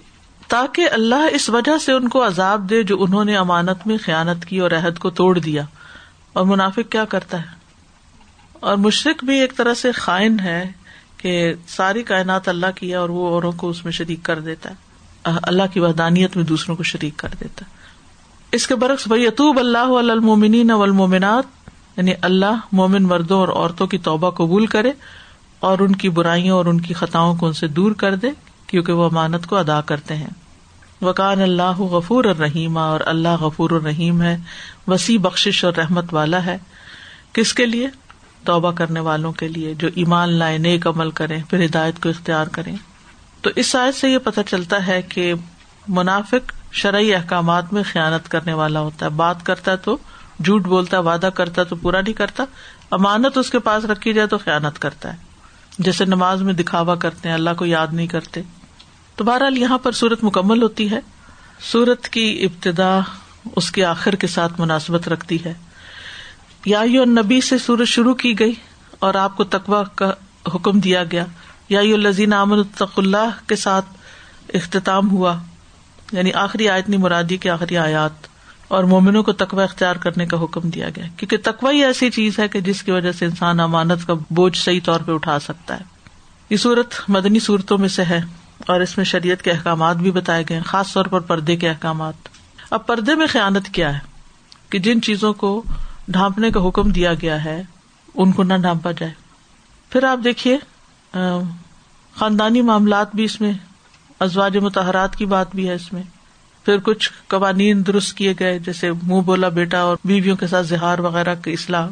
تاکہ 0.47 0.89
اللہ 0.91 1.27
اس 1.31 1.49
وجہ 1.49 1.77
سے 1.77 1.91
ان 1.91 2.07
کو 2.07 2.27
عذاب 2.27 2.69
دے 2.69 2.83
جو 2.83 3.03
انہوں 3.03 3.25
نے 3.25 3.37
امانت 3.37 3.87
میں 3.87 3.97
خیانت 4.05 4.45
کی 4.45 4.59
اور 4.59 4.71
عہد 4.71 4.97
کو 4.97 5.09
توڑ 5.09 5.39
دیا۔ 5.39 5.63
اور 6.33 6.45
منافق 6.45 6.91
کیا 6.91 7.05
کرتا 7.05 7.41
ہے؟ 7.41 7.47
اور 8.53 8.77
مشرق 8.77 9.23
بھی 9.23 9.39
ایک 9.39 9.57
طرح 9.57 9.73
سے 9.73 9.91
خائن 9.91 10.39
ہے 10.39 10.71
کہ 11.17 11.53
ساری 11.67 12.03
کائنات 12.03 12.47
اللہ 12.47 12.65
کی 12.75 12.89
ہے 12.89 12.95
اور 12.95 13.09
وہ 13.09 13.27
اوروں 13.27 13.51
کو 13.51 13.69
اس 13.69 13.83
میں 13.83 13.91
شریک 13.91 14.23
کر 14.23 14.39
دیتا 14.39 14.69
ہے۔ 14.69 14.75
اللہ 15.23 15.63
کی 15.73 15.79
ودانیت 15.79 16.35
میں 16.35 16.45
دوسروں 16.45 16.75
کو 16.75 16.83
شریک 16.83 17.17
کر 17.17 17.29
دیتا 17.39 17.65
ہے۔ 17.65 17.71
اس 18.51 18.67
کے 18.67 18.75
برعکس 18.75 19.07
بھائی 19.07 19.27
اطوب 19.27 19.59
اللہ 19.59 19.77
المومنین 19.77 20.71
والمومنات 20.71 21.69
یعنی 21.97 22.13
اللہ 22.21 22.55
مومن 22.71 23.03
مردوں 23.03 23.39
اور 23.39 23.47
عورتوں 23.47 23.87
کی 23.87 23.97
توبہ 23.97 24.29
قبول 24.31 24.65
کرے۔ 24.65 24.91
اور 25.65 25.79
ان 25.79 25.95
کی 25.95 26.09
برائیوں 26.09 26.57
اور 26.57 26.65
ان 26.65 26.81
کی 26.81 26.93
خطاؤں 26.93 27.35
کو 27.35 27.47
ان 27.47 27.53
سے 27.53 27.67
دور 27.67 27.91
کر 27.91 28.15
دے، 28.15 28.27
کیونکہ 28.67 28.93
وہ 28.93 29.05
امانت 29.05 29.47
کو 29.47 29.55
ادا 29.55 29.81
کرتے 29.81 30.15
ہیں۔ 30.15 30.29
وکان 31.01 31.41
اللہ 31.41 31.79
غفور 31.79 32.23
الرحیم، 32.23 32.77
اور 32.77 32.99
اللہ 33.05 33.41
غفور 33.41 33.69
الرحیم 33.69 34.21
ہے، 34.21 34.37
وسیع 34.87 35.19
بخش 35.19 35.65
اور 35.65 35.73
رحمت 35.73 36.13
والا 36.13 36.45
ہے۔ 36.45 36.57
کس 37.33 37.53
کے 37.53 37.65
لیے؟ 37.65 37.87
توبہ 38.43 38.71
کرنے 38.71 38.99
والوں 38.99 39.31
کے 39.31 39.47
لیے، 39.47 39.73
جو 39.73 39.89
ایمان 39.95 40.29
لائے، 40.29 40.57
نیک 40.57 40.87
عمل 40.87 41.11
کریں، 41.11 41.43
پھر 41.49 41.65
ہدایت 41.65 42.03
کو 42.03 42.09
اختیار 42.09 42.47
کریں۔ 42.47 42.75
تو 43.41 43.49
اس 43.55 43.75
آیت 43.75 43.95
سے 43.95 44.09
یہ 44.09 44.17
پتہ 44.17 44.41
چلتا 44.47 44.87
ہے 44.87 45.01
کہ 45.01 45.33
منافق 45.87 46.53
شرعی 46.71 47.15
احکامات 47.15 47.73
میں 47.73 47.83
خیانت 47.91 48.31
کرنے 48.31 48.53
والا 48.53 48.79
ہوتا 48.79 49.05
ہے۔ 49.05 49.11
بات 49.11 49.45
کرتا 49.45 49.71
ہے 49.71 49.77
تو 49.77 49.97
جھوٹ 50.45 50.63
بولتا، 50.63 50.99
وعدہ 50.99 51.29
کرتا 51.35 51.63
تو 51.63 51.75
پورا 51.75 52.01
نہیں 52.01 52.13
کرتا۔ 52.13 52.43
امانت 52.91 53.37
اس 53.37 53.49
کے 53.49 53.59
پاس 53.59 53.85
رکھی 53.85 54.13
جائے 54.13 54.27
تو 54.27 54.37
خیانت 54.37 54.79
کرتا 54.79 55.13
ہے۔ 55.13 55.34
جیسے 55.79 56.05
نماز 56.05 56.41
میں 56.41 56.53
دکھاوا 56.53 56.95
کرتے 56.95 57.29
ہیں، 57.29 57.35
اللہ 57.35 57.49
کو 57.57 57.65
یاد 57.65 57.87
نہیں 57.91 58.07
کرتے۔ 58.07 58.41
تو 59.15 59.23
بہرحال 59.23 59.57
یہاں 59.57 59.77
پر 59.77 59.91
سورت 59.91 60.23
مکمل 60.23 60.63
ہوتی 60.63 60.91
ہے۔ 60.91 60.99
سورت 61.59 62.09
کی 62.09 62.43
ابتدا 62.43 62.99
اس 63.55 63.71
کے 63.71 63.85
آخر 63.85 64.15
کے 64.15 64.27
ساتھ 64.27 64.53
مناسبت 64.61 65.07
رکھتی 65.07 65.45
ہے۔ 65.45 65.53
یا 66.65 66.83
نبی 67.05 67.41
سے 67.41 67.57
سورت 67.57 67.87
شروع 67.87 68.13
کی 68.13 68.39
گئی 68.39 68.53
اور 68.99 69.13
آپ 69.13 69.37
کو 69.37 69.43
تقوا 69.43 69.83
کا 69.83 70.11
حکم 70.55 70.79
دیا 70.79 71.03
گیا۔ 71.03 71.25
یا 71.69 71.81
لذین 71.81 72.33
الطق 72.33 72.99
اللہ 72.99 73.29
کے 73.47 73.55
ساتھ 73.55 73.85
اختتام 74.53 75.09
ہوا۔ 75.09 75.37
یعنی 76.11 76.33
آخری 76.33 76.69
آیت 76.69 76.89
نہیں، 76.89 77.01
مرادی 77.01 77.37
کے 77.37 77.49
آخری 77.49 77.77
آیات۔ 77.77 78.34
اور 78.67 78.83
مومنوں 78.83 79.23
کو 79.23 79.31
تقوا 79.31 79.63
اختیار 79.63 79.95
کرنے 79.95 80.25
کا 80.25 80.43
حکم 80.43 80.69
دیا 80.69 80.89
گیا 80.89 81.05
کیونکہ 81.17 81.37
تقوا 81.43 81.71
ہی 81.71 81.83
ایسی 81.85 82.09
چیز 82.09 82.39
ہے 82.39 82.47
کہ 82.47 82.59
جس 82.59 82.83
کی 82.83 82.91
وجہ 82.91 83.11
سے 83.11 83.25
انسان 83.25 83.59
امانت 83.59 84.07
کا 84.07 84.13
بوجھ 84.13 84.57
صحیح 84.57 84.79
طور 84.83 84.99
پہ 84.99 85.11
اٹھا 85.11 85.39
سکتا 85.39 85.79
ہے۔ 85.79 85.83
یہ 86.49 86.57
صورت 86.57 86.93
مدنی 87.07 87.39
صورتوں 87.39 87.77
میں 87.77 87.89
سے 87.89 88.03
ہے 88.03 88.21
اور 88.59 88.81
اس 88.81 88.97
میں 88.97 89.05
شریعت 89.05 89.41
کے 89.41 89.51
احکامات 89.51 89.95
بھی 89.95 90.11
بتائے 90.11 90.43
گئے 90.49 90.59
خاص 90.59 90.93
طور 90.93 91.05
پر 91.05 91.19
پردے 91.19 91.55
کے 91.55 91.69
احکامات۔ 91.69 92.13
اب 92.69 92.87
پردے 92.87 93.15
میں 93.15 93.27
خیالت 93.27 93.67
کیا 93.67 93.93
ہے؟ 93.93 93.99
کہ 94.69 94.79
جن 94.79 95.01
چیزوں 95.01 95.33
کو 95.33 95.63
ڈھانپنے 96.07 96.51
کا 96.51 96.67
حکم 96.67 96.89
دیا 96.89 97.13
گیا 97.13 97.43
ہے، 97.43 97.63
ان 98.15 98.31
کو 98.31 98.43
نہ 98.43 98.53
ڈھانپا 98.53 98.91
جائے۔ 98.91 99.11
پھر 99.89 100.03
آپ 100.03 100.19
دیکھیے 100.23 100.57
خاندانی 102.15 102.61
معاملات 102.61 103.15
بھی 103.15 103.23
اس 103.23 103.41
میں، 103.41 103.53
ازواج 104.19 104.57
متحرات 104.57 105.15
کی 105.15 105.25
بات 105.25 105.55
بھی 105.55 105.69
ہے 105.69 105.73
اس 105.73 105.93
میں۔ 105.93 106.03
پھر 106.65 106.77
کچھ 106.83 107.11
قوانین 107.27 107.87
درست 107.87 108.17
کیے 108.17 108.33
گئے، 108.39 108.59
جیسے 108.59 108.91
منہ 108.91 109.21
بولا 109.21 109.49
بیٹا 109.49 109.81
اور 109.81 109.97
بیویوں 110.05 110.35
کے 110.35 110.47
ساتھ 110.47 110.67
زہار 110.67 110.99
وغیرہ 110.99 111.35
کی 111.35 111.53
اصلاح، 111.53 111.89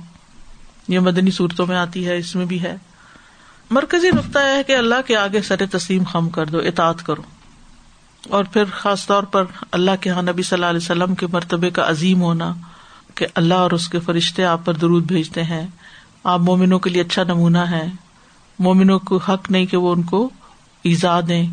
یہ 0.88 1.00
مدنی 1.00 1.32
صورتوں 1.32 1.66
میں 1.66 1.78
آتی 1.78 2.08
ہے، 2.08 2.18
اس 2.18 2.36
میں 2.36 2.46
بھی 2.46 2.62
ہے۔ 2.62 2.76
مرکزی 3.70 4.10
نقطہ 4.10 4.40
ہے 4.40 4.64
کہ 4.64 4.76
اللہ 4.76 4.96
کے 5.08 5.16
آگے 5.18 5.42
سر 5.42 5.66
تسلیم 5.72 6.04
خم 6.04 6.30
کر 6.30 6.46
دو 6.46 6.58
اطاط 6.58 7.02
کرو۔ 7.02 7.22
اور 8.30 8.44
پھر 8.44 8.64
خاص 8.72 9.08
طور 9.08 9.24
پر 9.24 9.44
اللہ 9.72 9.92
کے 10.02 10.10
یہاں 10.10 10.22
نبی 10.22 10.44
صلی 10.44 10.56
اللہ 10.56 10.66
علیہ 10.66 10.78
وسلم 10.78 11.16
کے 11.16 11.28
مرتبے 11.28 11.70
کا 11.70 11.90
عظیم 11.90 12.22
ہونا 12.22 12.54
کہ 13.16 13.28
اللہ 13.36 13.54
اور 13.54 13.72
اس 13.72 13.90
کے 13.90 14.00
فرشتے 14.00 14.46
آپ 14.46 14.66
پر 14.66 14.74
درود 14.74 15.04
بھیجتے 15.04 15.44
ہیں۔ 15.44 15.68
آپ 16.24 16.40
مومنوں 16.40 16.80
کے 16.80 16.90
لیے 16.90 17.02
اچھا 17.02 17.24
نمونہ 17.24 17.58
ہے۔ 17.58 17.88
مومنوں 18.60 19.00
کو 19.00 19.18
حق 19.18 19.52
نہیں 19.52 19.66
کہ 19.66 19.78
وہ 19.78 19.94
ان 19.94 20.04
کو 20.04 20.30
ایزا 20.84 21.20
دیں۔ 21.28 21.50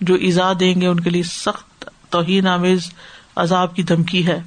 جو 0.00 0.14
ایزا 0.14 0.52
دیں 0.60 0.80
گے، 0.80 0.86
ان 0.86 1.00
کے 1.00 1.10
لیے 1.10 1.22
سخت 1.22 1.73
توہین، 2.14 2.46
آمیز 2.46 2.92
عذاب 3.36 3.76
کی 3.76 3.82
دھمکی 3.82 4.26
ہے۔ 4.26 4.42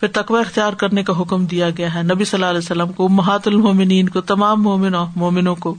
پھر 0.00 0.08
تقوی 0.08 0.40
اختیار 0.40 0.72
کرنے 0.72 1.02
کا 1.02 1.20
حکم 1.20 1.46
دیا 1.46 1.70
گیا 1.70 1.94
ہے۔ 1.94 2.02
نبی 2.02 2.24
صلی 2.24 2.36
اللہ 2.38 2.46
علیہ 2.46 2.58
وسلم 2.58 2.92
کو 2.92 3.08
محات 3.08 3.48
المومنین 3.48 4.08
کو، 4.08 4.20
تمام 4.20 4.62
مومنوں 4.62 5.06
مومنوں 5.16 5.54
کو۔ 5.54 5.74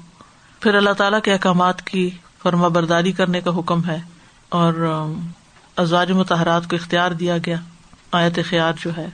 پھر 0.60 0.76
اللہ 0.76 0.90
تعالیٰ 0.90 1.22
کے 1.22 1.34
احکامات 1.34 1.82
کی 1.82 2.10
فرما 2.44 2.68
برداری 2.68 3.12
کرنے 3.12 3.42
کا 3.42 3.60
حکم 3.60 3.86
ہے۔ 3.86 3.98
اور 4.50 5.06
ازواج 5.76 6.12
متحرات 6.12 6.70
کو 6.70 6.76
اختیار 6.76 7.12
دیا 7.12 7.38
گیا۔ 7.38 7.56
آیت 8.12 8.40
خیار 8.50 8.74
جو 8.82 8.98
ہے 8.98 9.10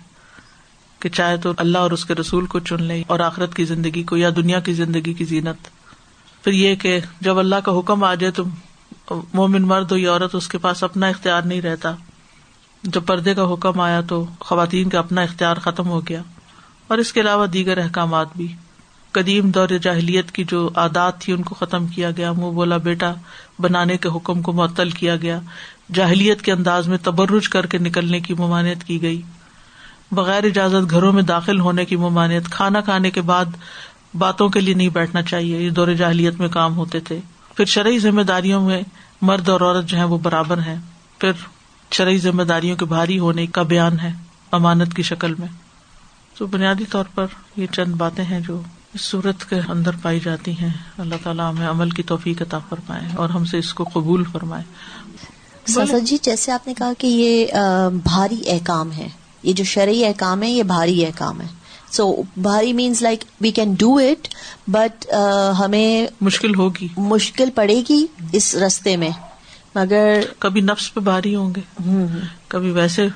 کہ 0.99 1.09
چاہے 1.09 1.37
تو 1.37 1.53
اللہ 1.57 1.77
اور 1.77 1.91
اس 1.91 2.05
کے 2.05 2.15
رسول 2.15 2.45
کو 2.45 2.59
چن 2.59 2.83
لے 2.83 3.03
اور 3.07 3.19
آخرت 3.19 3.55
کی 3.55 3.65
زندگی 3.65 4.03
کو 4.03 4.17
یا 4.17 4.29
دنیا 4.35 4.59
کی 4.59 4.73
زندگی 4.73 5.13
کی 5.13 5.25
زینت۔ 5.25 5.67
پھر 6.43 6.51
یہ 6.51 6.75
کہ 6.75 6.99
جب 7.21 7.39
اللہ 7.39 7.55
کا 7.55 7.79
حکم 7.79 8.03
آ 8.03 8.15
جائے 8.15 8.31
تو 8.31 8.43
مومن 9.11 9.61
مرد 9.61 9.91
ہو 9.91 9.97
یا 9.97 10.11
عورت 10.11 10.35
اس 10.35 10.47
کے 10.47 10.57
پاس 10.57 10.83
اپنا 10.83 11.07
اختیار 11.07 11.41
نہیں 11.41 11.61
رہتا۔ 11.61 11.91
جب 12.83 13.05
پردے 13.05 13.33
کا 13.33 13.53
حکم 13.53 13.79
آیا 13.79 14.01
تو 14.01 14.25
خواتین 14.39 14.89
کا 14.89 14.99
اپنا 14.99 15.21
اختیار 15.21 15.57
ختم 15.57 15.87
ہو 15.87 16.07
گیا۔ 16.07 16.21
اور 16.87 16.97
اس 16.97 17.13
کے 17.13 17.21
علاوہ 17.21 17.45
دیگر 17.45 17.77
احکامات 17.77 18.27
بھی۔ 18.35 18.47
قدیم 19.11 19.49
دور 19.49 19.67
جاہلیت 19.67 20.31
کی 20.31 20.43
جو 20.43 20.69
عادات 20.75 21.21
تھی 21.21 21.33
ان 21.33 21.43
کو 21.43 21.55
ختم 21.55 21.87
کیا 21.87 22.11
گیا۔ 22.11 22.31
منہ 22.31 22.51
بولا 22.51 22.77
بیٹا 22.77 23.13
بنانے 23.59 23.97
کے 23.97 24.09
حکم 24.15 24.41
کو 24.41 24.53
معطل 24.53 24.89
کیا 24.89 25.15
گیا۔ 25.15 25.39
جاہلیت 25.93 26.41
کے 26.41 26.51
انداز 26.51 26.87
میں 26.87 26.97
تبرج 27.03 27.49
کر 27.49 27.65
کے 27.65 27.77
نکلنے 27.77 28.19
کی 28.19 28.33
ممانعت 28.33 28.83
کی 28.83 29.01
گئی۔ 29.01 29.21
بغیر 30.11 30.43
اجازت 30.43 30.89
گھروں 30.89 31.13
میں 31.13 31.23
داخل 31.23 31.59
ہونے 31.59 31.85
کی 31.85 31.95
ممانعت۔ 31.95 32.49
کھانا 32.51 32.81
کھانے 32.81 33.11
کے 33.11 33.21
بعد 33.21 33.45
باتوں 34.17 34.49
کے 34.49 34.61
لیے 34.61 34.73
نہیں 34.73 34.89
بیٹھنا 34.89 35.21
چاہیے۔ 35.21 35.59
یہ 35.59 35.69
دور 35.69 35.87
جاہلیت 35.87 36.39
میں 36.39 36.47
کام 36.47 36.77
ہوتے 36.77 36.99
تھے۔ 36.99 37.19
پھر 37.57 37.65
شرعی 37.65 37.99
ذمہ 37.99 38.21
داریوں 38.21 38.61
میں 38.61 38.81
مرد 39.21 39.49
اور 39.49 39.61
عورت 39.61 39.85
جو 39.85 39.97
ہے 39.97 40.03
وہ 40.03 40.17
برابر 40.17 40.57
ہے 40.57 40.75
پھر 41.17 41.31
شرعی 41.91 42.17
ذمہ 42.17 42.43
داریوں 42.43 42.77
کے 42.77 42.85
بھاری 42.85 43.19
ہونے 43.19 43.47
کا 43.47 43.61
بیان 43.61 43.99
ہے 43.99 44.11
امانت 44.51 44.95
کی 44.95 45.03
شکل 45.03 45.33
میں۔ 45.33 45.47
تو 46.37 46.45
بنیادی 46.45 46.83
طور 46.89 47.05
پر 47.15 47.25
یہ 47.55 47.67
چند 47.71 47.93
باتیں 47.93 48.23
ہیں 48.23 48.39
جو 48.39 48.61
اس 48.93 49.01
صورت 49.01 49.49
کے 49.49 49.55
اندر 49.67 49.91
پائی 50.01 50.19
جاتی 50.19 50.51
ہیں۔ 50.51 50.69
اللہ 50.97 51.15
تعالیٰ 51.23 51.51
ہمیں 51.51 51.67
عمل 51.67 51.89
کی 51.89 52.03
توفیق 52.03 52.41
عطا 52.41 52.59
فرمائے 52.59 53.07
اور 53.15 53.29
ہم 53.29 53.45
سے 53.45 53.57
اس 53.57 53.73
کو 53.73 53.83
قبول 53.93 54.23
فرمائے۔ 54.31 54.63
سازا 55.67 55.97
جی 55.97 56.17
جیسے 56.21 56.51
آپ 56.51 56.67
نے 56.67 56.73
کہا 56.73 56.91
کہ 56.97 57.07
یہ 57.07 57.45
بھاری 58.03 58.49
احکام 58.49 58.91
ہے 58.91 59.09
یہ 59.43 59.53
جو 59.53 59.63
شرعی 59.63 60.05
احکام 60.05 60.43
ہے 60.43 60.49
یہ 60.49 60.63
بھاری 60.63 61.05
احکام 61.05 61.41
ہے 61.41 61.47
سو 61.97 62.11
بھاری 62.37 62.73
means 62.73 63.01
like 63.01 63.23
we 63.41 63.51
can 63.51 63.73
do 63.73 63.95
it 63.95 64.27
but 64.67 65.05
ہمیں 65.59 66.07
مشکل 66.21 66.55
ہوگی۔ 66.55 66.87
مشکل 66.97 67.49
پڑے 67.55 67.81
گی 67.89 68.05
اس 68.33 68.55
رستے 68.55 68.97
میں۔ 68.97 69.09
مگر 69.75 70.21
کبھی 70.39 70.61
نفس 70.61 70.93
پہ 70.93 70.99
بھاری 70.99 71.35
ہوں 71.35 71.53
گے۔ 71.55 71.61
کبھی 72.47 72.71
ویسے 72.71 73.07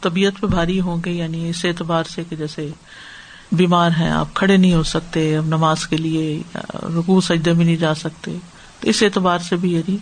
طبیعت 0.00 0.40
پہ 0.40 0.46
بھاری 0.46 0.80
ہوں 0.80 0.96
گے 1.04 1.10
یعنی 1.10 1.48
اس 1.48 1.64
اعتبار 1.64 2.04
سے 2.04 2.22
کہ 2.28 2.36
جیسے 2.36 2.68
بیمار 3.52 3.90
ہیں 3.98 4.10
آپ 4.10 4.34
کھڑے 4.34 4.56
نہیں 4.56 4.74
ہو 4.74 4.82
سکتے 4.82 5.36
اب 5.36 5.46
نماز 5.46 5.86
کے 5.86 5.96
لیے 5.96 6.42
رکو 6.96 7.20
سجدے 7.20 7.52
میں 7.52 7.64
نہیں 7.64 7.76
جا 7.76 7.94
سکتے۔ 7.94 8.36
اس 8.82 9.02
اعتبار 9.02 9.38
سے 9.38 9.56
بھی 9.56 9.72
یعنی 9.74 9.96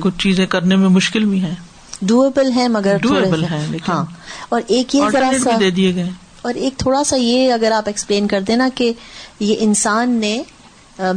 کچھ 0.00 0.18
چیزیں 0.18 0.46
کرنے 0.46 0.76
میں 0.76 0.88
مشکل 0.88 1.24
بھی 1.24 1.42
ہے 1.42 1.54
ڈویبل 2.02 2.52
ہے 2.52 2.68
مگر 2.68 2.96
ڈویبل 3.02 3.44
ہے 3.44 3.66
ہاں۔ 3.88 4.04
اور 4.48 4.60
ایک 4.68 4.94
یہ 4.94 5.02
ذرا 5.12 5.30
سا 5.44 5.50
دے 5.60 5.70
دیے 5.70 5.94
گئے۔ 5.94 6.10
اور 6.46 6.54
ایک 6.54 6.78
تھوڑا 6.78 7.04
سا 7.04 7.16
یہ 7.16 7.52
اگر 7.52 7.72
آپ 7.72 7.82
ایکسپلین 7.86 8.28
کر 8.28 8.40
دینا 8.40 8.68
کہ 8.74 8.92
یہ 9.40 9.56
انسان 9.58 10.10
نے 10.10 10.42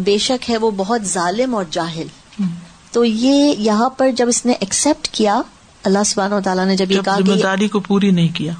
بے 0.03 0.17
شک 0.17 0.49
ہے 0.49 0.57
وہ 0.57 0.71
بہت 0.71 1.01
ظالم 1.05 1.55
اور 1.55 1.65
جاہل۔ 1.71 2.07
تو 2.91 3.05
یہ 3.05 3.55
یہاں 3.57 3.89
پر 3.89 4.11
جب 4.11 4.27
اس 4.27 4.45
نے 4.45 4.53
ایکسپٹ 4.59 5.07
کیا 5.07 5.41
اللہ 5.83 6.03
سبحانہ 6.05 6.35
و 6.35 6.39
تعالیٰ 6.41 6.65
نے 6.65 6.75
جب 6.75 6.91
یہ 6.91 6.99
کہا 7.05 7.17
ذمہ 7.19 7.35
داری 7.35 7.67
کو 7.67 7.79
پوری 7.79 8.11
نہیں 8.11 8.27
کیا۔ 8.33 8.53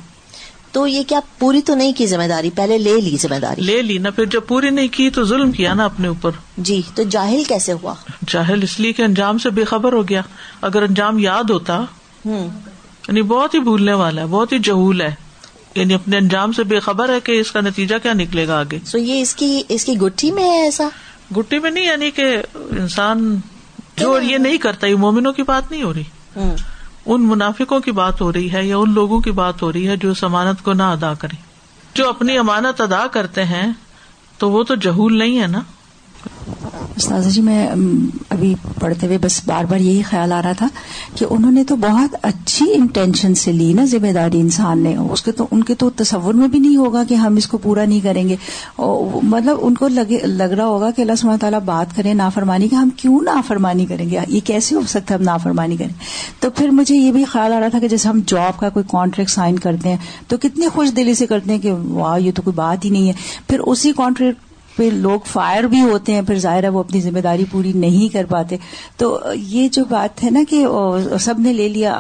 تو 0.72 0.88
یہ 0.88 1.04
کیا 1.04 1.20
پوری 1.40 1.62
تو 1.62 1.76
نہیں 1.76 1.94
کی 1.94 2.08
ذمہ 2.08 2.28
داری 2.30 2.50
پہلے 2.56 2.78
لے 2.78 2.96
لی 3.02 3.16
ذمہ 3.22 3.36
داری۔ 3.36 3.62
لے 3.62 3.82
لی 3.82 3.98
نا 3.98 4.10
پھر 4.10 4.26
جب 4.26 4.42
پوری 4.48 4.70
نہیں 4.70 4.88
کی 4.88 5.10
تو 5.10 5.24
ظلم 5.24 5.52
کیا 5.52 5.74
نا 5.74 5.86
اپنے 5.86 6.08
اوپر۔ 6.08 6.32
جی 6.58 6.82
تو 6.96 7.04
جاہل 7.04 7.44
کیسے 7.44 7.74
ہوا؟ 7.74 7.94
جاہل 8.28 8.64
اس 8.64 8.80
لیے 8.80 8.94
کہ 8.94 9.02
انجام 9.02 9.38
سے 9.38 9.50
بے 9.50 9.64
خبر 9.64 9.94
ہو 9.94 10.08
گیا۔ 10.10 10.22
اگر 10.62 10.84
انجام 10.84 11.20
یاد 11.20 11.50
ہوتا 11.50 11.82
یعنی 12.26 13.22
بہت 13.22 13.54
ہی 13.54 13.60
بھولنے 13.60 13.94
والا 13.94 14.22
ہے 14.22 14.28
بہت 14.28 14.54
ہی 14.54 14.60
جہول 14.60 15.02
ہے۔ 15.02 15.16
یعنی 15.76 15.94
اپنے 15.94 16.18
انجام 16.18 16.52
سے 16.52 16.64
بے 16.64 16.80
خبر 16.80 17.10
ہے 17.10 17.20
کہ 17.20 17.32
اس 17.32 17.52
کا 17.52 17.62
نتیجہ 17.62 17.96
کیا 18.04 18.14
نکلے 18.14 18.48
گا 18.48 18.60
آگے۔ 18.60 18.80
سو 18.86 18.98
یہ 18.98 19.22
اس 19.22 19.36
کی 19.36 19.64
اس 19.70 19.86
کی 19.86 19.98
گٹھی 19.98 20.32
میں 20.32 20.44
ہے 20.44 20.62
ایسا؟ 20.62 20.88
گٹھی 21.38 21.60
میں 21.60 21.72
نہیں 21.72 21.86
یعنی 21.86 22.12
کہ 22.12 22.38
انسان 22.56 23.38
جو 23.98 24.20
یہ 24.22 24.38
نہیں 24.38 24.58
کرتا 24.58 24.88
یہ 24.88 24.96
مومنوں 24.96 25.34
کی 25.34 25.44
بات 25.44 25.72
نہیں 25.72 25.84
ہو 25.84 25.94
رہی۔ 25.94 26.04
ان 27.06 27.28
منافقوں 27.28 27.80
کی 27.80 27.92
بات 27.92 28.22
ہو 28.22 28.34
رہی 28.34 28.52
ہے 28.52 28.66
یا 28.66 28.78
ان 28.78 28.94
لوگوں 28.94 29.20
کی 29.20 29.32
بات 29.32 29.62
ہو 29.62 29.74
رہی 29.74 29.88
ہے 29.88 29.98
جو 29.98 30.14
امانت 30.22 30.64
کو 30.64 30.74
نہ 30.74 30.84
ادا 30.84 31.14
کرے 31.14 31.36
جو 31.94 32.10
اپنی 32.10 32.38
امانت 32.38 32.82
ادا 32.82 33.08
کرتے 33.08 33.46
ہیں 33.46 33.72
تو 34.38 34.52
وہ 34.52 34.64
تو 34.64 34.76
جہول 34.76 35.18
نہیں 35.18 35.42
ہے 35.42 35.48
نا؟ 35.48 35.62
استاذ 36.96 37.28
جی 37.34 37.42
میں 37.42 37.68
ابھی 38.30 38.56
پڑھتے 38.80 39.08
ہوئے 39.08 39.18
بس 39.18 39.42
بار 39.46 39.64
بار 39.64 39.80
یہی 39.80 40.02
خیال 40.02 40.32
آ 40.32 40.42
رہا 40.42 40.52
تھا 40.52 40.68
کہ 41.16 41.26
انہوں 41.30 41.52
نے 41.52 41.64
تو 41.64 41.76
بہت 41.76 42.16
اچھی 42.22 42.74
انٹینشن 42.76 43.36
سے 43.36 43.52
لی 43.52 43.74
نا 43.74 43.86
ذمہ 43.86 44.12
داری 44.14 44.40
انسان 44.40 44.80
نے۔ 44.80 44.96
اس 44.96 45.22
کے 45.22 45.32
تو، 45.32 45.48
ان 45.52 45.64
کے 45.64 45.76
تو 45.76 45.90
تصور 45.90 46.34
میں 46.34 46.48
بھی 46.48 46.60
نہیں 46.60 46.76
ہوگا 46.78 47.04
کہ 47.04 47.14
ہم 47.14 47.36
اس 47.36 47.48
کو 47.48 47.58
پورا 47.58 47.86
نہیں 47.86 48.00
کریں 48.00 48.30
گے۔ 48.30 48.36
مطلب 49.24 49.58
ان 49.62 49.76
کو 49.76 49.88
لگ 49.88 50.42
رہا 50.42 50.66
ہوگا 50.66 50.92
کہ 50.92 51.02
اللہ 51.02 51.16
سب 51.16 51.28
تعالیٰ 51.42 51.60
بات 51.60 51.96
کریں 51.96 52.14
نافرمانی 52.14 52.68
کا 52.68 52.82
ہم 52.82 52.90
کیوں 52.98 53.22
نافرمانی 53.22 53.86
کریں 53.86 54.10
گے؟ 54.10 54.20
یہ 54.28 54.40
کیسے 54.44 54.76
ہو 54.76 54.82
سکتا 54.88 55.14
ہے 55.14 55.20
ہم 55.20 55.24
نافرمانی 55.24 55.78
کریں؟ 55.78 55.94
تو 56.40 56.50
پھر 56.50 56.70
مجھے 56.70 56.96
یہ 56.96 57.12
بھی 57.12 57.24
خیال 57.24 57.54
آ 57.54 57.60
رہا 57.60 57.68
تھا 57.68 57.80
کہ 57.80 57.88
جیسے 57.88 58.10
ہم 58.10 58.20
جاب 58.28 58.60
کا 58.60 58.70
کوئی 58.70 58.86
کانٹریکٹ 58.90 59.32
سائن 59.32 59.60
کرتے 59.60 59.90
ہیں 59.90 59.98
تو 60.28 60.38
کتنے 60.38 60.68
خوش 60.68 60.90
دلی 60.96 61.14
سے 61.14 61.28
کرتے 61.28 61.52
ہیں 61.52 61.60
کہ 61.60 61.72
واہ، 61.72 62.20
یہ 62.20 62.32
تو 62.36 62.42
کوئی 62.42 62.56
بات 62.56 62.86
ہی 62.86 62.90
نہیں 62.90 63.08
ہے۔ 63.08 63.14
پھر 63.50 63.60
اسی 63.60 63.92
کانٹریکٹ 63.96 64.49
پہ 64.80 64.90
لوگ 64.94 65.20
فائر 65.26 65.64
بھی 65.64 65.82
ہوتے 65.82 66.14
ہیں 66.14 66.22
پھر 66.22 66.40
ظاہر 66.40 66.64
ہے 66.64 66.70
وہ 66.70 66.80
اپنی 66.80 67.02
ذمہ 67.02 67.20
داری 67.20 67.46
پوری 67.52 67.74
نہیں 67.76 68.14
کر 68.14 68.26
پاتے۔ 68.30 68.58
تو 68.98 69.20
یہ 69.36 69.68
جو 69.68 69.84
بات 69.90 70.24
ہے 70.24 70.30
نا 70.30 70.40
کہ 70.50 70.66
سب 71.20 71.40
نے 71.40 71.54
لے 71.54 71.68
لیا 71.70 71.94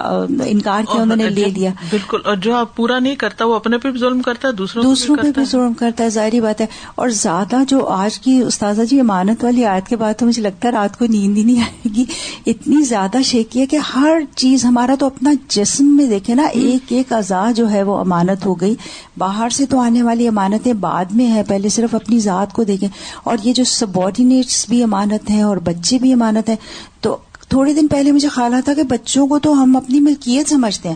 انکار 0.46 0.84
کیا 0.92 1.02
انہوں 1.02 1.16
نے 1.16 1.30
لے 1.30 1.46
لیا۔ 1.46 1.72
بالکل 1.90 2.20
اور 2.26 2.36
جو 2.36 2.56
آپ 2.56 2.76
پورا 2.76 3.00
نہیں 3.00 3.16
کرتا 3.16 3.46
وہ 3.46 3.56
اپنے 3.56 3.78
پہ 3.78 3.92
بھی 3.92 4.00
ظلم 4.00 4.22
کرتا 4.22 4.48
ہے 4.48 4.54
دوسروں 4.54 4.84
دوسروں 4.84 5.16
پہ 5.16 5.32
بھی 5.36 5.46
ظلم 5.46 5.74
کرتا 5.74 6.04
ہے 6.04 6.10
ظاہری 6.10 6.42
بات 6.42 6.62
ہے۔ 6.62 6.66
اور 6.96 7.10
زیادہ 7.10 7.64
جو 7.68 7.86
آج 7.88 8.20
کی 8.20 8.38
استاذہ 8.42 8.82
جی 8.82 9.00
امانت 9.00 9.44
والی 9.44 9.66
آیت 9.66 9.88
کے 9.88 9.96
بعد 9.96 10.14
تو 10.18 10.26
مجھے 10.26 10.42
لگتا 10.42 10.68
ہے 10.68 10.74
رات 10.74 11.00
کو 11.00 11.06
نیند 11.06 11.38
ہی 11.38 11.44
نہیں 11.44 11.62
آئے 11.62 11.90
گی۔ 11.96 12.06
اتنی 12.46 12.82
زیادہ 12.84 13.18
شیکی 13.24 13.60
ہے 13.62 13.66
کہ 13.66 13.78
ہر 13.96 14.18
چیز 14.36 14.66
ہمارا 14.66 14.96
تو 15.00 15.06
اپنا 15.06 15.34
جسم 15.48 15.86
میں 15.86 16.08
دیکھے 16.08 16.36
نا 16.36 16.44
ایک 16.44 16.92
ایک 16.92 17.14
ازا 17.14 17.52
جو 17.56 17.70
ہے 17.72 17.84
وہ 17.84 17.98
امانت 17.98 18.46
ہو 18.46 18.54
گئی۔ 18.54 18.76
باہر 19.18 19.50
سے 19.50 19.66
تو 19.66 19.80
آنے 19.80 20.04
والی 20.04 20.28
امانتیں 20.28 20.74
بعد 20.74 21.06
میں 21.12 21.32
ہے 21.32 21.42
پہلے 21.48 21.70
صرف 21.70 21.96
اپنی 21.96 22.20
ذات 22.20 22.54
کو 22.54 22.64
دیکھیں 22.72 22.90
اور 23.24 23.38
یہ 23.44 23.54
جو 23.54 23.64
سبارڈینیٹس 23.64 24.70
بھی 24.70 24.84
امانت 24.84 25.30
ہیں 25.30 25.42
اور 25.42 25.58
بچے 25.58 26.00
بھی 26.00 26.14
امانت 26.14 26.50
ہیں 26.50 26.56
تو 27.02 27.18
تھوڑے 27.50 27.74
دن 27.74 27.88
پہلے 27.88 28.12
مجھے 28.12 28.30
خیال 28.30 28.54
آتا 28.54 28.74
کہ 28.74 28.84
بچوں 28.84 29.28
کو 29.28 29.40
تو 29.40 29.64
ہم 29.64 29.78
اپنی 29.78 30.00
ملکیت 30.00 30.50
سمجھتے 30.50 30.90
ہیں۔ 30.90 30.96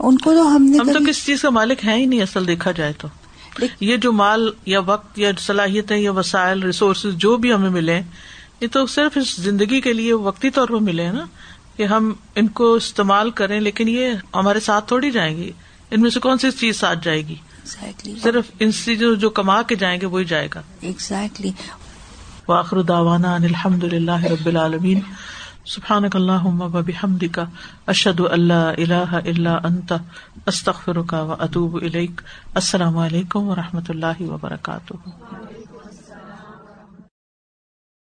ان 0.00 0.18
کو 0.18 0.32
تو 0.34 0.56
ہم 0.56 0.62
نے 0.62 0.78
ہم 0.78 0.92
تو 0.92 0.98
کس 1.08 1.26
چیز 1.26 1.42
کا 1.42 1.50
مالک 1.50 1.86
ہے 1.86 1.94
ہی 1.94 2.06
نہیں 2.06 2.22
اصل 2.22 2.46
دیکھا 2.46 2.70
جائے 2.72 2.92
تو۔ 2.98 3.08
یہ 3.80 3.96
جو 3.96 4.12
مال 4.12 4.50
یا 4.66 4.80
وقت 4.86 5.18
یا 5.18 5.30
صلاحیتیں 5.38 5.96
یا 5.96 6.12
وسائل 6.12 6.62
ریسورسز 6.62 7.14
جو 7.14 7.36
بھی 7.36 7.52
ہمیں 7.52 7.70
ملے 7.70 8.00
یہ 8.60 8.66
تو 8.72 8.86
صرف 8.86 9.16
اس 9.16 9.36
زندگی 9.36 9.80
کے 9.80 9.92
لیے 9.92 10.12
وقتی 10.12 10.50
طور 10.50 10.68
پر 10.68 10.76
ملے 10.76 11.12
نا 11.12 11.26
کہ 11.76 11.82
ہم 11.82 12.12
ان 12.34 12.48
کو 12.48 12.74
استعمال 12.74 13.30
کریں 13.30 13.60
لیکن 13.60 13.88
یہ 13.88 14.12
ہمارے 14.34 14.60
ساتھ 14.60 14.88
تھوڑی 14.88 15.10
جائیں 15.10 15.36
گی۔ 15.36 15.52
ان 15.90 16.00
میں 16.00 16.10
سے 16.10 16.20
کون 16.20 16.38
سی 16.38 16.50
چیز 16.50 16.76
ساتھ 16.76 16.98
جائے 17.02 17.26
گی؟ 17.28 17.34
Exactly. 17.64 18.22
صرف 18.22 18.50
ان 18.60 18.72
چیزوں 18.72 19.16
جو 19.16 19.30
کما 19.30 19.62
کے 19.62 19.74
جائیں 19.74 20.00
گے 20.00 20.06
وہی 20.06 20.24
جائے 20.24 20.48
گا۔ 20.54 20.62
ایگزیکٹلی 20.80 21.50
واخر 22.48 22.82
داوانا 22.82 23.34
الحمد 23.34 23.84
للہ 23.84 24.24
رب 24.24 24.46
العالمین۔ 24.46 25.00
سبحان 25.66 26.02
اللہ 26.14 26.48
بحمد 26.68 27.24
کا 27.32 27.44
اشد 27.86 28.20
اللہ 28.30 28.52
اللہ 28.52 29.14
اللہ 29.14 29.48
انت۔ 29.48 29.92
استخر 30.46 31.02
کا 31.02 31.22
و 31.22 31.32
اطوب 31.32 31.78
السلام 32.54 32.98
علیکم 32.98 33.48
و 33.48 33.54
رحمۃ 33.54 33.88
اللہ 33.88 34.22
وبرکاتہ۔ 34.22 34.92